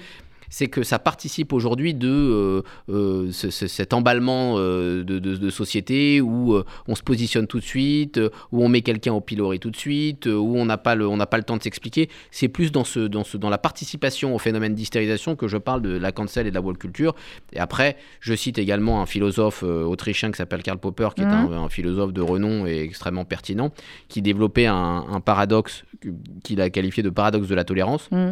C'est 0.52 0.68
que 0.68 0.84
ça 0.84 1.00
participe 1.00 1.52
aujourd'hui 1.54 1.96
de 1.96 2.08
euh, 2.10 2.62
euh, 2.90 3.32
ce- 3.32 3.50
ce- 3.50 3.66
cet 3.68 3.94
emballement 3.94 4.56
euh, 4.58 5.04
de, 5.04 5.18
de- 5.18 5.36
de 5.38 5.50
société 5.50 6.22
où 6.22 6.56
on 6.88 6.94
se 6.96 7.02
positionne 7.02 7.48
tout 7.48 7.60
de 7.60 7.64
suite, 7.66 8.20
où 8.52 8.64
on 8.64 8.70
met 8.70 8.82
quelqu'un 8.84 9.14
au 9.14 9.22
pilori 9.22 9.60
tout 9.60 9.72
de 9.72 9.76
suite, 9.78 10.28
où 10.28 10.54
on 10.58 10.66
n'a 10.66 10.78
pas 10.78 10.94
le, 10.94 11.08
on 11.08 11.18
n'a 11.18 11.26
pas 11.26 11.38
le 11.38 11.44
temps 11.44 11.58
de 11.58 11.64
s'expliquer. 11.64 12.10
C'est 12.30 12.50
plus 12.50 12.72
dans 12.72 12.84
ce, 12.84 13.00
dans 13.00 13.24
ce, 13.24 13.38
dans 13.38 13.50
la 13.50 13.58
participation 13.58 14.36
au 14.36 14.38
phénomène 14.40 14.76
d'hystérisation 14.76 15.36
que 15.36 15.48
je 15.48 15.58
parle 15.58 15.82
de 15.82 15.98
la 15.98 16.12
cancel 16.12 16.46
et 16.46 16.50
de 16.52 16.56
la 16.56 16.62
wall 16.62 16.78
culture. 16.78 17.16
Et 17.54 17.60
après, 17.60 17.96
je 18.20 18.36
cite 18.36 18.58
également 18.60 19.02
un 19.02 19.06
philosophe 19.06 19.64
autrichien 19.64 20.30
qui 20.32 20.38
s'appelle 20.38 20.62
Karl 20.62 20.78
Popper, 20.78 21.10
qui 21.16 21.22
est 21.22 21.26
Mhm. 21.26 21.54
un, 21.54 21.64
un 21.64 21.70
philosophe 21.70 22.12
de 22.12 22.22
renom 22.22 22.68
et 22.68 22.80
extrêmement 22.82 23.24
pertinent, 23.26 23.72
qui 24.10 24.22
développait 24.22 24.66
un, 24.68 25.06
un 25.10 25.22
paradoxe 25.22 25.86
qu'il 26.44 26.60
a 26.60 26.70
qualifié 26.70 27.04
de 27.04 27.10
paradoxe 27.10 27.48
de 27.48 27.56
la 27.56 27.64
tolérance. 27.64 28.10
Mmh. 28.12 28.32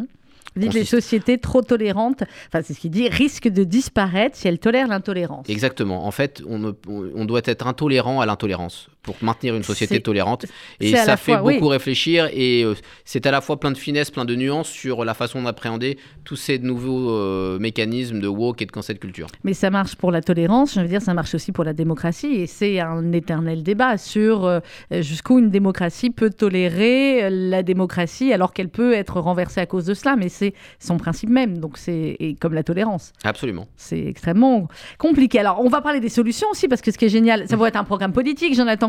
Dites 0.56 0.74
les 0.74 0.84
sociétés 0.84 1.38
trop 1.38 1.62
tolérantes, 1.62 2.24
enfin 2.48 2.62
c'est 2.64 2.74
ce 2.74 2.80
qu'il 2.80 2.92
dit, 2.92 3.08
risquent 3.08 3.48
de 3.48 3.64
disparaître 3.64 4.36
si 4.36 4.48
elles 4.48 4.60
tolèrent 4.60 4.88
l'intolérance. 4.88 5.48
Exactement. 5.48 6.06
En 6.06 6.12
fait, 6.12 6.42
on 6.48 7.26
doit 7.26 7.42
être 7.46 7.68
intolérant 7.68 8.20
à 8.20 8.26
l'intolérance 8.26 8.90
pour 9.02 9.16
maintenir 9.22 9.56
une 9.56 9.64
société 9.64 10.02
tolérante. 10.02 10.46
Et 10.80 10.94
ça 10.96 11.18
fait 11.18 11.34
fois- 11.34 11.44
oui. 11.44 11.56
beaucoup 11.56 11.68
réfléchir. 11.70 12.30
Et 12.34 12.64
euh, 12.64 12.76
c'est 13.06 13.26
à 13.26 13.32
la 13.32 13.42
fois 13.42 13.60
plein 13.60 13.72
de 13.72 13.78
finesse, 13.78 14.12
plein 14.12 14.26
de 14.26 14.36
nuances 14.36 14.70
sur 14.70 15.06
la 15.06 15.14
façon 15.14 15.42
d'appréhender 15.44 15.98
tous 16.26 16.36
ces 16.36 16.60
nouveaux 16.60 17.12
euh, 17.12 17.58
mécanismes 17.60 18.20
de 18.20 18.28
woke 18.28 18.62
et 18.62 18.66
de 18.66 18.72
cancel 18.72 19.00
culture. 19.00 19.28
Mais 19.44 19.54
ça 19.54 19.70
marche 19.70 19.96
pour 19.96 20.12
la 20.12 20.22
tolérance, 20.22 20.76
je 20.76 20.82
veux 20.82 20.88
dire, 20.88 21.02
ça 21.02 21.14
marche 21.14 21.34
aussi 21.34 21.52
pour 21.52 21.64
la 21.64 21.74
démocratie. 21.74 22.28
Et 22.28 22.48
c'est 22.48 22.80
un 22.80 23.12
éternel 23.14 23.64
débat 23.64 23.98
sur 23.98 24.46
euh, 24.46 24.60
jusqu'où 24.92 25.40
une 25.40 25.50
démocratie 25.50 26.10
peut 26.10 26.30
tolérer 26.30 27.30
la 27.30 27.64
démocratie 27.64 28.34
alors 28.34 28.54
qu'elle 28.54 28.70
peut 28.70 28.94
être 28.94 29.20
renversée 29.20 29.62
à 29.62 29.66
cause 29.66 29.86
de 29.86 29.94
cela. 29.94 30.16
Mais 30.16 30.30
c'est 30.30 30.54
son 30.80 30.98
principe 30.98 31.30
même. 31.30 31.58
Donc 31.60 31.78
c'est 31.78 32.18
comme 32.42 32.54
la 32.54 32.64
tolérance. 32.64 33.14
Absolument. 33.24 33.68
C'est 33.78 34.06
extrêmement 34.06 34.68
compliqué. 34.98 35.40
Alors, 35.40 35.62
on 35.64 35.70
va 35.70 35.82
parler 35.82 36.00
des 36.00 36.10
solutions 36.10 36.48
aussi, 36.52 36.68
parce 36.68 36.82
que 36.82 36.92
ce 36.92 36.98
qui 36.98 37.06
est 37.06 37.10
génial, 37.10 37.48
ça 37.48 37.56
va 37.58 37.68
être 37.68 37.76
un 37.76 37.84
programme 37.84 38.12
politique, 38.14 38.56
Jonathan 38.56 38.89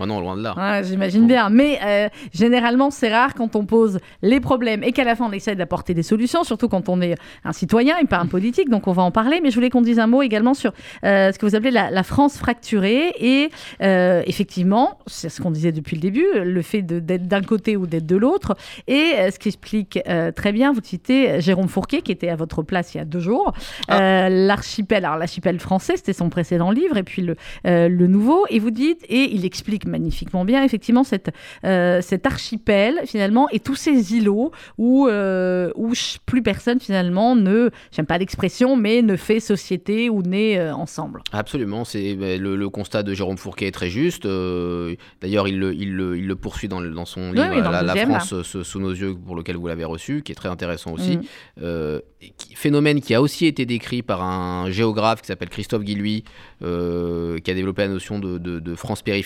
Oh 0.00 0.06
non, 0.06 0.20
loin 0.20 0.36
de 0.36 0.42
là. 0.42 0.54
Ouais, 0.56 0.84
J'imagine 0.84 1.26
bien. 1.26 1.50
Mais 1.50 1.78
euh, 1.84 2.08
généralement, 2.32 2.90
c'est 2.90 3.12
rare 3.12 3.34
quand 3.34 3.56
on 3.56 3.64
pose 3.64 3.98
les 4.22 4.40
problèmes 4.40 4.82
et 4.84 4.92
qu'à 4.92 5.04
la 5.04 5.14
fin, 5.16 5.26
on 5.26 5.32
essaie 5.32 5.54
d'apporter 5.54 5.94
des 5.94 6.02
solutions, 6.02 6.44
surtout 6.44 6.68
quand 6.68 6.88
on 6.88 7.00
est 7.00 7.14
un 7.44 7.52
citoyen 7.52 7.96
et 7.98 8.06
pas 8.06 8.18
un 8.18 8.26
politique. 8.26 8.68
Donc, 8.68 8.86
on 8.86 8.92
va 8.92 9.02
en 9.02 9.10
parler. 9.10 9.40
Mais 9.42 9.50
je 9.50 9.54
voulais 9.54 9.70
qu'on 9.70 9.82
dise 9.82 9.98
un 9.98 10.06
mot 10.06 10.22
également 10.22 10.54
sur 10.54 10.72
euh, 11.04 11.32
ce 11.32 11.38
que 11.38 11.46
vous 11.46 11.54
appelez 11.54 11.70
la, 11.70 11.90
la 11.90 12.02
France 12.02 12.38
fracturée. 12.38 13.14
Et 13.18 13.50
euh, 13.82 14.22
effectivement, 14.26 14.98
c'est 15.06 15.28
ce 15.28 15.40
qu'on 15.40 15.50
disait 15.50 15.72
depuis 15.72 15.96
le 15.96 16.02
début, 16.02 16.26
le 16.34 16.62
fait 16.62 16.82
d'être 16.82 17.26
d'un 17.26 17.42
côté 17.42 17.76
ou 17.76 17.86
d'être 17.86 18.06
de 18.06 18.16
l'autre. 18.16 18.56
Et 18.86 19.12
ce 19.30 19.38
qui 19.38 19.48
explique 19.48 19.98
très 20.36 20.52
bien, 20.52 20.72
vous 20.72 20.80
citez 20.82 21.40
Jérôme 21.40 21.68
Fourquet, 21.68 22.02
qui 22.02 22.12
était 22.12 22.28
à 22.28 22.36
votre 22.36 22.62
place 22.62 22.94
il 22.94 22.98
y 22.98 23.00
a 23.00 23.04
deux 23.04 23.20
jours. 23.20 23.52
Euh, 23.90 24.28
l'archipel, 24.28 25.04
alors 25.04 25.18
l'archipel 25.18 25.58
français, 25.58 25.94
c'était 25.96 26.12
son 26.12 26.28
précédent 26.28 26.70
livre, 26.70 26.96
et 26.96 27.02
puis 27.02 27.22
le, 27.22 27.36
le 27.64 28.06
nouveau. 28.06 28.44
Et 28.50 28.58
vous 28.58 28.70
dites, 28.70 29.04
et 29.08 29.27
il 29.30 29.44
explique 29.44 29.86
magnifiquement 29.86 30.44
bien, 30.44 30.62
effectivement, 30.64 31.04
cette, 31.04 31.30
euh, 31.64 32.00
cet 32.02 32.26
archipel, 32.26 33.00
finalement, 33.06 33.48
et 33.50 33.60
tous 33.60 33.74
ces 33.76 34.14
îlots 34.14 34.52
où, 34.78 35.06
euh, 35.08 35.70
où 35.76 35.92
plus 36.26 36.42
personne, 36.42 36.80
finalement, 36.80 37.34
ne, 37.36 37.70
j'aime 37.92 38.06
pas 38.06 38.18
l'expression, 38.18 38.76
mais 38.76 39.02
ne 39.02 39.16
fait 39.16 39.40
société 39.40 40.10
ou 40.10 40.22
n'est 40.22 40.58
euh, 40.58 40.74
ensemble. 40.74 41.22
Absolument, 41.32 41.84
c'est 41.84 42.14
ben, 42.14 42.40
le, 42.40 42.56
le 42.56 42.68
constat 42.68 43.02
de 43.02 43.14
Jérôme 43.14 43.36
Fourquet 43.38 43.66
est 43.66 43.72
très 43.72 43.90
juste. 43.90 44.26
D'ailleurs, 44.26 45.48
il 45.48 45.58
le, 45.58 45.74
il, 45.74 45.94
le, 45.94 46.16
il 46.18 46.26
le 46.26 46.36
poursuit 46.36 46.68
dans, 46.68 46.80
dans 46.80 47.04
son 47.04 47.32
livre 47.32 47.48
oui, 47.54 47.62
dans 47.62 47.70
le 47.70 47.86
La, 47.86 47.94
France 48.06 48.42
sous- 48.42 48.78
nos 48.80 48.90
yeux, 48.92 49.14
pour 49.14 49.34
lequel 49.36 49.56
vous 49.56 49.66
l'avez 49.66 49.84
reçu, 49.84 50.22
qui 50.22 50.32
est 50.32 50.34
très 50.36 50.48
intéressant 50.48 50.92
aussi. 50.92 51.18
Mm. 51.18 51.98
Phénomène 52.54 53.00
qui 53.00 53.14
a 53.14 53.22
aussi 53.22 53.46
été 53.46 53.64
décrit 53.66 54.02
par 54.02 54.22
un 54.22 54.70
géographe 54.70 55.20
qui 55.20 55.26
s'appelle 55.28 55.48
Christophe 55.48 55.82
Guilluy, 55.84 56.24
qui 56.60 56.64
a 56.66 57.54
développé 57.54 57.82
la 57.82 57.88
notion 57.88 58.18
de, 58.18 58.38
de- 58.38 58.58
de 58.60 58.74
France 58.74 59.02
périphérique 59.02 59.17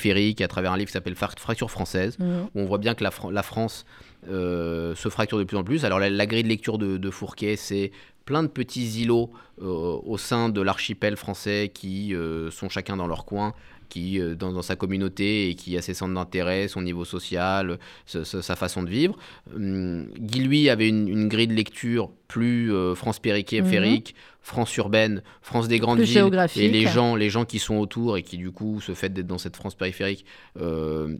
à 0.42 0.48
travers 0.48 0.72
un 0.72 0.76
livre 0.76 0.88
qui 0.88 0.92
s'appelle 0.92 1.14
Fra- 1.16 1.30
Fracture 1.38 1.70
française, 1.70 2.16
Mm. 2.18 2.24
où 2.54 2.60
on 2.60 2.64
voit 2.64 2.78
bien 2.78 2.94
que 2.94 3.04
la, 3.04 3.10
Fran- 3.10 3.30
la 3.30 3.42
France 3.42 3.84
euh, 4.28 4.94
se 4.94 5.08
fracture 5.08 5.38
de 5.38 5.44
plus 5.44 5.56
en 5.56 5.64
plus. 5.64 5.84
Alors 5.84 5.98
la, 5.98 6.08
la 6.10 6.26
grille 6.26 6.42
de 6.44 6.48
lecture 6.48 6.78
de, 6.78 6.96
de 6.96 7.10
Fourquet, 7.10 7.56
c'est 7.56 7.90
plein 8.24 8.42
de 8.44 8.48
petits 8.48 9.00
îlots 9.02 9.30
euh, 9.60 9.64
au 9.66 10.16
sein 10.16 10.48
de 10.48 10.60
l'archipel 10.60 11.16
français 11.16 11.70
qui 11.74 12.14
euh, 12.14 12.50
sont 12.50 12.68
chacun 12.68 12.96
dans 12.96 13.06
leur 13.08 13.24
coin 13.24 13.52
qui 13.92 14.18
euh, 14.20 14.34
dans, 14.34 14.52
dans 14.52 14.62
sa 14.62 14.74
communauté 14.76 15.48
et 15.50 15.54
qui 15.54 15.76
a 15.76 15.82
ses 15.82 15.92
centres 15.94 16.14
d'intérêt, 16.14 16.66
son 16.68 16.80
niveau 16.82 17.04
social, 17.04 17.78
ce- 18.06 18.24
ce- 18.24 18.40
sa 18.40 18.56
façon 18.56 18.82
de 18.82 18.88
vivre. 18.88 19.16
Hum, 19.54 20.06
Guy, 20.18 20.40
lui, 20.40 20.68
avait 20.70 20.88
une, 20.88 21.08
une 21.08 21.28
grille 21.28 21.48
de 21.48 21.54
lecture 21.54 22.10
plus 22.28 22.72
euh, 22.72 22.94
France 22.94 23.18
périphérique, 23.18 24.14
France 24.40 24.74
urbaine, 24.78 25.22
France 25.42 25.68
des 25.68 25.78
grandes 25.78 25.98
villes. 26.06 26.14
Et 26.64 26.68
les 26.70 26.84
gens, 26.94 27.14
les 27.16 27.28
gens 27.30 27.44
qui 27.44 27.58
sont 27.58 27.76
autour 27.76 28.16
et 28.16 28.22
qui, 28.22 28.38
du 28.38 28.50
coup, 28.50 28.80
se 28.80 28.94
fait 28.94 29.12
d'être 29.12 29.26
dans 29.26 29.38
cette 29.38 29.56
France 29.56 29.74
périphérique, 29.74 30.24
euh, 30.60 31.16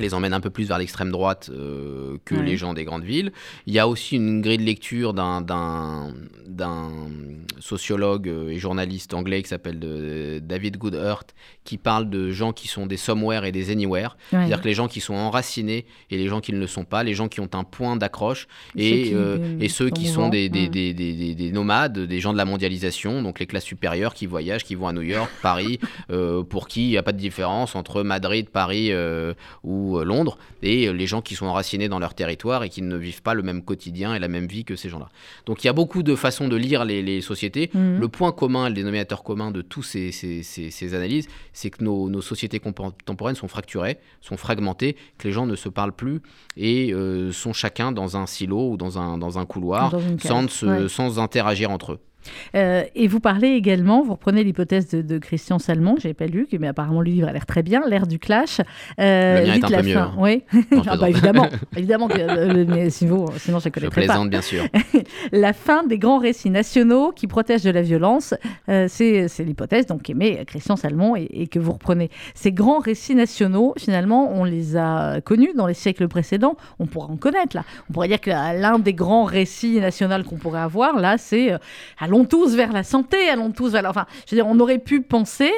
les 0.00 0.14
emmènent 0.14 0.32
un 0.34 0.40
peu 0.40 0.50
plus 0.50 0.66
vers 0.68 0.78
l'extrême 0.78 1.10
droite 1.10 1.50
euh, 1.52 2.16
que 2.24 2.34
Ouais. 2.34 2.42
les 2.44 2.56
gens 2.56 2.74
des 2.74 2.84
grandes 2.84 3.04
villes. 3.04 3.32
Il 3.66 3.72
y 3.74 3.78
a 3.78 3.86
aussi 3.88 4.16
une 4.16 4.40
grille 4.40 4.58
de 4.58 4.62
lecture 4.64 5.14
d'un- 5.14 6.12
sociologue 7.60 8.28
euh, 8.28 8.48
et 8.50 8.58
journaliste 8.58 9.14
anglais 9.14 9.42
qui 9.42 9.48
s'appelle 9.48 9.78
de- 9.78 10.40
David 10.42 10.76
Goodhart, 10.78 11.24
qui 11.64 11.76
parle 11.78 12.08
de 12.10 12.30
gens 12.30 12.52
qui 12.52 12.68
sont 12.68 12.86
des 12.86 12.96
somewhere 12.96 13.44
et 13.46 13.52
des 13.52 13.70
anywhere. 13.70 14.16
Ouais. 14.32 14.38
C'est-à-dire 14.40 14.60
que 14.60 14.68
les 14.68 14.74
gens 14.74 14.88
qui 14.88 15.00
sont 15.00 15.14
enracinés 15.14 15.86
et 16.10 16.16
les 16.16 16.28
gens 16.28 16.40
qui 16.40 16.52
ne 16.52 16.58
le 16.58 16.66
sont 16.66 16.84
pas, 16.84 17.02
les 17.02 17.14
gens 17.14 17.28
qui 17.28 17.40
ont 17.40 17.48
un 17.52 17.64
point 17.64 17.96
d'accroche 17.96 18.46
Ceux 18.74 18.80
et, 18.82 19.02
qui, 19.04 19.14
euh, 19.14 19.38
euh, 19.38 19.56
et 19.60 19.68
ceux 19.68 19.90
qui 19.90 20.06
sont 20.08 20.28
des, 20.28 20.48
des, 20.48 20.68
des, 20.68 20.92
des- 20.94 21.12
des- 21.14 21.34
des 21.34 21.52
nomades, 21.52 21.98
des 21.98 22.20
gens 22.20 22.32
de 22.32 22.38
la 22.38 22.44
mondialisation, 22.44 23.22
donc 23.22 23.38
les 23.40 23.46
classes 23.46 23.64
supérieures 23.64 24.14
qui 24.14 24.26
voyagent, 24.26 24.64
qui 24.64 24.74
vont 24.74 24.88
à 24.88 24.92
New 24.92 25.02
York, 25.02 25.30
Paris, 25.42 25.78
euh, 26.10 26.42
pour 26.42 26.68
qui 26.68 26.84
il 26.86 26.90
n'y 26.90 26.96
a 26.98 27.02
pas 27.02 27.12
de 27.12 27.18
différence 27.18 27.74
entre 27.76 28.02
Madrid, 28.02 28.48
Paris 28.50 28.88
euh, 28.92 29.34
ou 29.90 29.98
euh, 29.98 30.04
Londres, 30.04 30.38
et 30.62 30.86
euh, 30.88 30.92
les 30.92 31.06
gens 31.06 31.20
qui 31.22 31.34
sont 31.34 31.46
enracinés 31.46 31.88
dans 31.88 31.98
leur 31.98 32.14
territoire 32.14 32.62
et 32.64 32.68
qui 32.68 32.82
ne 32.82 32.96
vivent 32.96 33.22
pas 33.22 33.34
le 33.34 33.42
même 33.42 33.62
quotidien 33.62 34.14
et 34.14 34.18
la 34.18 34.28
même 34.28 34.46
vie 34.46 34.64
que 34.64 34.76
ces 34.76 34.88
gens-là. 34.88 35.08
Donc 35.46 35.64
il 35.64 35.66
y 35.66 35.70
a 35.70 35.72
beaucoup 35.72 36.02
de 36.02 36.14
façons 36.14 36.48
de 36.48 36.56
lire 36.56 36.84
les, 36.84 37.02
les 37.02 37.20
sociétés. 37.20 37.70
Mhm. 37.74 37.98
Le 38.00 38.08
point 38.08 38.32
commun, 38.32 38.68
le 38.68 38.74
dénominateur 38.74 39.22
commun 39.22 39.50
de 39.50 39.62
tous 39.62 39.82
ces, 39.82 40.12
ces- 40.12 40.42
ces- 40.42 40.70
ces 40.70 40.94
analyses, 40.94 41.28
c'est 41.52 41.70
que 41.70 41.82
nos, 41.82 42.08
nos 42.08 42.22
sociétés 42.22 42.60
contemporaines 42.60 43.36
sont 43.36 43.48
fracturées, 43.48 43.98
sont 44.20 44.36
fragmentées, 44.36 44.96
que 45.18 45.26
les 45.28 45.32
gens 45.32 45.46
ne 45.46 45.56
se 45.56 45.68
parlent 45.68 45.92
plus 45.92 46.20
et 46.56 46.92
euh, 46.92 47.32
sont 47.32 47.52
chacun 47.52 47.92
dans 47.92 48.16
un 48.16 48.26
silo 48.26 48.70
ou 48.72 48.76
dans 48.76 48.98
un, 48.98 49.18
dans 49.18 49.38
un 49.38 49.46
couloir 49.46 49.90
Dans 49.90 50.00
sans, 50.18 50.48
se- 50.50 50.66
ouais. 50.66 50.88
sans 50.88 51.18
interagir 51.18 51.70
entre 51.70 51.92
eux. 51.92 51.98
Euh, 52.54 52.82
et 52.94 53.06
vous 53.08 53.20
parlez 53.20 53.48
également, 53.48 54.02
vous 54.02 54.12
reprenez 54.12 54.44
l'hypothèse 54.44 54.88
de, 54.88 55.02
de 55.02 55.18
Christian 55.18 55.58
Salmon, 55.58 55.94
n'avais 55.94 56.14
pas 56.14 56.26
lu, 56.26 56.46
mais 56.58 56.68
apparemment 56.68 57.00
le 57.00 57.10
livre 57.10 57.28
a 57.28 57.32
l'air 57.32 57.46
très 57.46 57.62
bien, 57.62 57.82
l'ère 57.88 58.06
du 58.06 58.18
clash. 58.18 58.60
Euh, 58.98 59.40
Le 59.40 59.46
mien 59.46 59.52
est 59.52 59.54
dites 59.56 59.64
un 59.64 59.68
la 59.68 59.78
peu 59.82 59.86
mieux, 59.88 59.96
hein. 59.96 60.12
Oui, 60.18 60.42
Non, 60.72 60.82
Ah 60.88 60.96
bah, 60.96 61.08
évidemment, 61.10 61.48
évidemment 61.76 62.08
que 62.08 62.18
euh, 62.18 62.64
mais 62.68 62.90
sinon, 62.90 63.26
sinon 63.38 63.58
je 63.58 63.68
ne 63.68 63.70
Je 63.70 63.80
connaîtrais 63.80 64.00
pas. 64.02 64.06
plaisante 64.12 64.30
bien 64.30 64.42
sûr. 64.42 64.64
La 65.32 65.52
fin 65.52 65.84
des 65.84 65.98
grands 65.98 66.18
récits 66.18 66.50
nationaux 66.50 67.12
qui 67.12 67.26
protègent 67.26 67.64
de 67.64 67.70
la 67.70 67.82
violence, 67.82 68.34
euh, 68.68 68.86
c'est 68.88 69.28
l'hypothèse 69.38 69.86
donc 69.86 70.02
qu'aimait 70.02 70.44
Christian 70.46 70.76
Salmon 70.76 71.16
et, 71.16 71.28
et 71.30 71.46
que 71.46 71.58
vous 71.58 71.72
reprenez. 71.72 72.10
Ces 72.34 72.52
grands 72.52 72.78
récits 72.80 73.14
nationaux, 73.14 73.74
finalement, 73.78 74.30
on 74.32 74.44
les 74.44 74.76
a 74.76 75.20
connus 75.22 75.52
dans 75.56 75.66
les 75.66 75.74
siècles 75.74 76.08
précédents. 76.08 76.56
On 76.78 76.86
pourra 76.86 77.06
en 77.08 77.16
connaître 77.16 77.56
là. 77.56 77.64
On 77.88 77.92
pourrait 77.92 78.08
dire 78.08 78.20
que 78.20 78.30
l'un 78.30 78.78
des 78.78 78.94
grands 78.94 79.24
récits 79.24 79.80
nationaux 79.80 80.10
qu'on 80.28 80.36
pourrait 80.36 80.60
avoir 80.60 80.98
là, 80.98 81.16
c'est 81.18 81.52
allons 82.10 82.24
tous 82.24 82.54
vers 82.54 82.72
la 82.72 82.82
santé, 82.82 83.16
allons 83.28 83.52
tous 83.52 83.70
vers. 83.70 83.82
la- 83.82 83.90
Enfin, 83.90 84.06
je 84.26 84.34
veux 84.34 84.42
dire, 84.42 84.46
on 84.48 84.58
aurait 84.60 84.78
pu 84.78 85.00
penser. 85.00 85.50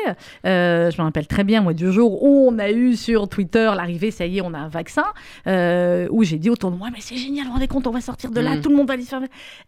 euh, 0.47 0.91
je 0.91 0.99
me 0.99 1.03
rappelle 1.05 1.27
très 1.27 1.45
bien 1.45 1.61
moi 1.63 1.73
du 1.75 1.91
jour 1.91 2.23
où 2.23 2.49
on 2.51 2.59
a 2.59 2.71
eu 2.71 2.95
sur 2.97 3.29
Twitter 3.29 3.71
l'arrivée, 3.75 4.11
ça 4.11 4.27
y 4.27 4.39
est, 4.39 4.41
on 4.43 4.53
a 4.55 4.59
un 4.59 4.69
vaccin, 4.69 5.05
euh, 5.47 6.07
où 6.11 6.23
j'ai 6.25 6.39
dit 6.39 6.51
autour 6.51 6.71
de 6.71 6.77
moi, 6.77 6.89
mais 6.93 7.01
c'est 7.01 7.17
génial, 7.17 7.45
vous 7.45 7.49
vous 7.51 7.55
rendez 7.55 7.69
compte, 7.69 7.87
on 7.87 7.91
va 7.91 8.01
sortir 8.01 8.31
de 8.31 8.41
là, 8.41 8.57
Mm. 8.57 8.61
tout 8.61 8.69
le 8.71 8.77
monde 8.77 8.87
va 8.89 8.95
aller 8.95 9.03
se 9.03 9.09
faire. 9.09 9.21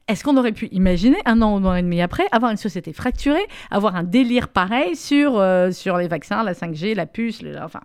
Est-ce 0.09 0.23
qu'on 0.25 0.37
aurait 0.37 0.53
pu 0.53 0.67
imaginer, 0.73 1.17
un 1.25 1.41
an 1.43 1.55
ou 1.55 1.57
un 1.67 1.71
an 1.71 1.75
et 1.75 1.83
demi 1.83 2.01
après, 2.03 2.25
avoir 2.33 2.51
une 2.51 2.57
société 2.57 2.93
fracturée, 2.93 3.47
avoir 3.71 3.97
un 3.97 4.03
délire 4.05 4.49
pareil 4.49 4.97
sur, 4.97 5.39
euh, 5.39 5.71
sur 5.71 5.97
les 5.97 6.09
vaccins, 6.09 6.43
la 6.43 6.55
5G, 6.55 6.95
la 6.95 7.07
puce, 7.07 7.43
le- 7.43 7.57
enfin, 7.63 7.81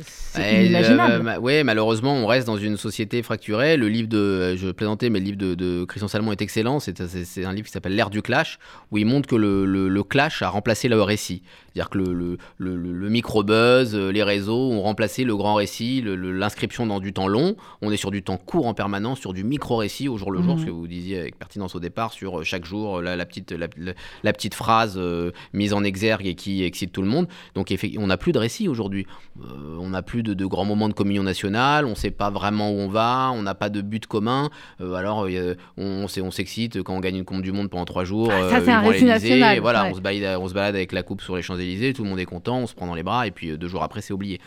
c'est 0.00 0.64
inimaginable. 0.66 1.28
euh, 1.28 1.38
ouais, 1.38 1.64
malheureusement, 1.64 2.14
on 2.14 2.26
reste 2.26 2.46
dans 2.46 2.56
une 2.56 2.76
société 2.76 3.22
fracturée. 3.22 3.76
Le 3.76 3.88
livre 3.88 4.08
de, 4.08 4.18
euh, 4.18 4.56
je 4.56 4.70
plaisantais, 4.70 5.10
mais 5.10 5.18
le 5.20 5.24
livre 5.26 5.36
de, 5.38 5.54
de 5.54 5.84
Christian 5.84 6.08
Salmon 6.08 6.32
est 6.32 6.42
excellent. 6.42 6.80
C'est 6.80 7.00
un 7.44 7.52
livre 7.52 7.66
qui 7.66 7.72
s'appelle 7.72 7.94
L'ère 7.94 8.10
du 8.10 8.22
clash, 8.22 8.58
où 8.90 8.98
il 8.98 9.06
montre 9.06 9.28
que 9.28 9.36
le, 9.36 9.64
le- 9.64 9.88
le 9.88 10.02
clash 10.02 10.42
a 10.42 10.48
remplacé 10.48 10.88
le 10.88 11.00
récit. 11.02 11.42
C'est-à-dire 11.72 11.90
que 11.90 11.98
le, 11.98 12.38
le, 12.58 13.08
micro-buzz, 13.08 13.94
euh, 13.94 14.10
les 14.12 14.22
réseaux 14.22 14.70
ont 14.72 14.82
remplacé 14.82 15.24
le 15.24 15.36
grand 15.36 15.54
récit, 15.54 16.02
l'inscription 16.04 16.86
dans 16.86 17.00
du 17.00 17.12
temps 17.12 17.26
long. 17.28 17.56
On 17.82 17.90
est 17.90 17.96
sur 17.96 18.10
du 18.10 18.22
temps 18.22 18.36
court 18.36 18.66
en 18.66 18.74
permanence, 18.74 19.18
sur 19.20 19.32
du 19.32 19.42
micro-récit 19.44 20.08
au 20.08 20.16
jour 20.16 20.30
le 20.30 20.40
jour, 20.42 20.54
Mhm. 20.54 20.60
ce 20.60 20.66
que 20.66 20.70
vous 20.70 20.86
disiez 20.86 21.18
avec 21.18 21.36
pertinence 21.38 21.74
au 21.74 21.80
départ, 21.80 22.12
sur 22.12 22.44
chaque 22.44 22.64
jour, 22.64 23.00
la, 23.00 23.16
la 23.16 23.26
petite, 23.26 23.52
la, 23.52 23.66
la- 23.76 23.92
la 24.22 24.32
petite 24.32 24.54
phrase 24.54 24.94
euh, 24.96 25.30
mise 25.52 25.72
en 25.72 25.82
exergue 25.84 26.26
et 26.26 26.34
qui 26.34 26.62
excite 26.64 26.92
tout 26.92 27.02
le 27.02 27.08
monde. 27.08 27.26
Donc 27.54 27.74
on 27.98 28.06
n'a 28.06 28.16
plus 28.16 28.32
de 28.32 28.38
récit 28.38 28.68
aujourd'hui. 28.68 29.06
Euh, 29.40 29.76
on 29.84 29.90
n'a 29.90 30.02
plus 30.02 30.22
de, 30.22 30.34
de 30.34 30.46
grands 30.46 30.64
moments 30.64 30.88
de 30.88 30.94
communion 30.94 31.22
nationale, 31.22 31.84
on 31.84 31.90
ne 31.90 31.94
sait 31.94 32.10
pas 32.10 32.30
vraiment 32.30 32.70
où 32.70 32.74
on 32.74 32.88
va, 32.88 33.30
on 33.34 33.42
n'a 33.42 33.54
pas 33.54 33.68
de 33.68 33.80
but 33.80 34.06
commun. 34.06 34.50
Euh, 34.80 34.94
alors, 34.94 35.26
a- 35.26 35.54
on, 35.76 36.08
s'excite 36.08 36.82
quand 36.82 36.94
on 36.94 37.00
gagne 37.00 37.16
une 37.16 37.24
Coupe 37.24 37.42
du 37.42 37.52
Monde 37.52 37.70
pendant 37.70 37.84
trois 37.84 38.04
jours. 38.04 38.30
Ah, 38.32 38.50
ça, 38.50 38.56
euh, 38.56 38.62
c'est 38.64 38.72
un 38.72 38.80
récit 38.80 39.04
national, 39.04 39.56
et 39.56 39.60
voilà, 39.60 39.84
ouais. 39.84 39.90
on, 39.92 39.94
se 39.94 40.00
balade, 40.00 40.38
on 40.40 40.48
se 40.48 40.54
balade 40.54 40.74
avec 40.74 40.92
la 40.92 41.02
coupe 41.02 41.20
sur 41.20 41.36
les 41.36 41.42
Champs-Élysées, 41.42 41.92
tout 41.92 42.02
le 42.02 42.08
monde 42.08 42.20
est 42.20 42.24
content, 42.24 42.58
on 42.58 42.66
se 42.66 42.74
prend 42.74 42.86
dans 42.86 42.94
les 42.94 43.02
bras, 43.02 43.26
et 43.26 43.30
puis 43.30 43.50
euh, 43.50 43.56
deux 43.56 43.68
jours 43.68 43.82
après, 43.82 44.00
c'est 44.00 44.12
oublié. 44.12 44.40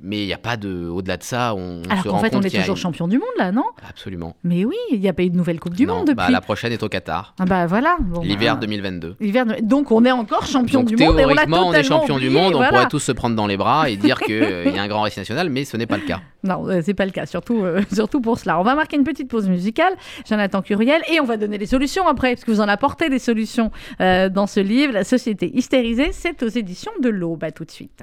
Mais 0.00 0.22
il 0.22 0.26
n'y 0.26 0.32
a 0.32 0.38
pas 0.38 0.56
de. 0.56 0.88
Au-delà 0.88 1.16
de 1.16 1.22
ça, 1.22 1.54
on, 1.54 1.82
Alors 1.88 2.02
qu'en 2.04 2.18
fait, 2.18 2.34
on 2.34 2.42
est 2.42 2.50
toujours 2.50 2.70
une- 2.74 2.76
champion 2.76 3.06
du 3.06 3.18
monde 3.18 3.28
là, 3.38 3.52
non? 3.52 3.64
Absolument. 3.88 4.34
Mais 4.42 4.64
oui, 4.64 4.74
il 4.90 4.98
n'y 4.98 5.08
a 5.08 5.12
pas 5.12 5.22
eu 5.22 5.30
de 5.30 5.36
nouvelle 5.36 5.60
Coupe 5.60 5.74
du 5.74 5.86
Non, 5.86 5.98
Monde 5.98 6.06
depuis. 6.08 6.16
bah, 6.16 6.30
la 6.30 6.40
prochaine 6.40 6.72
est 6.72 6.82
au 6.82 6.88
Qatar, 6.88 7.34
Ah 7.38 7.44
bah 7.44 7.66
voilà. 7.66 7.96
Bon, 8.00 8.20
l'hiver 8.22 8.54
bah, 8.54 8.60
2022. 8.62 9.14
l'hiver 9.20 9.46
de- 9.46 9.56
Donc 9.62 9.92
on 9.92 10.04
est 10.04 10.10
encore 10.10 10.44
champion 10.46 10.80
Donc 10.80 10.88
du 10.88 10.96
monde 10.96 11.20
et 11.20 11.24
on 11.24 11.28
on, 11.28 11.72
est 11.72 11.82
champion 11.84 12.18
du 12.18 12.30
monde, 12.30 12.54
on 12.56 12.64
pourrait 12.66 12.88
tous 12.88 12.98
se 12.98 13.12
prendre 13.12 13.36
dans 13.36 13.46
les 13.46 13.56
bras 13.56 13.90
et 13.90 13.96
dire 13.96 14.18
qu'il 14.18 14.34
y 14.74 14.78
a 14.78 14.82
un 14.82 14.88
grand 14.88 15.02
récit 15.02 15.20
national, 15.20 15.50
mais 15.50 15.64
ce 15.64 15.76
n'est 15.76 15.86
pas 15.86 15.98
le 15.98 16.04
cas. 16.04 16.20
Non, 16.42 16.68
euh, 16.68 16.80
c'est 16.84 16.94
pas 16.94 17.04
le 17.06 17.12
cas, 17.12 17.26
surtout, 17.26 17.62
euh, 17.62 17.80
surtout 17.92 18.20
pour 18.20 18.38
cela. 18.38 18.58
On 18.58 18.64
va 18.64 18.74
marquer 18.74 18.96
une 18.96 19.04
petite 19.04 19.28
pause 19.28 19.48
musicale, 19.48 19.92
Jonathan 20.28 20.62
Curiel, 20.62 21.02
et 21.12 21.20
on 21.20 21.24
va 21.24 21.36
donner 21.36 21.58
les 21.58 21.66
solutions 21.66 22.08
après, 22.08 22.34
parce 22.34 22.44
que 22.44 22.50
vous 22.50 22.60
en 22.60 22.66
apportez 22.68 23.08
des 23.08 23.20
solutions 23.20 23.70
euh, 24.00 24.28
dans 24.28 24.48
ce 24.48 24.58
livre. 24.58 24.92
La 24.92 25.04
société 25.04 25.56
hystérisée, 25.56 26.10
c'est 26.10 26.42
aux 26.42 26.48
éditions 26.48 26.92
de 27.00 27.08
l'Aube. 27.08 27.44
À 27.44 27.52
tout 27.52 27.64
de 27.64 27.70
suite. 27.70 28.02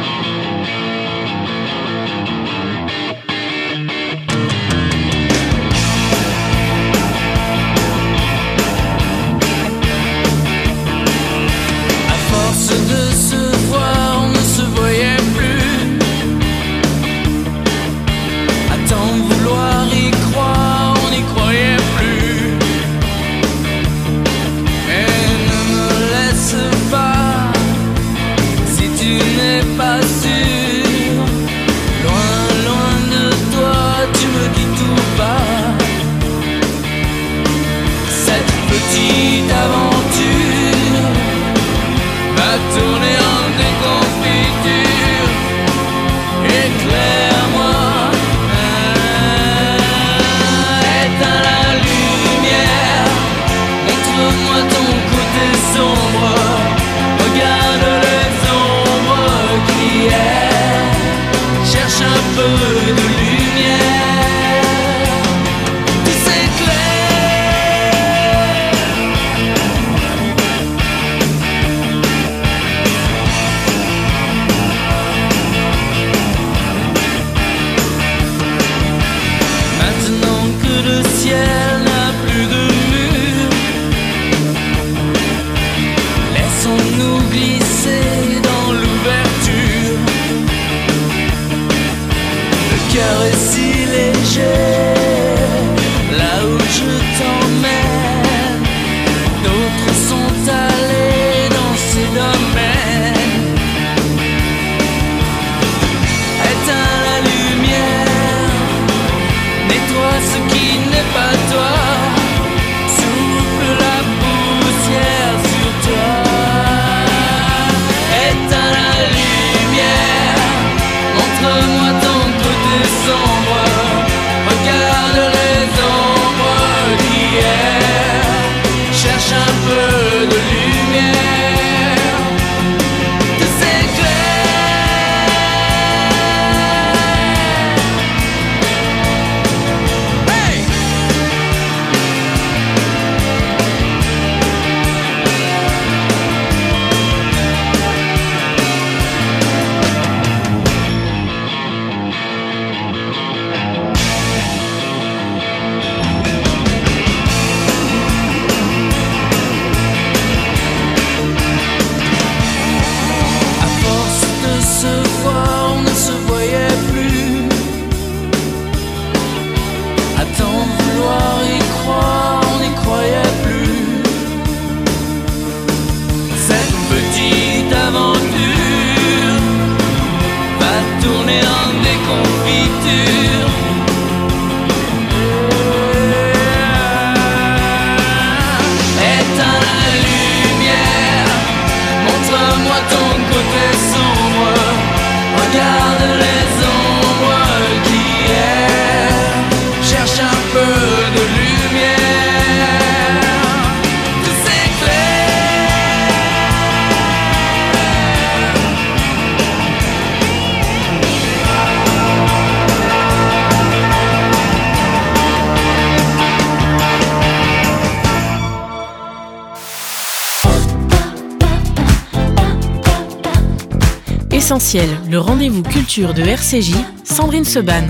Le 225.09 225.17
rendez-vous 225.17 225.63
culture 225.63 226.13
de 226.13 226.21
RCJ, 226.21 226.75
Sandrine 227.03 227.45
Seban. 227.45 227.81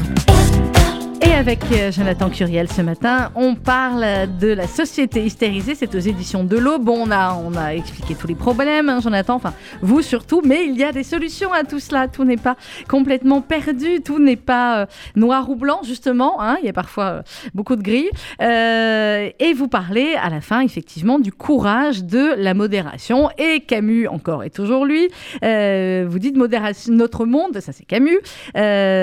Avec 1.41 1.63
euh, 1.71 1.91
Jonathan 1.91 2.29
Curiel 2.29 2.71
ce 2.71 2.83
matin, 2.83 3.31
on 3.33 3.55
parle 3.55 4.05
de 4.39 4.49
la 4.49 4.67
société 4.67 5.25
hystérisée. 5.25 5.73
C'est 5.73 5.95
aux 5.95 5.99
éditions 5.99 6.43
de 6.43 6.55
l'Aube. 6.55 6.83
Bon, 6.83 7.07
on 7.07 7.09
a, 7.09 7.33
on 7.33 7.55
a 7.55 7.73
expliqué 7.73 8.13
tous 8.13 8.27
les 8.27 8.35
problèmes, 8.35 8.89
hein, 8.89 8.99
Jonathan, 9.01 9.33
enfin 9.33 9.55
vous 9.81 10.03
surtout, 10.03 10.43
mais 10.45 10.65
il 10.67 10.77
y 10.77 10.83
a 10.83 10.91
des 10.91 11.01
solutions 11.01 11.51
à 11.51 11.63
tout 11.63 11.79
cela. 11.79 12.07
Tout 12.07 12.25
n'est 12.25 12.37
pas 12.37 12.57
complètement 12.87 13.41
perdu, 13.41 14.01
tout 14.05 14.19
n'est 14.19 14.35
pas 14.35 14.81
euh, 14.81 14.85
noir 15.15 15.49
ou 15.49 15.55
blanc, 15.55 15.79
justement. 15.83 16.39
hein. 16.43 16.57
Il 16.61 16.67
y 16.67 16.69
a 16.69 16.73
parfois 16.73 17.05
euh, 17.05 17.21
beaucoup 17.55 17.75
de 17.75 17.81
gris. 17.81 18.09
Et 18.39 19.53
vous 19.53 19.67
parlez 19.67 20.13
à 20.21 20.29
la 20.29 20.41
fin, 20.41 20.59
effectivement, 20.61 21.17
du 21.17 21.31
courage 21.31 22.03
de 22.03 22.35
la 22.37 22.53
modération. 22.53 23.31
Et 23.39 23.61
Camus, 23.61 24.07
encore 24.07 24.43
et 24.43 24.51
toujours 24.51 24.85
lui, 24.85 25.07
vous 25.41 26.19
dites 26.19 26.37
modération, 26.37 26.93
notre 26.93 27.25
monde, 27.25 27.59
ça 27.59 27.71
c'est 27.71 27.85
Camus, 27.85 28.19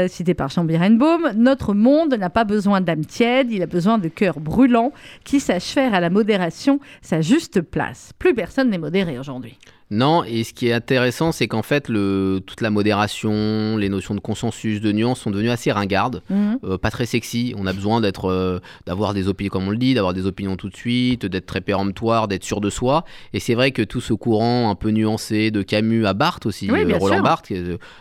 cité 0.09 0.35
par 0.35 0.51
Chambirenbaum, 0.51 1.33
notre 1.35 1.75
monde 1.75 2.15
n'a 2.15 2.28
pas 2.31 2.45
besoin 2.45 2.81
d'âme 2.81 3.05
tiède, 3.05 3.51
il 3.51 3.63
a 3.63 3.67
besoin 3.67 3.99
de 3.99 4.09
cœur 4.09 4.41
brûlant 4.41 4.93
qui 5.25 5.41
sache 5.41 5.71
faire 5.71 5.95
à 5.95 6.01
la 6.01 6.11
modération 6.11 6.81
sa 7.03 7.21
juste 7.21 7.61
place. 7.61 8.13
Plus 8.19 8.35
personne 8.35 8.71
n'est 8.71 8.79
modéré 8.79 9.19
aujourd'hui. 9.19 9.59
Non, 9.91 10.23
et 10.23 10.45
ce 10.45 10.53
qui 10.53 10.69
est 10.69 10.73
intéressant, 10.75 11.33
c'est 11.33 11.49
qu'en 11.49 11.63
fait, 11.63 11.89
le, 11.89 12.41
toute 12.47 12.61
la 12.61 12.69
modération, 12.69 13.77
les 13.79 13.89
notions 13.89 14.15
de 14.15 14.21
consensus, 14.21 14.83
de 14.83 14.93
nuance 14.93 15.21
sont 15.21 15.31
devenues 15.31 15.49
assez 15.51 15.73
ringardes, 15.73 16.23
Mhm. 16.29 16.59
euh, 16.65 16.77
pas 16.79 16.91
très 16.91 17.07
sexy. 17.07 17.55
On 17.57 17.67
a 17.67 17.73
besoin 17.73 18.03
d'être, 18.03 18.27
euh, 18.27 18.59
d'avoir 18.87 19.15
des 19.15 19.29
opinions, 19.29 19.49
comme 19.51 19.67
on 19.67 19.71
le 19.71 19.79
dit, 19.79 19.95
d'avoir 19.95 20.13
des 20.13 20.27
opinions 20.27 20.57
tout 20.57 20.69
de 20.69 20.77
suite, 20.77 21.25
d'être 21.25 21.47
très 21.47 21.63
péremptoire, 21.63 22.29
d'être 22.29 22.45
sûr 22.45 22.61
de 22.61 22.69
soi. 22.69 23.05
Et 23.33 23.41
c'est 23.41 23.55
vrai 23.55 23.71
que 23.71 23.81
tout 23.81 24.03
ce 24.03 24.13
courant 24.13 24.69
un 24.69 24.75
peu 24.75 24.91
nuancé 24.91 25.51
de 25.51 25.63
Camus 25.63 26.05
à 26.07 26.13
Barthes 26.13 26.45
aussi, 26.45 26.71
Oui, 26.71 26.81
euh, 26.85 26.97
Roland 26.99 27.15
sûr. 27.17 27.23
Barthes, 27.25 27.53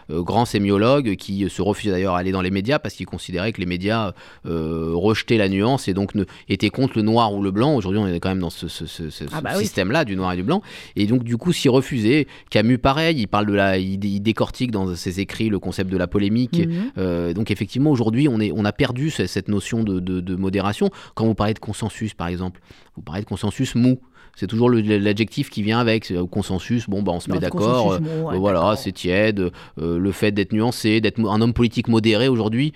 grand 0.09 0.43
sémiologue, 0.43 1.15
qui 1.15 1.49
se 1.49 1.61
refusait 1.61 1.91
d'ailleurs 1.91 2.15
à 2.15 2.19
aller 2.19 2.33
dans 2.33 2.41
les 2.41 2.51
médias 2.51 2.79
parce 2.79 2.95
qu'il 2.95 3.05
considérait 3.05 3.53
que 3.53 3.61
les 3.61 3.65
médias 3.65 4.11
rejetaient 4.45 5.37
la 5.37 5.49
nuance 5.49 5.87
et 5.87 5.93
donc 5.93 6.15
ne, 6.15 6.25
étaient 6.49 6.69
contre 6.69 6.97
le 6.97 7.03
noir 7.03 7.33
ou 7.33 7.41
le 7.41 7.51
blanc. 7.51 7.75
Aujourd'hui, 7.75 7.99
on 7.99 8.07
est 8.07 8.19
quand 8.19 8.29
même 8.29 8.39
dans 8.39 8.49
ce, 8.49 8.67
ce- 8.67 8.85
ce- 8.85 9.09
ce- 9.09 9.23
Ah 9.31 9.41
bah 9.41 9.51
oui. 9.55 9.61
système-là 9.63 10.05
du 10.05 10.15
noir 10.15 10.33
et 10.33 10.35
du 10.35 10.43
blanc. 10.43 10.61
Et 10.95 11.05
donc, 11.05 11.23
du 11.23 11.37
coup, 11.37 11.53
s'y 11.53 11.69
refuser. 11.77 12.27
Camus, 12.49 12.77
pareil, 12.77 13.15
il 13.19 13.27
parle 13.27 13.45
de 13.47 13.53
la, 13.53 13.77
il, 13.77 13.97
dé- 13.97 14.07
il 14.09 14.19
décortique 14.19 14.71
dans 14.71 14.95
ses 14.95 15.19
écrits 15.19 15.49
le 15.49 15.59
concept 15.59 15.89
de 15.91 15.97
la 15.97 16.07
polémique. 16.07 16.59
Mhm. 16.67 16.91
Euh, 16.97 17.33
donc, 17.33 17.49
effectivement, 17.51 17.91
aujourd'hui, 17.91 18.27
on, 18.27 18.39
est, 18.39 18.51
on 18.53 18.65
a 18.65 18.71
perdu 18.73 19.09
ce- 19.09 19.25
cette 19.27 19.47
notion 19.47 19.83
de, 19.83 19.99
de- 19.99 20.19
de 20.21 20.35
modération. 20.35 20.89
Quand 21.15 21.25
vous 21.25 21.35
parlez 21.35 21.53
de 21.53 21.59
consensus, 21.59 22.13
par 22.13 22.27
exemple, 22.27 22.59
vous 22.95 23.01
parlez 23.01 23.21
de 23.21 23.27
consensus 23.27 23.75
mou. 23.75 23.99
C'est 24.39 24.45
toujours 24.47 24.69
l'adjectif 24.69 25.49
qui 25.49 25.63
vient 25.63 25.79
avec. 25.79 26.11
Euh, 26.11 26.27
Consensus, 26.27 26.87
bon, 26.87 27.01
bah, 27.01 27.11
on 27.15 27.19
se 27.19 27.27
met 27.29 27.35
Non, 27.35 27.41
d'accord. 27.41 27.61
consensus, 27.61 28.05
bon, 28.07 28.29
ouais, 28.29 28.35
euh, 28.35 28.37
voilà, 28.39 28.75
c'est 28.75 28.91
tiède. 28.91 29.39
euh, 29.81 29.97
le 29.97 30.11
fait 30.11 30.31
d'être 30.31 30.53
nuancé, 30.53 31.01
d'être 31.01 31.19
un 31.25 31.41
homme 31.41 31.53
politique 31.53 31.87
modéré 31.87 32.27
aujourd'hui, 32.27 32.71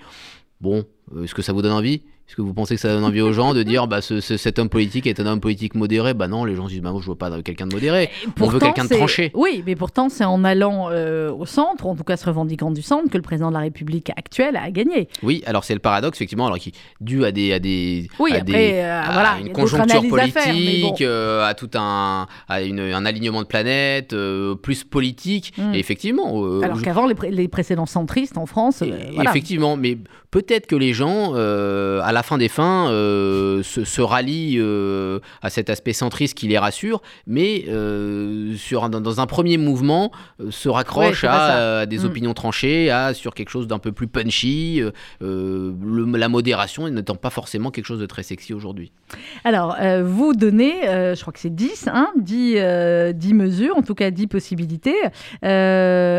bon, 0.60 0.84
est-ce 1.22 1.34
que 1.34 1.42
ça 1.42 1.52
vous 1.52 1.62
donne 1.62 1.72
envie? 1.72 2.02
Est-ce 2.32 2.36
que 2.38 2.40
vous 2.40 2.54
pensez 2.54 2.76
que 2.76 2.80
ça 2.80 2.88
donne 2.88 3.04
envie 3.04 3.20
aux 3.20 3.34
gens 3.34 3.52
de 3.52 3.62
dire 3.62 3.86
bah, 3.86 4.00
ce- 4.00 4.20
ce- 4.22 4.38
cet 4.38 4.58
homme 4.58 4.70
politique 4.70 5.06
est 5.06 5.20
un 5.20 5.26
homme 5.26 5.40
politique 5.40 5.74
modéré? 5.74 6.14
Bah 6.14 6.28
non, 6.28 6.46
les 6.46 6.54
gens 6.54 6.64
se 6.64 6.70
disent 6.70 6.80
bah, 6.80 6.90
moi 6.90 7.02
je 7.04 7.10
veux 7.10 7.14
pas 7.14 7.42
quelqu'un 7.42 7.66
de 7.66 7.74
modéré. 7.74 8.08
On 8.40 8.46
veut 8.46 8.58
quelqu'un 8.58 8.84
de 8.86 8.94
tranché. 8.94 9.30
Oui, 9.34 9.62
mais 9.66 9.76
pourtant, 9.76 10.08
c'est 10.08 10.24
en 10.24 10.42
allant 10.42 10.88
euh, 10.90 11.30
au 11.30 11.44
centre, 11.44 11.86
en 11.86 11.94
tout 11.94 12.04
cas 12.04 12.16
se 12.16 12.24
revendiquant 12.24 12.70
du 12.70 12.80
centre, 12.80 13.10
que 13.10 13.18
le 13.18 13.22
président 13.22 13.50
de 13.50 13.52
la 13.54 13.60
République 13.60 14.08
actuel 14.16 14.56
a 14.56 14.70
gagné. 14.70 15.08
Oui, 15.22 15.42
alors 15.44 15.64
c'est 15.64 15.74
le 15.74 15.80
paradoxe, 15.80 16.16
effectivement, 16.16 16.46
alors 16.46 16.58
qui 16.58 16.72
dû 17.02 17.22
à 17.26 17.32
des, 17.32 17.52
à 17.52 17.58
des, 17.58 18.08
Oui, 18.18 18.30
à 18.32 18.36
après, 18.36 18.44
des- 18.44 18.72
euh, 18.76 19.02
à 19.02 19.12
voilà, 19.12 19.36
une 19.38 19.52
conjoncture 19.52 19.96
à 19.98 20.08
politique, 20.08 20.32
faire, 20.32 20.54
mais 20.54 20.80
bon. 20.80 20.94
euh, 21.02 21.44
à 21.44 21.52
tout 21.52 21.68
un, 21.74 22.26
à 22.48 22.62
une- 22.62 22.80
un 22.80 23.04
alignement 23.04 23.42
de 23.42 23.46
planètes, 23.46 24.16
plus 24.62 24.84
politique. 24.84 25.52
Mm. 25.58 25.74
Et 25.74 25.78
effectivement, 25.78 26.42
Alors 26.62 26.80
qu'avant, 26.80 27.04
les, 27.06 27.14
pré- 27.14 27.30
les 27.30 27.48
précédents 27.48 27.84
centristes 27.84 28.38
en 28.38 28.46
France, 28.46 28.80
Et- 28.80 28.94
voilà. 29.12 29.28
Effectivement, 29.28 29.76
mais 29.76 29.98
peut-être 30.32 30.66
que 30.66 30.74
les 30.74 30.92
gens, 30.92 31.34
euh, 31.36 32.00
à 32.02 32.10
la 32.10 32.24
fin 32.24 32.38
des 32.38 32.48
fins, 32.48 32.90
euh, 32.90 33.62
se, 33.62 33.84
se 33.84 34.00
rallient 34.02 34.56
euh, 34.58 35.20
à 35.42 35.50
cet 35.50 35.70
aspect 35.70 35.92
centriste 35.92 36.36
qui 36.36 36.48
les 36.48 36.58
rassure, 36.58 37.00
mais 37.28 37.64
sur 38.56 38.82
un- 38.84 38.90
dans, 38.90 39.20
un 39.20 39.26
premier 39.26 39.58
mouvement, 39.58 40.10
se 40.50 40.68
raccrochent 40.68 41.24
à, 41.28 41.86
des 41.86 41.98
Mm. 41.98 42.04
opinions 42.06 42.34
tranchées, 42.34 42.90
à 42.90 43.14
sur 43.14 43.34
quelque 43.34 43.50
chose 43.50 43.66
d'un 43.68 43.78
peu 43.78 43.92
plus 43.92 44.08
punchy, 44.08 44.82
le- 45.20 46.16
la 46.16 46.28
modération 46.28 46.88
n'étant 46.88 47.14
pas 47.14 47.30
forcément 47.30 47.70
quelque 47.70 47.86
chose 47.86 48.00
de 48.00 48.06
très 48.06 48.22
sexy 48.22 48.54
aujourd'hui. 48.54 48.90
Alors, 49.44 49.76
vous 50.02 50.32
donnez, 50.32 50.72
je 51.14 51.20
crois 51.20 51.32
que 51.34 51.38
c'est 51.40 51.54
10, 51.54 51.88
hein, 51.92 52.08
10, 52.18 52.54
euh, 52.56 53.12
10 53.12 53.34
mesures, 53.34 53.76
en 53.76 53.82
tout 53.82 53.94
cas 53.94 54.10
10 54.10 54.26
possibilités. 54.26 54.96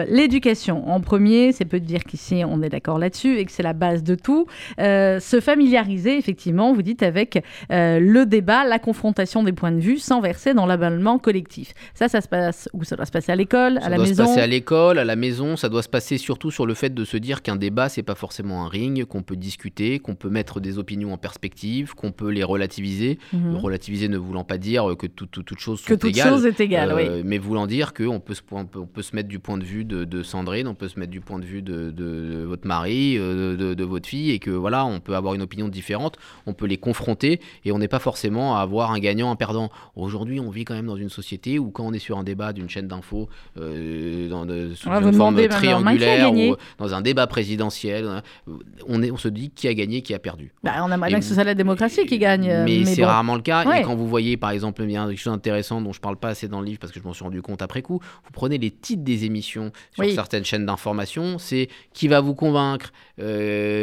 L'éducation, 0.07 0.89
en 0.89 0.99
premier, 1.01 1.51
c'est 1.51 1.66
peut 1.66 1.80
dire 1.80 2.03
qu'ici, 2.03 2.43
on 2.47 2.61
est 2.61 2.70
d'accord 2.70 2.99
là-dessus 2.99 3.38
et 3.39 3.45
que 3.45 3.51
c'est 3.51 3.64
la 3.64 3.74
base 3.74 4.03
de 4.04 4.16
tout. 4.16 4.45
Euh, 4.80 5.20
se 5.20 5.39
familiariser, 5.39 6.18
effectivement, 6.18 6.74
vous 6.74 6.82
dites, 6.82 7.04
avec 7.04 7.43
euh, 7.72 7.99
le 7.99 8.26
débat, 8.26 8.66
la 8.66 8.80
confrontation 8.80 9.43
des 9.43 9.54
points 9.54 9.72
de 9.72 9.80
vue 9.80 9.97
sans 9.97 10.22
verser 10.22 10.54
dans 10.54 10.66
l'aballement 10.66 11.20
collectif. 11.20 11.74
Ça, 11.93 12.08
ça 12.10 12.22
se 12.22 12.28
passe 12.28 12.70
où? 12.74 12.84
Ça 12.84 12.95
doit 12.95 13.06
se 13.06 13.12
passer 13.12 13.32
à 13.32 13.36
l'école, 13.36 13.80
Ça 13.80 13.88
à 13.88 13.89
la 13.89 13.97
doit 13.97 14.06
maison? 14.08 14.24
se 14.24 14.30
passer 14.30 14.41
à 14.41 14.47
l'école, 14.47 14.99
à 14.99 15.06
la 15.06 15.16
maison, 15.16 15.56
ça 15.56 15.70
doit 15.70 15.82
se 15.84 15.89
passer 15.89 16.18
surtout 16.18 16.51
sur 16.51 16.66
le 16.66 16.74
fait 16.74 16.93
de 16.93 17.06
se 17.06 17.18
dire 17.18 17.41
qu'un 17.41 17.56
débat, 17.56 17.89
c'est 17.89 18.04
pas 18.04 18.16
forcément 18.16 18.66
un 18.66 18.68
ring, 18.70 19.06
qu'on 19.06 19.24
peut 19.24 19.36
discuter, 19.36 19.99
qu'on 19.99 20.16
peut 20.16 20.30
mettre 20.30 20.60
des 20.60 20.78
opinions 20.78 21.14
en 21.14 21.18
perspective, 21.18 21.93
qu'on 21.95 22.12
peut 22.12 22.30
les 22.30 22.43
relativiser. 22.43 23.18
Mhm. 23.32 23.56
Relativiser 23.58 24.08
ne 24.08 24.18
voulant 24.18 24.43
pas 24.43 24.58
dire 24.58 24.86
que 24.97 25.08
tout- 25.08 25.26
tout- 25.26 25.43
toute 25.43 25.60
chose 25.60 25.82
Que 25.82 25.93
sont 25.93 25.99
toute 25.99 26.10
égales, 26.12 26.30
chose 26.30 26.45
est 26.45 26.60
égale, 26.60 26.91
euh, 26.91 27.18
oui. 27.18 27.22
mais 27.26 27.38
voulant 27.38 27.68
dire 27.68 27.93
qu'on 27.93 28.20
peut, 28.20 28.34
se, 28.34 28.41
on 28.51 28.66
peut, 28.66 28.80
on 28.80 28.86
peut 28.88 29.01
se 29.01 29.16
mettre 29.16 29.30
du 29.30 29.39
point 29.39 29.58
de 29.58 29.64
vue 29.64 29.86
de, 29.86 30.04
de 30.04 30.24
Sandrine, 30.24 30.68
on 30.68 30.76
peut 30.76 30.88
se 30.88 30.99
mettre 30.99 31.12
du 31.12 31.22
point 31.22 31.39
de 31.39 31.45
vue 31.45 31.62
de, 31.62 31.91
de- 31.91 31.91
de 31.91 32.43
votre 32.43 32.68
mari, 32.68 33.16
euh, 33.18 33.56
de, 33.56 33.74
de 33.94 33.98
votre 33.98 34.08
fille, 34.10 34.32
et 34.32 34.39
que 34.39 34.50
voilà, 34.50 34.86
on 34.86 35.00
peut 35.00 35.16
avoir 35.16 35.34
une 35.36 35.41
opinion 35.41 35.68
différente, 35.68 36.18
on 36.48 36.54
peut 36.54 36.66
les 36.66 36.78
confronter, 36.78 37.39
et 37.66 37.72
on 37.72 37.78
n'est 37.80 37.88
pas 37.88 38.00
forcément 38.00 38.58
à 38.58 38.62
avoir 38.62 38.91
un 38.91 39.00
gagnant, 39.00 39.32
un 39.32 39.36
perdant. 39.36 39.70
Aujourd'hui, 39.96 40.39
on 40.39 40.50
vit 40.50 40.66
quand 40.66 40.74
même 40.74 40.88
dans 40.88 40.96
une 40.98 41.10
société 41.10 41.60
où 41.60 41.70
quand 41.70 41.86
on 41.86 41.94
est 41.94 42.00
sur 42.00 42.18
un 42.18 42.24
débat 42.24 42.54
d'une 42.54 42.70
chaîne 42.70 42.88
d'infos, 42.88 43.30
euh, 43.60 44.28
dans 44.30 44.46
de- 44.46 44.74
sous 44.76 44.89
une 44.89 45.14
forme 45.14 45.48
triangulaire, 45.48 46.34
ou 46.34 46.56
dans 46.80 46.94
un 46.94 47.02
débat 47.02 47.28
présidentiel, 47.28 48.06
euh, 48.06 48.52
on, 48.88 49.02
est, 49.04 49.12
on 49.12 49.18
se 49.18 49.28
dit 49.28 49.52
qui 49.52 49.68
a 49.68 49.74
gagné, 49.74 50.02
qui 50.02 50.14
a 50.14 50.20
perdu. 50.20 50.52
Bah, 50.64 50.74
on 50.84 50.91
aimerait 50.91 51.10
bien 51.10 51.20
que 51.20 51.26
ce 51.26 51.34
soit 51.34 51.44
la 51.44 51.56
démocratie 51.56 52.06
qui 52.06 52.18
gagne. 52.18 52.50
euh, 52.50 52.64
Mais, 52.66 52.86
c'est 52.86 53.02
bon. 53.02 53.08
rarement 53.08 53.36
le 53.36 53.41
cas. 53.41 53.66
Ouais. 53.66 53.82
Et 53.82 53.84
quand 53.84 53.96
vous 53.96 54.08
voyez, 54.08 54.38
par 54.38 54.52
exemple, 54.52 54.82
il 54.84 54.91
y 54.91 54.98
a 54.98 55.06
quelque 55.08 55.18
chose 55.20 55.34
d'intéressant 55.34 55.82
dont 55.82 55.94
je 55.94 56.00
parle 56.02 56.18
pas 56.18 56.30
assez 56.30 56.48
dans 56.48 56.60
le 56.60 56.66
livre 56.66 56.80
parce 56.80 56.91
que 56.91 57.00
je 57.00 57.06
m'en 57.06 57.14
suis 57.14 57.24
rendu 57.24 57.41
compte 57.41 57.62
après 57.62 57.82
coup, 57.82 58.00
vous 58.24 58.32
prenez 58.32 58.58
les 58.58 58.72
titres 58.72 59.04
des 59.04 59.26
émissions 59.26 59.72
sur 59.94 60.04
Oui. 60.04 60.14
certaines 60.16 60.46
chaînes 60.46 60.66
d'information, 60.66 61.38
c'est 61.38 61.68
qui 61.94 62.08
va 62.08 62.20
vous 62.22 62.34
convaincre, 62.36 62.91
euh, 63.20 63.83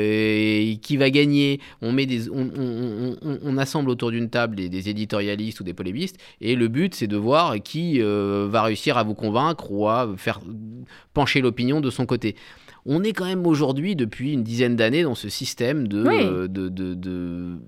qui 0.82 0.96
va 0.96 1.10
gagner. 1.10 1.60
On, 1.82 1.92
met 1.92 2.06
des, 2.06 2.28
on, 2.30 2.50
on- 2.56 3.16
on- 3.22 3.38
on 3.42 3.56
assemble 3.58 3.90
autour 3.90 4.10
d'une 4.10 4.28
table 4.30 4.56
des, 4.56 4.68
des 4.68 4.88
éditorialistes 4.88 5.60
ou 5.60 5.64
des 5.64 5.74
polémistes 5.74 6.16
et 6.40 6.54
le 6.56 6.68
but, 6.68 6.94
c'est 6.94 7.06
de 7.06 7.16
voir 7.16 7.56
qui 7.62 8.00
euh, 8.00 8.46
va 8.50 8.62
réussir 8.62 8.96
à 8.98 9.02
vous 9.02 9.14
convaincre 9.14 9.70
ou 9.70 9.88
à 9.88 10.08
faire 10.16 10.40
pencher 11.14 11.40
l'opinion 11.40 11.80
de 11.80 11.90
son 11.90 12.06
côté. 12.06 12.36
On 12.86 13.02
est 13.04 13.12
quand 13.12 13.26
même 13.26 13.46
aujourd'hui, 13.46 13.94
depuis 13.94 14.32
une 14.32 14.42
dizaine 14.42 14.74
d'années, 14.76 15.02
dans 15.02 15.14
ce 15.14 15.28
système 15.28 15.86
de, 15.86 16.02
Oui. 16.06 16.14
euh, 16.22 16.48
de, 16.48 16.68
de- 16.68 16.94
de 16.94 17.58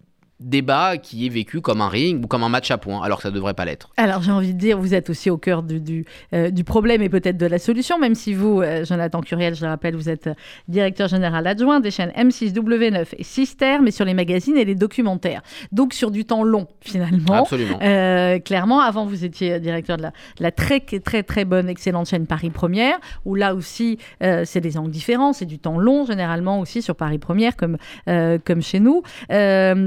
débat 0.42 0.96
qui 0.96 1.26
est 1.26 1.28
vécu 1.28 1.60
comme 1.60 1.80
un 1.80 1.88
ring 1.88 2.24
ou 2.24 2.26
comme 2.26 2.42
un 2.42 2.48
match 2.48 2.70
à 2.70 2.78
points, 2.78 3.02
alors 3.02 3.18
que 3.18 3.22
ça 3.22 3.30
ne 3.30 3.34
devrait 3.34 3.54
pas 3.54 3.64
l'être. 3.64 3.90
Alors 3.96 4.22
j'ai 4.22 4.32
envie 4.32 4.54
de 4.54 4.58
dire, 4.58 4.78
vous 4.78 4.94
êtes 4.94 5.10
aussi 5.10 5.30
au 5.30 5.38
cœur 5.38 5.62
du, 5.62 5.80
du, 5.80 6.04
euh, 6.34 6.50
du 6.50 6.64
problème 6.64 7.02
et 7.02 7.08
peut-être 7.08 7.36
de 7.36 7.46
la 7.46 7.58
solution, 7.58 7.98
même 7.98 8.14
si 8.14 8.34
vous, 8.34 8.60
euh, 8.60 8.84
Jonathan 8.84 9.20
Curiel, 9.20 9.54
je 9.54 9.62
le 9.64 9.68
rappelle, 9.68 9.94
vous 9.94 10.08
êtes 10.08 10.26
euh, 10.26 10.34
directeur 10.68 11.08
général 11.08 11.46
adjoint 11.46 11.80
des 11.80 11.90
chaînes 11.90 12.12
M6, 12.16 12.52
W9 12.52 13.06
et 13.16 13.24
Sister, 13.24 13.78
mais 13.82 13.90
sur 13.90 14.04
les 14.04 14.14
magazines 14.14 14.56
et 14.56 14.64
les 14.64 14.74
documentaires. 14.74 15.42
Donc 15.70 15.94
sur 15.94 16.10
du 16.10 16.24
temps 16.24 16.42
long, 16.42 16.66
finalement. 16.80 17.42
Absolument. 17.42 17.78
Euh, 17.82 18.38
clairement, 18.38 18.80
avant, 18.80 19.06
vous 19.06 19.24
étiez 19.24 19.60
directeur 19.60 19.96
de 19.96 20.02
la, 20.02 20.10
de 20.10 20.42
la 20.42 20.50
très, 20.50 20.80
très, 20.80 21.22
très 21.22 21.44
bonne, 21.44 21.68
excellente 21.68 22.08
chaîne 22.08 22.26
Paris 22.26 22.50
Première, 22.50 22.98
où 23.24 23.34
là 23.34 23.54
aussi, 23.54 23.98
c'est 24.20 24.60
des 24.60 24.76
angles 24.76 24.90
différents, 24.90 25.32
c'est 25.32 25.46
du 25.46 25.58
temps 25.58 25.78
long, 25.78 26.04
généralement 26.04 26.60
aussi 26.60 26.82
sur 26.82 26.96
Paris 26.96 27.18
Première, 27.18 27.56
comme, 27.56 27.76
comme 28.06 28.62
chez 28.62 28.80
nous. 28.80 29.02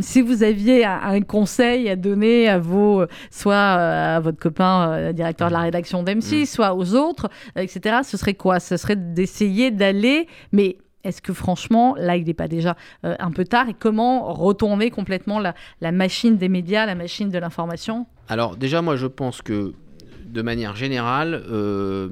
Si 0.02 0.22
vous 0.22 0.44
aviez 0.46 0.86
un, 0.86 1.00
un 1.04 1.22
conseil 1.22 1.90
à 1.90 1.96
donner 1.96 2.48
à 2.48 2.58
vos, 2.60 3.02
euh, 3.02 3.08
soit 3.32 3.54
euh, 3.54 4.18
à 4.18 4.20
votre 4.22 4.40
copain 4.40 4.92
euh, 4.92 5.12
directeur 5.14 5.50
de 5.50 5.54
la 5.54 5.60
rédaction 5.62 6.04
d'M6, 6.04 6.42
Mm. 6.44 6.46
soit 6.46 6.74
aux 6.76 6.96
autres, 6.96 7.28
etc., 7.56 7.98
ce 8.04 8.16
serait 8.18 8.36
quoi? 8.36 8.60
Ce 8.60 8.78
serait 8.78 8.96
d'essayer 8.96 9.72
d'aller, 9.72 10.28
mais 10.52 10.78
est-ce 11.04 11.22
que 11.22 11.34
franchement, 11.34 11.96
là, 11.98 12.16
il 12.16 12.26
n'est 12.26 12.34
pas 12.34 12.48
déjà 12.48 12.76
euh, 13.06 13.16
un 13.20 13.32
peu 13.32 13.44
tard? 13.44 13.70
Et 13.70 13.76
comment 13.78 14.34
retourner 14.34 14.90
complètement 14.90 15.40
la, 15.40 15.54
la 15.82 15.92
machine 15.92 16.38
des 16.38 16.50
médias, 16.50 16.86
la 16.86 16.96
machine 16.96 17.30
de 17.30 17.38
l'information? 17.38 18.06
Alors 18.30 18.56
déjà, 18.56 18.82
moi, 18.82 18.96
je 18.96 19.06
pense 19.08 19.42
que 19.42 19.74
de 20.26 20.42
manière 20.42 20.76
générale, 20.76 21.44
euh, 21.52 22.10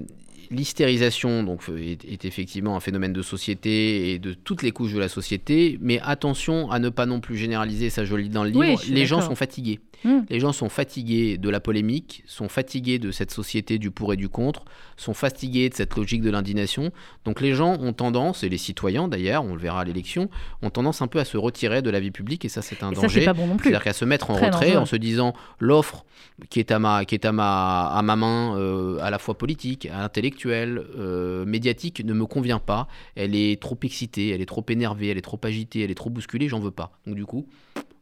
l'hystérisation 0.54 1.44
donc 1.44 1.64
est, 1.78 2.06
est 2.06 2.26
effectivement 2.26 2.76
un 2.76 2.80
phénomène 2.80 3.14
de 3.14 3.22
société 3.22 4.12
et 4.12 4.20
de 4.20 4.34
toutes 4.34 4.64
les 4.64 4.72
couches 4.72 4.94
de 4.94 5.00
la 5.00 5.10
société, 5.10 5.78
mais 5.82 6.00
attention 6.02 6.72
à 6.72 6.80
ne 6.80 6.90
pas 6.90 7.06
non 7.06 7.20
plus 7.20 7.38
généraliser, 7.38 7.90
ça 7.90 8.06
je 8.06 8.16
le 8.16 8.24
lis 8.24 8.30
dans 8.30 8.44
le 8.44 8.50
livre, 8.50 8.60
Oui, 8.60 8.76
les 8.90 9.06
gens 9.06 9.22
sont 9.22 9.36
fatigués. 9.36 9.80
Hmm. 10.04 10.22
Les 10.30 10.40
gens 10.40 10.52
sont 10.52 10.70
fatigués 10.70 11.38
de 11.38 11.50
la 11.50 11.60
polémique, 11.60 12.24
sont 12.28 12.50
fatigués 12.50 13.00
de 13.00 13.12
cette 13.12 13.32
société 13.32 13.78
du 13.78 13.92
pour 13.92 14.14
et 14.14 14.18
du 14.18 14.30
contre, 14.30 14.66
sont 14.98 15.14
fatigués 15.14 15.70
de 15.70 15.76
cette 15.76 15.96
logique 15.96 16.22
de 16.22 16.30
l'indignation. 16.30 16.92
Donc 17.26 17.42
les 17.42 17.54
gens 17.54 17.78
ont 17.80 17.94
tendance, 17.94 18.44
et 18.44 18.50
les 18.50 18.58
citoyens 18.58 19.08
d'ailleurs, 19.08 19.44
on 19.44 19.54
le 19.54 19.62
verra 19.62 19.82
à 19.82 19.84
l'élection, 19.86 20.30
ont 20.62 20.70
tendance 20.70 21.02
un 21.02 21.08
peu 21.08 21.20
à 21.20 21.26
se 21.26 21.38
retirer 21.38 21.82
de 21.82 21.90
la 21.90 22.00
vie 22.00 22.12
publique 22.12 22.46
et 22.46 22.50
ça 22.50 22.62
c'est 22.62 22.84
un 22.84 22.92
Et 22.92 22.96
danger. 22.96 23.26
bon. 23.34 23.58
C'est-à-dire 23.62 23.84
qu'à 23.84 23.94
se 23.94 24.06
mettre 24.06 24.30
en 24.30 24.36
Très 24.36 24.48
retrait 24.48 24.66
dangereux. 24.68 24.82
en 24.82 24.86
se 24.86 24.96
disant 24.96 25.34
l'offre 25.60 26.06
qui 26.50 26.60
est 26.60 26.72
à 26.72 26.80
ma, 26.80 27.06
qui 27.06 27.16
est 27.16 27.26
à 27.26 27.32
ma, 27.32 27.88
à 27.88 28.02
ma 28.02 28.16
main, 28.16 28.58
euh, 28.58 28.98
à 29.02 29.10
la 29.10 29.20
fois 29.20 29.38
politique, 29.38 29.88
intellectuelle, 29.92 30.84
euh, 30.98 31.46
médiatique, 31.46 32.04
ne 32.04 32.14
me 32.14 32.26
convient 32.26 32.60
pas. 32.60 32.88
Elle 33.16 33.36
est 33.36 33.62
trop 33.62 33.78
excitée, 33.84 34.30
elle 34.30 34.42
est 34.42 34.46
trop 34.46 34.66
énervée, 34.70 35.10
elle 35.10 35.18
est 35.18 35.22
trop 35.22 35.40
agitée, 35.44 35.82
elle 35.82 35.92
est 35.92 35.96
trop 35.96 36.10
bousculée, 36.10 36.48
j'en 36.48 36.60
veux 36.60 36.72
pas. 36.72 36.92
Donc 37.06 37.16
du 37.16 37.26
coup, 37.26 37.48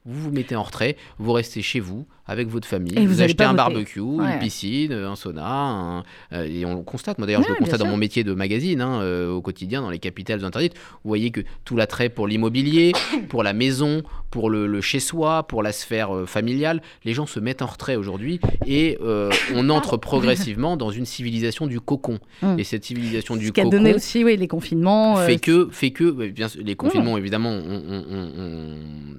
vous 0.06 0.20
vous 0.24 0.32
mettez 0.32 0.56
en 0.56 0.64
retrait, 0.64 0.98
vous 1.20 1.32
restez 1.34 1.62
chez 1.62 1.80
vous 1.80 2.06
avec 2.26 2.48
votre 2.48 2.68
famille, 2.68 2.98
Et 2.98 3.06
vous 3.06 3.22
allez 3.22 3.32
achetez 3.34 3.44
un 3.44 3.48
voter. 3.52 3.58
barbecue, 3.58 4.00
Ouais. 4.00 4.34
une 4.34 4.40
piscine, 4.40 4.94
un 4.94 5.16
sauna, 5.16 5.46
un- 5.46 6.04
euh, 6.32 6.44
et 6.46 6.66
on 6.66 6.76
le 6.76 6.82
constate. 6.84 7.18
Moi 7.18 7.28
d'ailleurs, 7.28 7.44
je 7.44 7.50
le 7.50 7.56
constate 7.56 7.80
dans 7.80 7.88
mon 7.88 7.98
métier 7.98 8.24
de 8.24 8.34
magazine, 8.34 8.80
hein, 8.82 9.02
euh, 9.02 9.32
au 9.32 9.42
quotidien, 9.42 9.82
dans 9.82 9.90
les 9.90 10.00
capitales 10.00 10.46
interdites. 10.46 10.74
Vous 11.04 11.08
voyez 11.10 11.32
que 11.32 11.42
tout 11.66 11.76
l'attrait 11.76 12.10
pour 12.10 12.28
l'immobilier, 12.28 12.94
pour 13.30 13.44
la 13.44 13.52
maison, 13.54 14.02
pour 14.30 14.50
le, 14.50 14.66
le 14.66 14.80
chez-soi, 14.82 15.44
pour 15.48 15.62
la 15.62 15.72
sphère 15.74 16.16
euh, 16.16 16.26
familiale, 16.26 16.82
les 17.04 17.14
gens 17.14 17.26
se 17.26 17.40
mettent 17.42 17.62
en 17.62 17.66
retrait 17.68 17.96
aujourd'hui 17.98 18.40
et 18.66 18.98
euh, 19.02 19.30
on 19.56 19.70
entre 19.70 19.98
progressivement 19.98 20.78
dans 20.78 20.90
une 20.92 21.06
civilisation 21.06 21.68
du 21.68 21.82
cocon. 21.82 22.18
Mm. 22.42 22.60
Et 22.60 22.64
cette 22.64 22.86
civilisation 22.86 23.36
du 23.36 23.48
Ce 23.48 23.52
qui 23.52 23.60
a 23.60 23.64
cocon 23.66 23.78
donné 23.78 23.94
aussi 23.94 24.24
oui, 24.24 24.38
les 24.38 24.48
confinements. 24.48 25.18
fait 25.18 25.38
que, 25.38 25.68
fait 25.72 25.92
que 25.92 26.10
bien 26.30 26.48
les 26.64 26.76
confinements, 26.76 27.18
évidemment, 27.18 27.50
ont- 27.52 29.18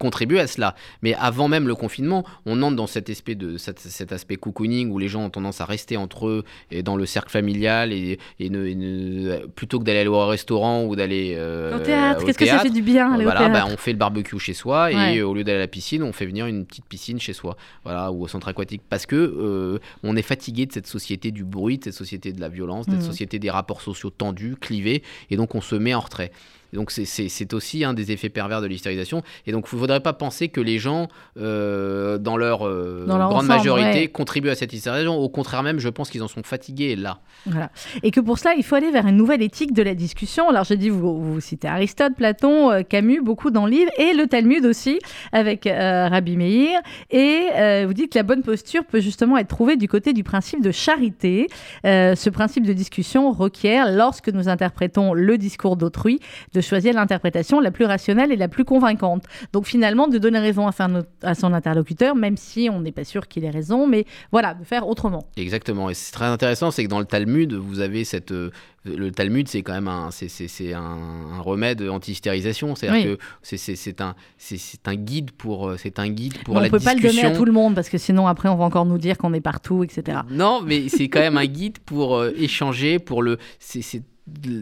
ont 0.00 0.04
contribué 0.04 0.40
à 0.40 0.46
cela. 0.46 0.74
Mais 1.02 1.14
avant 1.14 1.48
même 1.48 1.66
le 1.68 1.74
confinement, 1.74 2.24
on 2.46 2.62
entre 2.62 2.76
dans 2.76 2.86
cet 2.86 3.08
aspect, 3.10 3.34
de, 3.34 3.56
cet, 3.58 3.78
cet 3.78 4.12
aspect 4.12 4.36
cocooning 4.36 4.90
où 4.90 4.98
les 4.98 5.08
gens 5.08 5.22
ont 5.24 5.30
tendance 5.30 5.60
à 5.60 5.64
rester 5.64 5.96
entre 5.96 6.26
eux 6.26 6.44
et 6.70 6.82
dans 6.82 6.96
le 6.96 7.06
cercle 7.06 7.30
familial 7.30 7.92
et, 7.92 8.18
et 8.40 8.50
ne- 8.50 8.66
et 8.66 8.74
ne- 8.74 9.46
plutôt 9.46 9.78
que 9.78 9.84
d'aller 9.84 10.06
au 10.06 10.26
restaurant 10.26 10.84
ou 10.84 10.96
d'aller 10.96 11.34
euh, 11.38 11.76
Au 11.76 11.80
théâtre, 11.80 12.24
qu'est-ce 12.24 12.38
que 12.38 12.46
ça 12.46 12.58
fait 12.58 12.70
du 12.70 12.82
bien 12.82 13.12
aller 13.14 13.24
voilà, 13.24 13.40
au 13.42 13.44
bah, 13.48 13.54
théâtre 13.54 13.70
on 13.72 13.76
fait 13.76 13.92
le 13.92 13.98
barbecue 13.98 14.38
chez 14.38 14.52
soi 14.54 14.90
et 14.92 14.94
Ouais. 14.96 15.22
au 15.22 15.32
lieu 15.34 15.44
d'aller 15.44 15.58
à 15.58 15.60
la 15.60 15.68
piscine, 15.68 16.02
on 16.02 16.12
fait 16.12 16.26
venir 16.26 16.46
une 16.46 16.66
petite 16.66 16.86
piscine 16.86 17.18
chez 17.20 17.32
soi, 17.32 17.56
voilà, 17.84 18.10
ou 18.12 18.22
au 18.24 18.28
centre 18.28 18.48
aquatique, 18.48 18.82
parce 18.88 19.06
que 19.06 19.16
euh, 19.16 19.78
on 20.02 20.16
est 20.16 20.22
fatigué 20.22 20.66
de 20.66 20.72
cette 20.72 20.86
société 20.86 21.30
du 21.30 21.44
bruit, 21.44 21.78
de 21.78 21.84
cette 21.84 21.94
société 21.94 22.32
de 22.32 22.40
la 22.40 22.48
violence, 22.48 22.86
de 22.86 22.92
cette 22.92 23.00
Mhm. 23.02 23.06
société 23.06 23.38
des 23.38 23.50
rapports 23.50 23.80
sociaux 23.80 24.10
tendus, 24.10 24.56
clivés, 24.60 25.02
et 25.30 25.36
donc 25.36 25.54
on 25.54 25.60
se 25.60 25.74
met 25.76 25.94
en 25.94 26.00
retrait. 26.00 26.30
Et 26.74 26.76
donc 26.76 26.90
c'est- 26.90 27.54
aussi 27.54 27.84
un 27.84 27.94
des 27.94 28.10
effets 28.10 28.30
pervers 28.30 28.60
de 28.60 28.66
l'hystérisation. 28.66 29.22
Et 29.46 29.52
donc 29.52 29.68
il 29.70 29.76
ne 29.76 29.80
faudrait 29.80 30.00
pas 30.00 30.12
penser 30.12 30.48
que 30.48 30.60
les 30.60 30.78
gens, 30.78 31.06
euh, 31.38 32.18
dans 32.18 32.36
leur, 32.36 32.66
euh, 32.66 33.04
Dans 33.06 33.16
leur 33.16 33.28
grande 33.28 33.44
ensemble, 33.44 33.58
majorité, 33.58 33.98
ouais. 34.00 34.08
contribuent 34.08 34.48
à 34.50 34.56
cette 34.56 34.72
hystérisation. 34.72 35.14
Au 35.16 35.28
contraire 35.28 35.62
même, 35.62 35.78
je 35.78 35.88
pense 35.88 36.10
qu'ils 36.10 36.22
en 36.24 36.28
sont 36.28 36.42
fatigués 36.42 36.96
là. 36.96 37.20
Voilà. 37.46 37.70
Et 38.02 38.10
que 38.10 38.18
pour 38.18 38.38
cela, 38.38 38.54
il 38.56 38.64
faut 38.64 38.74
aller 38.74 38.90
vers 38.90 39.06
une 39.06 39.16
nouvelle 39.16 39.42
éthique 39.42 39.72
de 39.72 39.82
la 39.84 39.94
discussion. 39.94 40.48
Alors, 40.48 40.64
je 40.64 40.74
dis, 40.74 40.88
vous, 40.88 41.20
vous 41.22 41.40
citez 41.40 41.68
Aristote, 41.68 42.14
Platon, 42.16 42.72
euh, 42.72 42.82
Camus, 42.82 43.20
beaucoup 43.22 43.52
dans 43.52 43.66
le 43.66 43.70
livre, 43.70 43.90
et 43.98 44.12
le 44.12 44.26
Talmud 44.26 44.64
aussi, 44.66 44.98
avec 45.30 45.68
euh, 45.68 46.08
Rabbi 46.08 46.36
Meir. 46.36 46.80
Et 47.10 47.84
vous 47.86 47.92
dites 47.94 48.12
que 48.12 48.18
la 48.18 48.24
bonne 48.24 48.42
posture 48.42 48.84
peut 48.84 49.00
justement 49.00 49.38
être 49.38 49.48
trouvée 49.48 49.76
du 49.76 49.86
côté 49.86 50.12
du 50.12 50.24
principe 50.24 50.60
de 50.60 50.72
charité. 50.72 51.46
Ce 51.84 52.30
principe 52.30 52.66
de 52.66 52.72
discussion 52.72 53.30
requiert, 53.30 53.92
lorsque 53.92 54.28
nous 54.28 54.48
interprétons 54.48 55.12
le 55.14 55.38
discours 55.38 55.76
d'autrui, 55.76 56.18
de 56.52 56.60
choisir 56.64 56.94
l'interprétation 56.94 57.60
la 57.60 57.70
plus 57.70 57.84
rationnelle 57.84 58.32
et 58.32 58.36
la 58.36 58.48
plus 58.48 58.64
convaincante. 58.64 59.24
Donc, 59.52 59.66
finalement, 59.66 60.08
de 60.08 60.18
donner 60.18 60.38
raison 60.38 60.66
à, 60.66 60.72
son- 60.72 61.04
à 61.22 61.34
son 61.34 61.52
interlocuteur, 61.52 62.16
même 62.16 62.36
si 62.36 62.68
on 62.72 62.80
n'est 62.80 62.92
pas 62.92 63.04
sûr 63.04 63.28
qu'il 63.28 63.44
ait 63.44 63.50
raison, 63.50 63.86
mais 63.86 64.04
voilà, 64.32 64.54
de 64.54 64.64
faire 64.64 64.88
autrement. 64.88 65.26
Exactement. 65.36 65.90
Et 65.90 65.94
c'est 65.94 66.12
très 66.12 66.26
intéressant, 66.26 66.70
c'est 66.70 66.84
que 66.84 66.88
dans 66.90 66.98
le 67.00 67.04
Talmud, 67.04 67.52
vous 67.54 67.80
avez 67.80 68.04
cette. 68.04 68.32
euh, 68.32 68.50
le 68.86 69.10
Talmud, 69.12 69.48
c'est 69.48 69.62
quand 69.62 69.72
même 69.72 69.88
un, 69.88 70.10
c'est, 70.10 70.74
un, 70.74 70.80
un 70.82 71.40
remède 71.40 71.80
anti-hystérisation. 71.80 72.74
C'est-à-dire 72.74 73.10
Oui. 73.12 73.16
que 73.16 73.22
c'est, 73.42 74.00
un, 74.02 74.14
c'est, 74.36 74.58
un 74.88 74.94
guide 74.94 75.30
pour, 75.32 75.68
euh, 75.70 75.76
c'est 75.78 75.98
un 75.98 76.08
guide 76.10 76.36
pour 76.44 76.54
Mais 76.56 76.60
la 76.60 76.66
on 76.66 76.70
peut 76.70 76.80
pas 76.80 76.92
le 76.94 77.00
donner 77.00 77.08
discussion. 77.12 77.32
à 77.32 77.36
tout 77.36 77.46
le 77.46 77.52
monde 77.52 77.74
parce 77.74 77.88
que 77.88 77.96
sinon 77.96 78.26
après 78.26 78.50
on 78.50 78.56
va 78.56 78.64
encore 78.64 78.84
nous 78.84 78.98
dire 78.98 79.16
qu'on 79.16 79.32
est 79.32 79.40
partout, 79.40 79.84
etc. 79.84 80.18
Non, 80.30 80.60
mais 80.60 80.88
c'est 80.90 81.08
quand 81.08 81.20
même 81.20 81.38
un 81.38 81.46
guide 81.46 81.78
pour 81.78 82.16
euh, 82.16 82.32
échanger, 82.36 82.98
pour 82.98 83.22
le. 83.22 83.38
C'est, 83.58 84.02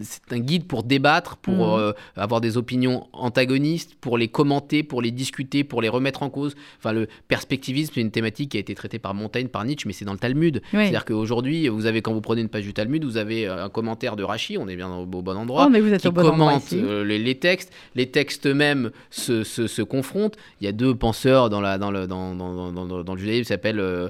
c'est- 0.02 0.32
un 0.32 0.38
guide 0.40 0.66
pour 0.66 0.82
débattre, 0.82 1.36
pour 1.36 1.76
Mhm. 1.76 1.80
euh, 1.80 1.92
avoir 2.16 2.40
des 2.40 2.56
opinions 2.56 3.06
antagonistes, 3.12 3.94
pour 4.00 4.18
les 4.18 4.28
commenter, 4.28 4.82
pour 4.82 5.00
les 5.02 5.10
discuter, 5.10 5.62
pour 5.64 5.80
les 5.82 5.88
remettre 5.88 6.22
en 6.22 6.30
cause. 6.30 6.54
Enfin, 6.78 6.92
le 6.92 7.06
perspectivisme, 7.28 7.92
c'est 7.94 8.00
une 8.00 8.10
thématique 8.10 8.50
qui 8.50 8.56
a 8.56 8.60
été 8.60 8.74
traitée 8.74 8.98
par 8.98 9.14
Montaigne, 9.14 9.48
par 9.48 9.64
Nietzsche, 9.64 9.86
mais 9.86 9.92
c'est 9.92 10.04
dans 10.04 10.12
le 10.12 10.18
Talmud. 10.18 10.56
Oui. 10.72 10.80
C'est-à-dire 10.80 11.04
qu'aujourd'hui, 11.04 11.68
vous 11.68 11.86
avez, 11.86 12.02
quand 12.02 12.12
vous 12.12 12.20
prenez 12.20 12.40
une 12.40 12.48
page 12.48 12.64
du 12.64 12.74
Talmud, 12.74 13.04
vous 13.04 13.16
avez 13.16 13.46
euh, 13.46 13.64
un 13.64 13.68
commentaire 13.68 14.16
de 14.16 14.24
Rachi, 14.24 14.58
on 14.58 14.68
est 14.68 14.76
bien 14.76 14.92
au, 14.92 15.06
bon 15.06 15.36
endroit, 15.36 15.66
Oh, 15.66 15.70
mais 15.70 15.80
vous 15.80 15.92
êtes 15.92 16.00
qui 16.00 16.08
au 16.08 16.12
bon 16.12 16.22
commente 16.22 16.72
euh, 16.72 17.04
les, 17.04 17.18
les 17.18 17.34
textes. 17.36 17.72
Les 17.94 18.10
textes 18.10 18.46
eux-mêmes 18.46 18.90
se, 19.10 19.44
se, 19.44 19.66
se 19.66 19.82
confrontent. 19.82 20.36
Il 20.60 20.64
y 20.64 20.68
a 20.68 20.72
deux 20.72 20.94
penseurs 20.94 21.50
dans, 21.50 21.60
la, 21.60 21.78
dans, 21.78 21.90
le, 21.90 22.06
dans, 22.06 22.34
dans, 22.34 22.72
dans, 22.72 22.84
dans- 22.86 23.04
dans 23.04 23.14
le 23.14 23.20
judaïsme 23.20 23.42
qui 23.42 23.48
s'appellent 23.48 23.80
euh, 23.80 24.08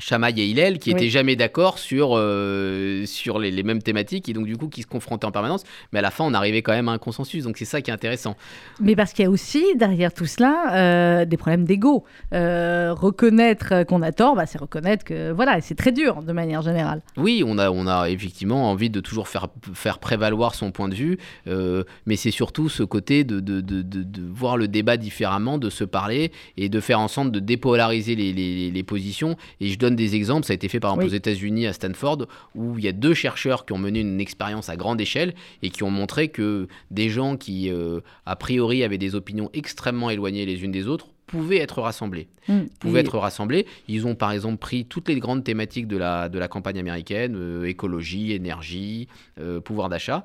Shammai 0.00 0.32
et 0.36 0.46
Hillel, 0.46 0.78
qui 0.78 0.90
Oui. 0.90 0.96
étaient 0.96 1.10
jamais 1.10 1.36
d'accord 1.36 1.78
sur, 1.78 2.10
euh, 2.16 3.04
sur 3.06 3.38
les, 3.38 3.50
les 3.50 3.62
mêmes 3.62 3.82
thématiques 3.82 4.28
et 4.28 4.32
donc 4.32 4.46
du 4.46 4.56
coup 4.56 4.68
qui 4.68 4.82
se 4.82 4.86
confrontaient 4.86 5.26
en 5.26 5.30
permanence. 5.32 5.62
Mais 5.92 5.98
à 6.00 6.02
la 6.02 6.10
fin, 6.10 6.24
on 6.24 6.34
arrivait 6.34 6.62
quand 6.62 6.72
même 6.72 6.88
à 6.88 6.92
un 6.92 6.98
consensus. 6.98 7.44
Donc 7.44 7.58
c'est 7.58 7.64
ça 7.64 7.80
qui 7.82 7.90
est 7.90 7.94
intéressant. 7.94 8.36
Mais 8.80 8.96
parce 8.96 9.12
qu'il 9.12 9.24
y 9.24 9.28
a 9.28 9.30
aussi 9.30 9.64
derrière 9.76 10.12
tout 10.12 10.26
cela 10.26 10.74
euh, 10.74 11.24
des 11.24 11.36
problèmes 11.36 11.64
d'ego. 11.64 12.04
Euh, 12.32 12.92
reconnaître 12.94 13.84
qu'on 13.84 14.02
a 14.02 14.12
tort, 14.12 14.34
bah, 14.36 14.46
c'est 14.46 14.58
reconnaître 14.58 15.04
que 15.04 15.30
voilà, 15.32 15.60
c'est 15.60 15.74
très 15.74 15.92
dur 15.92 16.22
de 16.22 16.32
manière 16.32 16.62
générale. 16.62 17.02
Oui, 17.16 17.42
on 17.46 17.58
a, 17.58 17.70
on 17.70 17.86
a 17.86 18.08
effectivement 18.08 18.70
envie 18.70 18.90
de 18.90 19.00
toujours 19.00 19.28
faire, 19.28 19.48
faire 19.74 19.98
prévaloir 19.98 20.54
son 20.54 20.72
point 20.72 20.88
de 20.88 20.94
vue, 20.94 21.18
mais 22.06 22.16
c'est 22.16 22.30
surtout 22.30 22.68
ce 22.68 22.82
côté 22.82 23.24
de, 23.24 23.40
de, 23.40 23.60
de, 23.60 23.82
de- 23.82 24.02
de 24.02 24.22
voir 24.32 24.56
le 24.56 24.68
débat 24.68 24.96
différemment, 24.96 25.58
de 25.58 25.70
se 25.70 25.84
parler 25.84 26.32
et 26.56 26.68
de 26.68 26.80
faire 26.80 27.00
en 27.00 27.08
sorte 27.08 27.30
de 27.30 27.40
dépolariser 27.40 28.14
les, 28.14 28.32
les- 28.32 28.70
les 28.70 28.82
positions. 28.82 29.36
Et 29.60 29.68
je 29.68 29.78
donne 29.78 29.89
des 29.96 30.14
exemples, 30.14 30.46
ça 30.46 30.52
a 30.52 30.54
été 30.54 30.68
fait 30.68 30.80
par 30.80 30.92
exemple 30.92 31.04
Oui. 31.06 31.10
aux 31.12 31.14
États-Unis, 31.16 31.66
à 31.66 31.72
Stanford, 31.72 32.26
où 32.54 32.78
il 32.78 32.84
y 32.84 32.88
a 32.88 32.92
deux 32.92 33.14
chercheurs 33.14 33.64
qui 33.66 33.72
ont 33.72 33.78
mené 33.78 34.00
une 34.00 34.20
expérience 34.20 34.68
à 34.68 34.76
grande 34.76 35.00
échelle 35.00 35.34
et 35.62 35.70
qui 35.70 35.82
ont 35.82 35.90
montré 35.90 36.28
que 36.28 36.68
des 36.90 37.08
gens 37.10 37.36
qui, 37.36 37.70
euh, 37.70 38.00
a 38.26 38.36
priori, 38.36 38.82
avaient 38.84 38.98
des 38.98 39.14
opinions 39.14 39.50
extrêmement 39.52 40.10
éloignées 40.10 40.46
les 40.46 40.62
unes 40.64 40.72
des 40.72 40.86
autres, 40.86 41.08
pouvaient 41.30 41.58
être 41.58 41.80
rassemblés 41.80 42.26
Mm. 42.48 42.60
pouvaient 42.80 43.00
Et- 43.00 43.04
être 43.04 43.18
rassemblés. 43.18 43.66
Ils 43.86 44.06
ont 44.06 44.14
par 44.14 44.32
exemple 44.32 44.56
pris 44.56 44.84
toutes 44.86 45.08
les 45.08 45.20
grandes 45.20 45.44
thématiques 45.44 45.86
de 45.86 45.96
la, 45.98 46.28
de 46.30 46.38
la 46.38 46.48
campagne 46.48 46.78
américaine, 46.78 47.34
euh, 47.36 47.64
écologie, 47.68 48.32
énergie, 48.32 49.08
euh, 49.38 49.60
pouvoir 49.60 49.88
d'achat. 49.90 50.24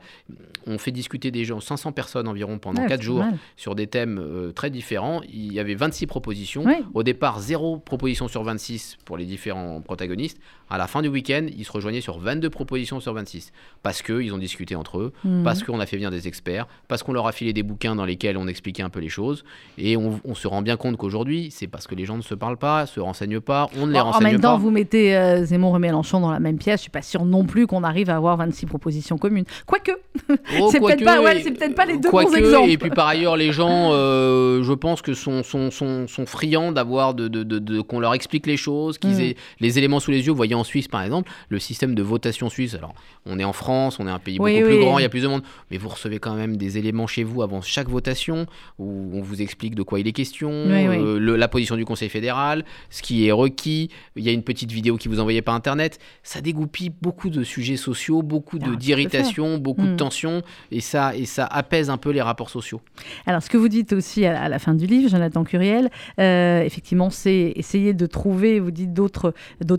On 0.65 0.77
fait 0.77 0.91
discuter 0.91 1.29
des 1.29 1.43
gens, 1.43 1.59
500 1.59 1.91
personnes 1.91 2.27
environ 2.27 2.57
pendant 2.57 2.81
Ouais, 2.83 2.87
4 2.87 3.01
c'est 3.01 3.05
jours 3.05 3.19
mal. 3.19 3.37
sur 3.57 3.75
des 3.75 3.87
thèmes 3.87 4.17
euh, 4.17 4.51
très 4.53 4.69
différents. 4.69 5.21
Il 5.31 5.53
y 5.53 5.59
avait 5.59 5.75
26 5.75 6.07
propositions. 6.07 6.63
Ouais. 6.63 6.81
Au 6.93 7.03
départ, 7.03 7.41
zéro 7.41 7.77
proposition 7.77 8.27
sur 8.29 8.43
26 8.43 8.97
pour 9.05 9.17
les 9.17 9.25
différents 9.25 9.81
protagonistes. 9.81 10.39
À 10.69 10.77
la 10.77 10.87
fin 10.87 11.01
du 11.01 11.07
week-end, 11.09 11.45
ils 11.55 11.63
se 11.65 11.71
rejoignaient 11.71 12.01
sur 12.01 12.17
22 12.19 12.49
propositions 12.49 12.99
sur 12.99 13.13
26. 13.13 13.51
Parce 13.83 14.01
qu'ils 14.01 14.33
ont 14.33 14.37
discuté 14.39 14.75
entre 14.75 14.97
eux, 14.99 15.13
Mhm. 15.23 15.43
parce 15.43 15.61
qu'on 15.63 15.79
a 15.79 15.85
fait 15.85 15.95
venir 15.97 16.09
des 16.11 16.27
experts, 16.27 16.67
parce 16.87 17.03
qu'on 17.03 17.13
leur 17.13 17.27
a 17.27 17.31
filé 17.31 17.53
des 17.53 17.61
bouquins 17.63 17.95
dans 17.95 18.05
lesquels 18.05 18.35
on 18.37 18.47
expliquait 18.47 18.81
un 18.83 18.89
peu 18.89 18.99
les 18.99 19.09
choses. 19.09 19.43
Et 19.77 19.95
on, 19.95 20.19
on 20.25 20.33
se 20.35 20.47
rend 20.47 20.61
bien 20.63 20.75
compte 20.77 20.97
qu'aujourd'hui, 20.97 21.49
c'est 21.51 21.67
parce 21.67 21.85
que 21.85 21.93
les 21.95 22.05
gens 22.05 22.17
ne 22.17 22.23
se 22.23 22.33
parlent 22.33 22.57
pas, 22.57 22.85
se 22.87 22.99
renseignent 22.99 23.39
pas, 23.41 23.69
on 23.77 23.85
ne 23.85 23.91
les 23.93 23.99
en, 23.99 24.07
en 24.07 24.11
renseigne 24.11 24.31
même 24.33 24.41
temps, 24.41 24.53
pas. 24.53 24.57
vous 24.57 24.71
mettez 24.71 25.15
euh, 25.15 25.45
Zemmour 25.45 25.75
et 25.75 25.79
Mélenchon 25.79 26.19
dans 26.19 26.31
la 26.31 26.39
même 26.39 26.57
pièce. 26.57 26.79
Je 26.79 26.83
suis 26.83 26.91
pas 26.91 27.01
sûre 27.03 27.25
non 27.25 27.45
plus 27.45 27.67
qu'on 27.67 27.83
arrive 27.83 28.09
à 28.09 28.15
avoir 28.15 28.35
26 28.37 28.65
propositions 28.65 29.17
communes. 29.17 29.45
Quoique, 29.67 29.91
Oh, 30.59 30.69
c'est 30.71 30.79
peut-être 30.79 31.03
pas- 31.03 31.21
ouais, 31.21 31.41
pas 31.75 31.85
les 31.85 31.97
deux 31.97 32.09
bons 32.09 32.33
exemples. 32.33 32.69
Et 32.69 32.77
puis 32.77 32.89
par 32.89 33.07
ailleurs, 33.07 33.37
les 33.37 33.51
gens, 33.51 33.89
euh, 33.91 34.63
je 34.63 34.73
pense 34.73 35.01
que 35.01 35.13
sont, 35.13 35.43
sont, 35.43 35.69
sont, 35.69 36.07
sont 36.07 36.25
friands 36.25 36.71
d'avoir 36.71 37.13
de, 37.13 37.27
de, 37.27 37.43
de- 37.43 37.59
de- 37.59 37.81
qu'on 37.81 37.99
leur 37.99 38.13
explique 38.13 38.47
les 38.47 38.57
choses, 38.57 38.97
qu'ils 38.97 39.11
Mm. 39.15 39.19
aient 39.21 39.35
les 39.59 39.77
éléments 39.77 39.99
sous 39.99 40.11
les 40.11 40.25
yeux. 40.25 40.31
Voyez 40.33 40.54
en 40.55 40.63
Suisse, 40.63 40.87
par 40.87 41.03
exemple, 41.03 41.31
le 41.49 41.59
système 41.59 41.93
de 41.95 42.01
votation 42.01 42.49
suisse. 42.49 42.73
Alors, 42.75 42.93
on 43.25 43.37
est 43.39 43.43
en 43.43 43.53
France, 43.53 43.99
on 43.99 44.07
est 44.07 44.11
un 44.11 44.19
pays 44.19 44.37
Oui, 44.39 44.53
beaucoup 44.55 44.67
oui. 44.69 44.75
plus 44.77 44.79
grand, 44.85 44.99
il 44.99 45.01
y 45.03 45.05
a 45.05 45.09
plus 45.09 45.21
de 45.23 45.27
monde, 45.27 45.43
mais 45.71 45.77
vous 45.77 45.89
recevez 45.89 46.19
quand 46.19 46.35
même 46.35 46.57
des 46.57 46.77
éléments 46.77 47.07
chez 47.07 47.23
vous 47.23 47.41
avant 47.41 47.61
chaque 47.61 47.89
votation 47.89 48.45
où 48.79 49.11
on 49.13 49.21
vous 49.21 49.41
explique 49.41 49.75
de 49.75 49.83
quoi 49.83 49.99
il 49.99 50.07
est 50.07 50.11
question, 50.13 50.49
Oui, 50.49 50.87
euh, 50.87 51.19
le- 51.19 51.35
la 51.35 51.47
position 51.47 51.75
du 51.75 51.85
Conseil 51.85 52.09
fédéral, 52.09 52.65
ce 52.89 53.01
qui 53.01 53.27
est 53.27 53.31
requis. 53.31 53.89
Il 54.15 54.23
y 54.23 54.29
a 54.29 54.31
une 54.31 54.43
petite 54.43 54.71
vidéo 54.71 54.97
qui 54.97 55.07
vous 55.07 55.19
envoyée 55.19 55.41
par 55.41 55.55
Internet. 55.55 55.99
Ça 56.23 56.41
dégoupille 56.41 56.91
beaucoup 57.01 57.29
de 57.29 57.43
sujets 57.43 57.77
sociaux, 57.77 58.21
beaucoup 58.21 58.57
Ah, 58.61 58.75
d'irritation, 58.75 59.57
beaucoup 59.57 59.85
de 59.85 59.95
tensions, 59.95 60.41
et 60.71 60.79
ça, 60.81 61.15
et 61.15 61.25
ça 61.25 61.45
apaise 61.45 61.89
un 61.89 61.97
peu 61.97 62.11
les 62.11 62.21
rapports 62.21 62.49
sociaux. 62.49 62.81
Alors, 63.25 63.41
ce 63.43 63.49
que 63.49 63.57
vous 63.57 63.67
dites 63.69 63.93
aussi 63.93 64.25
à, 64.25 64.41
à 64.43 64.49
la 64.49 64.59
fin 64.59 64.73
du 64.73 64.85
livre, 64.85 65.09
Jonathan 65.09 65.43
Curiel, 65.43 65.89
euh, 66.19 66.61
effectivement, 66.61 67.09
c'est 67.09 67.53
essayer 67.55 67.93
de 67.93 68.05
trouver, 68.05 68.59
vous 68.59 68.71
dites, 68.71 68.93
d'autres, 68.93 69.33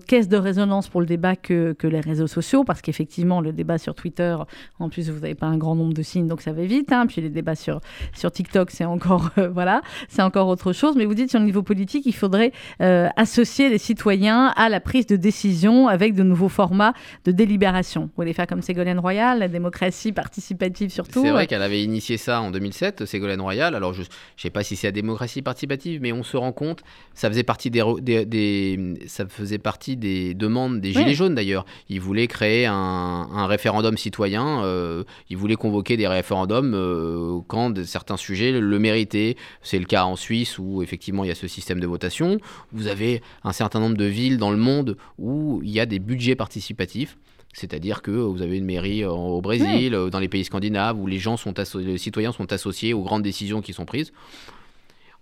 caisses 0.06 0.28
de 0.28 0.36
résonance 0.36 0.65
résonance 0.66 0.88
pour 0.88 1.00
le 1.00 1.06
débat 1.06 1.36
que, 1.36 1.72
que 1.74 1.86
les 1.86 2.00
réseaux 2.00 2.26
sociaux, 2.26 2.64
parce 2.64 2.82
qu'effectivement, 2.82 3.40
le 3.40 3.52
débat 3.52 3.78
sur 3.78 3.94
Twitter, 3.94 4.36
en 4.80 4.88
plus, 4.88 5.08
vous 5.10 5.20
n'avez 5.20 5.34
pas 5.34 5.46
un 5.46 5.56
grand 5.56 5.74
nombre 5.76 5.94
de 5.94 6.02
signes, 6.02 6.26
donc 6.26 6.40
ça 6.40 6.52
va 6.52 6.62
vite. 6.64 6.90
hein. 6.92 7.06
Puis 7.06 7.20
les 7.20 7.30
débats 7.30 7.54
sur, 7.54 7.80
sur 8.14 8.30
TikTok, 8.32 8.70
c'est 8.70 8.84
encore, 8.84 9.30
euh, 9.38 9.48
voilà, 9.48 9.82
c'est 10.08 10.22
encore 10.22 10.48
autre 10.48 10.72
chose. 10.72 10.96
Mais 10.96 11.04
vous 11.04 11.14
dites, 11.14 11.30
sur 11.30 11.38
le 11.38 11.44
niveau 11.46 11.62
politique, 11.62 12.04
il 12.06 12.14
faudrait 12.14 12.52
euh, 12.82 13.08
associer 13.16 13.68
les 13.68 13.78
citoyens 13.78 14.52
à 14.56 14.68
la 14.68 14.80
prise 14.80 15.06
de 15.06 15.16
décision 15.16 15.86
avec 15.88 16.14
de 16.14 16.22
nouveaux 16.24 16.48
formats 16.48 16.92
de 17.24 17.32
délibération. 17.32 18.02
Vous 18.02 18.10
voulez 18.16 18.32
faire 18.32 18.46
comme 18.48 18.62
Ségolène 18.62 18.98
Royal, 18.98 19.38
la 19.38 19.48
démocratie 19.48 20.12
participative 20.12 20.90
surtout 20.90 21.22
C'est 21.22 21.30
vrai 21.30 21.46
qu'elle 21.46 21.62
avait 21.62 21.82
initié 21.82 22.16
ça 22.16 22.40
en 22.40 22.50
2007, 22.50 23.04
Ségolène 23.06 23.40
Royal. 23.40 23.74
Alors, 23.74 23.92
je 23.94 24.02
ne 24.02 24.06
sais 24.36 24.50
pas 24.50 24.62
si 24.64 24.74
c'est 24.76 24.88
la 24.88 24.92
démocratie 24.92 25.42
participative, 25.42 26.00
mais 26.02 26.12
on 26.12 26.22
se 26.24 26.36
rend 26.36 26.52
compte, 26.52 26.82
ça 27.14 27.28
faisait 27.28 27.42
partie 27.44 27.70
des, 27.70 27.80
re- 27.80 28.00
des- 28.00 28.24
des- 28.24 28.94
ça 29.06 29.26
faisait 29.28 29.58
partie 29.58 29.96
des 29.96 30.34
demandes 30.34 30.55
des 30.68 30.92
Gilets 30.92 31.04
Oui. 31.06 31.14
jaunes 31.14 31.34
d'ailleurs. 31.34 31.64
Ils 31.88 32.00
voulaient 32.00 32.26
créer 32.26 32.66
un, 32.66 32.72
un 32.74 33.46
référendum 33.46 33.96
citoyen. 33.96 34.62
euh, 34.64 35.04
ils 35.30 35.36
voulaient 35.36 35.56
convoquer 35.56 35.96
des 35.96 36.06
référendums 36.08 36.72
euh, 36.74 37.38
quand 37.48 37.70
de- 37.70 37.84
certains 37.84 38.16
sujets 38.16 38.52
le 38.52 38.78
méritaient. 38.78 39.36
C'est 39.62 39.78
le 39.78 39.84
cas 39.84 40.04
en 40.04 40.16
Suisse 40.16 40.58
où 40.58 40.82
effectivement 40.82 41.24
il 41.24 41.28
y 41.28 41.30
a 41.30 41.34
ce 41.34 41.48
système 41.48 41.80
de 41.80 41.86
votation. 41.86 42.38
Vous 42.72 42.86
avez 42.86 43.22
un 43.44 43.52
certain 43.52 43.80
nombre 43.80 43.96
de 43.96 44.04
villes 44.04 44.38
dans 44.38 44.50
le 44.50 44.56
monde 44.56 44.96
où 45.18 45.60
il 45.62 45.70
y 45.70 45.80
a 45.80 45.86
des 45.86 45.98
budgets 45.98 46.34
participatifs. 46.36 47.16
C'est-à-dire 47.52 48.02
que 48.02 48.10
vous 48.10 48.42
avez 48.42 48.58
une 48.58 48.66
mairie 48.66 49.02
euh, 49.02 49.10
au 49.10 49.40
Brésil, 49.40 49.94
euh, 49.94 50.10
dans 50.10 50.18
les 50.18 50.28
pays 50.28 50.44
scandinaves, 50.44 50.98
où 51.00 51.06
les 51.06 51.18
gens 51.18 51.36
sont 51.38 51.54
les 51.76 51.96
citoyens 51.96 52.32
sont 52.32 52.52
associés 52.52 52.92
aux 52.92 53.00
grandes 53.02 53.22
décisions 53.22 53.62
qui 53.62 53.72
sont 53.72 53.86
prises. 53.86 54.12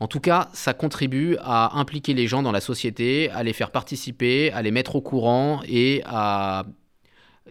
En 0.01 0.09
tout 0.09 0.21
cas, 0.21 0.49
ça 0.53 0.75
contribue 0.75 1.37
à 1.41 1.79
impliquer 1.79 2.15
les 2.15 2.27
gens 2.27 2.43
dans 2.43 2.53
la 2.53 2.61
société, 2.61 3.31
à 3.31 3.43
les 3.43 3.53
faire 3.53 3.71
participer, 3.71 4.51
à 4.53 4.63
les 4.63 4.71
mettre 4.71 4.97
au 4.97 5.01
courant 5.01 5.61
et 5.67 6.03
à 6.05 6.65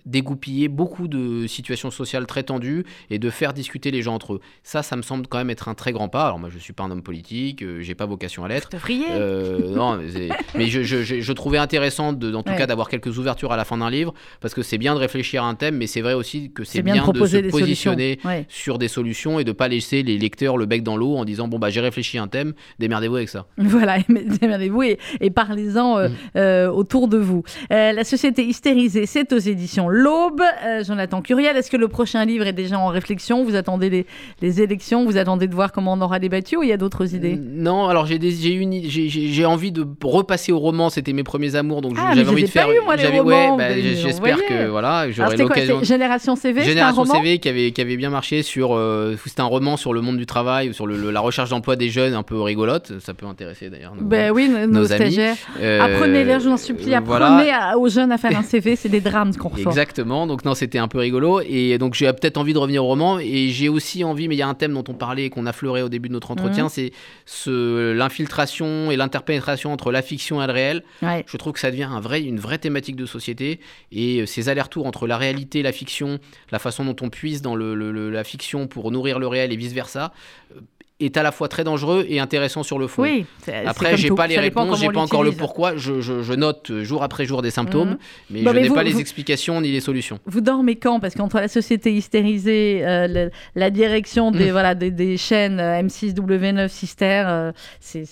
dégoupiller 0.06 0.68
beaucoup 0.68 1.08
de 1.08 1.48
situations 1.48 1.92
sociales 1.92 2.26
très 2.26 2.44
tendues 2.44 2.84
et 3.10 3.20
de 3.20 3.30
faire 3.30 3.54
discuter 3.54 3.92
les 3.92 4.02
gens 4.02 4.16
entre 4.16 4.34
eux. 4.36 4.40
Ça, 4.64 4.84
ça 4.84 4.96
me 4.96 5.02
semble 5.02 5.28
quand 5.28 5.38
même 5.38 5.50
être 5.50 5.68
un 5.70 5.76
très 5.76 5.92
grand 5.92 6.10
pas. 6.10 6.26
Alors 6.26 6.40
moi, 6.40 6.50
je 6.52 6.58
suis 6.60 6.74
pas 6.74 6.84
un 6.84 6.92
homme 6.92 7.04
politique, 7.04 7.62
euh, 7.62 7.82
j'ai 7.82 7.96
pas 7.96 8.06
vocation 8.06 8.44
à 8.44 8.48
l'être. 8.48 8.70
Euh, 9.12 9.74
non, 9.74 10.00
mais, 10.56 10.68
je, 10.68 10.84
je- 10.84 11.04
je- 11.04 11.22
je 11.22 11.34
trouvais 11.34 11.58
intéressant, 11.58 12.14
de, 12.14 12.34
en 12.34 12.44
tout 12.44 12.52
Ouais. 12.52 12.58
cas, 12.58 12.66
d'avoir 12.68 12.90
quelques 12.90 13.18
ouvertures 13.18 13.52
à 13.52 13.58
la 13.58 13.66
fin 13.66 13.78
d'un 13.78 13.90
livre, 13.90 14.14
parce 14.42 14.54
que 14.54 14.62
c'est 14.62 14.78
bien 14.78 14.94
de 14.96 15.00
réfléchir 15.00 15.44
à 15.44 15.48
un 15.48 15.56
thème, 15.56 15.78
mais 15.78 15.88
c'est 15.88 16.02
vrai 16.02 16.14
aussi 16.14 16.52
que 16.52 16.64
c'est 16.64 16.82
bien 16.82 16.94
bien, 16.96 17.08
de 17.08 17.26
se 17.26 17.38
positionner. 17.50 18.20
Ouais. 18.26 18.46
sur 18.50 18.78
des 18.80 18.88
solutions 18.88 19.40
et 19.40 19.44
de 19.44 19.52
pas 19.52 19.68
laisser 19.68 20.04
les 20.04 20.18
lecteurs 20.18 20.58
le 20.58 20.66
bec 20.66 20.84
dans 20.84 20.98
l'eau 20.98 21.16
en 21.16 21.26
disant 21.26 21.48
bon 21.48 21.60
bah 21.60 21.70
j'ai 21.70 21.82
réfléchi 21.82 22.18
à 22.18 22.24
un 22.24 22.28
thème, 22.28 22.54
démerdez-vous 22.80 23.16
avec 23.18 23.30
ça. 23.30 23.46
Voilà, 23.58 23.98
démerdez-vous 24.10 24.84
et, 24.84 25.00
et 25.22 25.30
parlez-en 25.30 25.98
euh, 25.98 26.10
Mm. 26.10 26.14
euh, 26.38 26.68
autour 26.72 27.08
de 27.08 27.18
vous. 27.18 27.44
Euh, 27.72 27.92
la 27.92 28.04
société 28.04 28.46
hystérisée, 28.46 29.06
c'est 29.06 29.32
aux 29.34 29.38
éditions 29.38 29.83
L'Aube. 29.90 30.42
Euh, 30.66 30.84
Jonathan 30.84 31.22
Curiel, 31.22 31.56
est-ce 31.58 31.70
que 31.72 31.78
le 31.78 31.88
prochain 31.88 32.26
livre 32.26 32.46
est 32.48 32.54
déjà 32.54 32.78
en 32.80 32.88
réflexion? 32.88 33.44
Vous 33.44 33.56
attendez 33.56 33.90
les, 33.90 34.06
les 34.42 34.62
élections? 34.62 35.06
Vous 35.06 35.18
attendez 35.18 35.48
de 35.48 35.54
voir 35.56 35.72
comment 35.72 35.94
on 35.94 36.02
aura 36.02 36.20
débattu 36.20 36.58
ou 36.58 36.64
il 36.64 36.70
y 36.70 36.74
a 36.74 36.78
d'autres 36.78 37.14
idées? 37.16 37.36
Non, 37.40 37.88
alors 37.88 38.06
j'ai 38.06 38.20
j'ai 38.22 39.46
envie 39.46 39.72
de 39.72 39.86
repasser 40.04 40.52
au 40.52 40.60
roman, 40.60 40.90
c'était 40.90 41.14
mes 41.14 41.24
premiers 41.24 41.56
amours, 41.56 41.82
donc 41.82 41.94
Ah, 41.98 42.12
j'avais 42.16 42.30
envie 42.30 42.42
les 42.42 42.48
de 42.48 42.52
faire. 42.52 42.68
les 42.68 42.80
ouais, 43.20 43.48
bah, 43.58 43.68
j'espère 43.80 44.38
que 44.46 44.68
voilà, 44.68 45.10
j'aurai 45.12 45.38
l'occasion. 45.38 45.84
Génération 45.84 46.36
CV, 46.36 46.62
c'est 46.62 46.68
un 46.68 46.70
Génération 46.70 47.02
roman? 47.04 47.16
CV 47.16 47.40
qui 47.40 47.50
avait, 47.50 47.72
qui 47.72 47.82
avait 47.82 47.98
bien 47.98 48.10
marché 48.10 48.42
sur. 48.44 48.76
euh, 48.76 49.16
c'était 49.26 49.42
un 49.42 49.46
roman 49.46 49.78
sur 49.78 49.94
le 49.94 50.02
monde 50.02 50.18
du 50.18 50.26
travail, 50.26 50.74
sur 50.74 50.88
le- 50.88 50.98
le- 50.98 51.12
la 51.12 51.20
recherche 51.20 51.50
d'emploi 51.50 51.76
des 51.76 51.90
jeunes, 51.90 52.14
un 52.14 52.24
peu 52.24 52.40
rigolote. 52.42 52.94
Ça 53.00 53.14
peut 53.14 53.26
intéresser 53.26 53.70
d'ailleurs. 53.70 53.94
Ben 54.00 54.32
oui, 54.32 54.50
nos, 54.68 54.86
stagiaires. 54.86 55.36
Euh, 55.62 55.82
Apprenez-les, 55.82 56.40
je 56.40 56.46
vous 56.48 56.54
en 56.54 56.58
supplie, 56.58 56.94
apprenez 56.94 57.20
voilà. 57.28 57.72
à- 57.72 57.78
aux 57.78 57.90
jeunes 57.90 58.12
à 58.12 58.18
faire 58.18 58.38
un 58.38 58.44
CV, 58.44 58.76
c'est 58.76 58.90
des 58.90 59.02
drames 59.02 59.36
qu'on 59.36 59.50
reçoit. 59.56 59.72
Exactement, 59.74 60.28
donc 60.28 60.46
non, 60.46 60.54
c'était 60.54 60.78
un 60.78 60.88
peu 60.88 61.00
rigolo. 61.00 61.42
Et 61.42 61.78
donc 61.78 61.94
j'ai 61.94 62.06
peut-être 62.14 62.38
envie 62.38 62.54
de 62.54 62.58
revenir 62.58 62.84
au 62.84 62.88
roman. 62.88 63.20
Et 63.20 63.50
j'ai 63.50 63.70
aussi 63.70 64.04
envie, 64.04 64.28
mais 64.28 64.36
il 64.36 64.40
y 64.40 64.42
a 64.42 64.48
un 64.48 64.54
thème 64.54 64.74
dont 64.74 64.84
on 64.88 64.94
parlait 64.94 65.26
et 65.26 65.30
qu'on 65.30 65.46
affleurait 65.46 65.82
au 65.82 65.90
début 65.90 66.08
de 66.10 66.14
notre 66.14 66.32
entretien, 66.32 66.64
Mhm. 66.66 66.70
c'est 66.70 66.92
ce, 67.26 67.92
l'infiltration 67.92 68.92
et 68.92 68.96
l'interpénétration 68.96 69.72
entre 69.74 69.92
la 69.92 70.02
fiction 70.02 70.42
et 70.42 70.48
le 70.48 70.54
réel. 70.54 70.84
Ouais. 71.02 71.24
Je 71.28 71.38
trouve 71.38 71.54
que 71.54 71.60
ça 71.60 71.72
devient 71.72 71.84
un 71.92 72.00
vrai, 72.00 72.22
une 72.22 72.40
vraie 72.40 72.58
thématique 72.58 72.96
de 72.96 73.06
société. 73.06 73.60
Et 73.92 74.22
euh, 74.22 74.26
ces 74.26 74.50
allers-retours 74.50 74.86
entre 74.86 75.08
la 75.08 75.18
réalité 75.18 75.60
et 75.60 75.64
la 75.64 75.72
fiction, 75.72 76.20
la 76.52 76.60
façon 76.60 76.86
dont 76.86 76.96
on 77.02 77.10
puise 77.10 77.42
dans 77.42 77.56
le- 77.56 77.76
le- 77.76 77.92
le- 77.92 78.10
la 78.10 78.24
fiction 78.24 78.68
pour 78.68 78.92
nourrir 78.92 79.20
le 79.20 79.28
réel 79.28 79.52
et 79.52 79.56
vice-versa, 79.56 80.14
euh, 80.56 80.60
est 81.00 81.18
à 81.18 81.24
la 81.24 81.32
fois 81.32 81.48
très 81.48 81.64
dangereux 81.64 82.06
et 82.08 82.20
intéressant 82.20 82.64
sur 82.64 82.78
le 82.80 82.88
fond. 82.88 83.02
Oui. 83.02 83.26
Après, 83.66 83.98
j'ai 83.98 84.10
pas 84.12 84.28
les 84.28 84.36
Ça 84.36 84.42
réponses, 84.42 84.80
j'ai 84.80 84.88
pas 84.90 85.00
encore 85.02 85.24
le 85.24 85.32
pourquoi. 85.32 85.76
Je, 85.76 86.00
je- 86.02 86.22
je 86.22 86.34
note 86.34 86.70
euh, 86.72 86.84
jour 86.84 87.04
après 87.04 87.26
jour 87.26 87.42
des 87.42 87.50
symptômes, 87.52 87.90
Mhm. 87.90 87.98
mais 88.30 88.44
je 88.44 88.50
n'ai 88.50 88.70
pas 88.70 88.84
les 88.84 88.92
vous- 88.92 89.00
explications 89.00 89.60
ni 89.60 89.72
les 89.72 89.80
solutions. 89.82 90.20
Vous 90.26 90.40
dormez 90.40 90.76
quand? 90.76 91.00
Parce 91.00 91.16
qu'entre 91.16 91.38
la 91.38 91.48
société 91.48 91.92
hystérisée, 91.94 92.82
euh, 92.86 93.08
le- 93.08 93.32
la 93.56 93.70
direction 93.70 94.32
des, 94.32 94.48
Mm. 94.48 94.52
voilà, 94.52 94.76
des, 94.76 94.92
des 94.92 95.18
chaînes 95.18 95.60
euh, 95.60 95.82
M6, 95.82 96.14
W9, 96.14 96.68
Sister, 96.70 97.24
euh, 97.26 97.52
c'est 97.80 98.06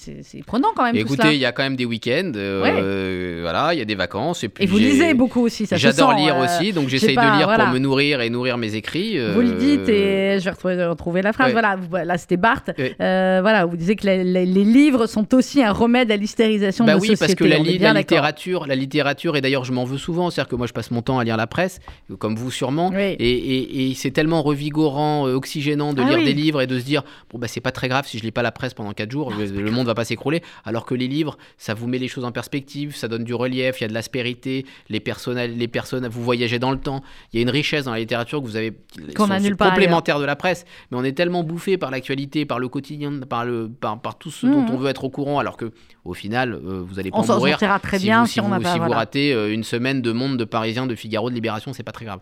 prenant 0.45 0.69
quand 0.75 0.83
même 0.83 0.95
Écoutez, 0.95 1.33
il 1.33 1.39
y 1.39 1.45
a 1.45 1.51
quand 1.51 1.63
même 1.63 1.75
des 1.75 1.85
week-ends, 1.85 2.31
euh, 2.35 3.39
voilà, 3.41 3.73
il 3.73 3.79
y 3.79 3.81
a 3.81 3.85
des 3.85 3.95
vacances. 3.95 4.43
Et, 4.43 4.49
puis 4.49 4.63
Et 4.63 4.67
vous 4.67 4.77
lisez 4.79 5.13
beaucoup 5.13 5.41
aussi, 5.41 5.65
ça 5.65 5.77
J'adore 5.77 6.13
lire 6.13 6.35
aussi, 6.37 6.73
donc 6.73 6.89
j'essaye 6.89 7.15
de 7.15 7.21
lire 7.37 7.45
voilà. 7.45 7.65
pour 7.65 7.73
me 7.73 7.79
nourrir 7.79 8.21
et 8.21 8.29
nourrir 8.29 8.57
mes 8.57 8.75
écrits. 8.75 9.17
Vous 9.33 9.41
le 9.41 9.51
dites 9.53 9.87
et 9.87 10.39
je 10.39 10.43
vais 10.45 10.51
retrouver, 10.51 10.85
retrouver 10.85 11.21
la 11.21 11.31
phrase. 11.31 11.51
Voilà, 11.51 11.77
là 12.05 12.17
c'était 12.17 12.37
Barthes. 12.37 12.70
Oui. 12.77 12.91
Euh, 13.01 13.39
voilà, 13.41 13.65
vous 13.65 13.77
disiez 13.77 13.95
que 13.95 14.05
la- 14.05 14.23
la- 14.23 14.45
les 14.45 14.63
livres 14.63 15.05
sont 15.07 15.33
aussi 15.33 15.63
un 15.63 15.71
remède 15.71 16.11
à 16.11 16.15
l'hystérisation 16.17 16.85
Bah 16.85 16.93
de 16.95 16.99
oui, 16.99 17.07
sociétés. 17.09 17.19
parce 17.19 17.35
que 17.35 17.43
la, 17.45 17.57
li- 17.57 17.77
littérature, 17.77 18.65
la 18.67 18.75
littérature, 18.75 19.35
et 19.37 19.41
d'ailleurs 19.41 19.63
je 19.65 19.71
m'en 19.71 19.85
veux 19.85 19.97
souvent, 19.97 20.29
c'est-à-dire 20.29 20.49
que 20.49 20.55
moi 20.55 20.67
je 20.67 20.73
passe 20.73 20.91
mon 20.91 21.01
temps 21.01 21.19
à 21.19 21.23
lire 21.23 21.37
la 21.37 21.47
presse, 21.47 21.79
comme 22.19 22.35
vous 22.35 22.51
sûrement, 22.51 22.89
Oui. 22.93 23.15
et, 23.19 23.31
et- 23.31 23.89
et 23.89 23.93
c'est 23.95 24.11
tellement 24.11 24.41
revigorant, 24.41 25.27
euh, 25.27 25.33
oxygénant 25.33 25.93
de 25.93 26.01
Ah 26.01 26.09
lire 26.09 26.17
oui. 26.19 26.25
des 26.25 26.33
livres 26.33 26.61
et 26.61 26.67
de 26.67 26.79
se 26.79 26.83
dire, 26.85 27.03
bon 27.31 27.39
bah 27.39 27.47
c'est 27.47 27.61
pas 27.61 27.71
très 27.71 27.87
grave 27.87 28.07
si 28.07 28.17
je 28.17 28.23
lis 28.23 28.31
pas 28.31 28.41
la 28.43 28.51
presse 28.51 28.73
pendant 28.73 28.93
4 28.93 29.11
jours, 29.11 29.31
le, 29.37 29.45
le 29.45 29.71
monde 29.71 29.87
va 29.87 29.93
pas 29.95 30.05
s'écrouler, 30.05 30.41
alors 30.65 30.85
que 30.85 30.95
les 30.95 31.07
livres, 31.07 31.37
ça 31.57 31.73
vous 31.73 31.87
met 31.87 31.97
les 31.97 32.07
choses 32.07 32.25
en 32.25 32.31
perspective, 32.31 32.95
ça 32.95 33.07
donne 33.07 33.23
du 33.23 33.33
relief, 33.33 33.79
il 33.79 33.83
y 33.83 33.85
a 33.85 33.87
de 33.87 33.93
l'aspérité, 33.93 34.65
les 34.89 34.99
personnes, 34.99 35.37
les 35.39 35.67
personnes, 35.67 36.07
vous 36.07 36.23
voyagez 36.23 36.59
dans 36.59 36.71
le 36.71 36.77
temps, 36.79 37.01
il 37.33 37.37
y 37.37 37.39
a 37.39 37.43
une 37.43 37.49
richesse 37.49 37.85
dans 37.85 37.91
la 37.93 37.99
littérature 37.99 38.39
que 38.41 38.45
vous 38.45 38.55
avez, 38.55 38.71
Qu'on 39.15 39.27
complémentaires 39.57 40.19
de 40.19 40.25
la 40.25 40.35
presse, 40.35 40.65
mais 40.91 40.97
on 40.97 41.03
est 41.03 41.11
tellement 41.13 41.43
bouffé 41.43 41.77
par 41.77 41.91
l'actualité, 41.91 42.45
par 42.45 42.59
le 42.59 42.60
quotidien, 42.69 43.11
par, 43.29 43.45
le, 43.45 43.69
par, 43.69 43.99
par 44.01 44.17
tout 44.17 44.31
ce 44.31 44.45
Mhm. 44.45 44.53
dont 44.53 44.73
on 44.73 44.77
veut 44.77 44.89
être 44.89 45.03
au 45.03 45.09
courant, 45.09 45.39
alors 45.39 45.57
que 45.57 45.71
au 46.05 46.13
final, 46.13 46.53
euh, 46.53 46.81
vous 46.85 46.99
allez 46.99 47.11
pas 47.11 47.17
On 47.17 47.21
en 47.21 47.35
mourir 47.37 47.57
très 47.79 47.97
si 47.99 48.05
bien 48.05 48.21
vous, 48.21 48.27
si, 48.27 48.39
on 48.39 48.49
vous- 48.49 48.61
pas. 48.61 48.73
si 48.73 48.79
vous 48.79 48.89
ratez 48.89 49.33
euh, 49.33 49.53
une 49.53 49.63
semaine 49.63 50.01
de 50.01 50.11
Monde, 50.11 50.37
de 50.37 50.45
Parisien, 50.45 50.85
de 50.87 50.95
Figaro, 50.95 51.29
de 51.29 51.35
Libération, 51.35 51.73
c'est 51.73 51.83
pas 51.83 51.91
très 51.91 52.05
grave. 52.05 52.19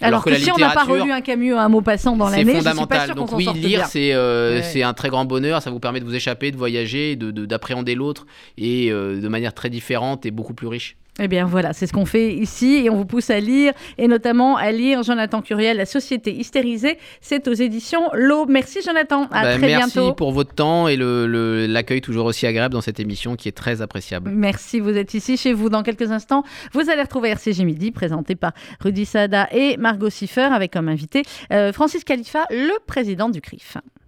Alors, 0.00 0.22
que, 0.22 0.30
la 0.30 0.38
si 0.38 0.52
on 0.52 0.56
n'a 0.56 0.70
pas 0.70 0.84
relu 0.84 1.10
un 1.10 1.20
Camus 1.20 1.54
un 1.54 1.68
mot 1.68 1.80
passant 1.80 2.14
dans 2.16 2.28
c'est 2.28 2.36
l'année, 2.44 2.52
pas 2.62 2.70
fondamental. 2.70 3.14
Donc 3.16 3.32
oui, 3.32 3.48
lire, 3.54 3.86
c'est 3.86 4.12
euh, 4.12 4.58
Ouais. 4.58 4.62
c'est 4.62 4.84
un 4.84 4.94
très 4.94 5.08
grand 5.08 5.24
bonheur. 5.24 5.60
Ça 5.60 5.70
vous 5.72 5.80
permet 5.80 5.98
de 5.98 6.04
vous 6.04 6.14
échapper, 6.14 6.52
de 6.52 6.56
voyager, 6.56 7.16
de- 7.16 7.32
de- 7.32 7.46
d'appréhender 7.46 7.96
l'autre 7.96 8.24
et 8.56 8.92
euh, 8.92 9.20
de 9.20 9.26
manière 9.26 9.54
très 9.54 9.70
différente 9.70 10.24
et 10.24 10.30
beaucoup 10.30 10.54
plus 10.54 10.68
riche. 10.68 10.96
Eh 11.20 11.28
bien 11.28 11.46
voilà, 11.46 11.72
c'est 11.72 11.86
ce 11.86 11.92
qu'on 11.92 12.06
fait 12.06 12.32
ici 12.34 12.76
et 12.84 12.90
on 12.90 12.96
vous 12.96 13.04
pousse 13.04 13.30
à 13.30 13.40
lire 13.40 13.72
et 13.98 14.06
notamment 14.08 14.56
à 14.56 14.70
lire 14.70 15.02
Jonathan 15.02 15.42
Curiel, 15.42 15.76
La 15.76 15.86
Société 15.86 16.32
hystérisée. 16.32 16.98
C'est 17.20 17.48
aux 17.48 17.52
éditions 17.54 18.02
L'Aube. 18.14 18.50
Merci 18.50 18.80
Jonathan, 18.84 19.24
à 19.32 19.42
Bah, 19.42 19.56
très 19.56 19.66
merci 19.66 19.94
bientôt. 19.98 20.12
pour 20.14 20.32
votre 20.32 20.54
temps 20.54 20.86
et 20.88 20.96
le- 20.96 21.26
le- 21.26 21.66
l'accueil 21.66 22.00
toujours 22.00 22.26
aussi 22.26 22.46
agréable 22.46 22.72
dans 22.74 22.80
cette 22.80 23.00
émission 23.00 23.34
qui 23.36 23.48
est 23.48 23.52
très 23.52 23.82
appréciable. 23.82 24.30
Merci, 24.32 24.80
vous 24.80 24.96
êtes 24.96 25.14
ici 25.14 25.36
chez 25.36 25.52
vous 25.52 25.68
dans 25.68 25.82
quelques 25.82 26.10
instants. 26.12 26.44
Vous 26.72 26.88
allez 26.90 27.02
retrouver 27.02 27.30
RCG 27.30 27.64
Midi, 27.64 27.90
présenté 27.90 28.36
par 28.36 28.52
Rudy 28.80 29.04
Sada 29.04 29.48
et 29.52 29.76
Margot 29.76 30.10
Siffer, 30.10 30.42
avec 30.52 30.72
comme 30.72 30.88
invité 30.88 31.22
euh, 31.52 31.72
Francis 31.72 32.04
Khalifa, 32.04 32.44
le 32.50 32.72
président 32.86 33.28
du 33.28 33.40
CRIF. 33.40 33.76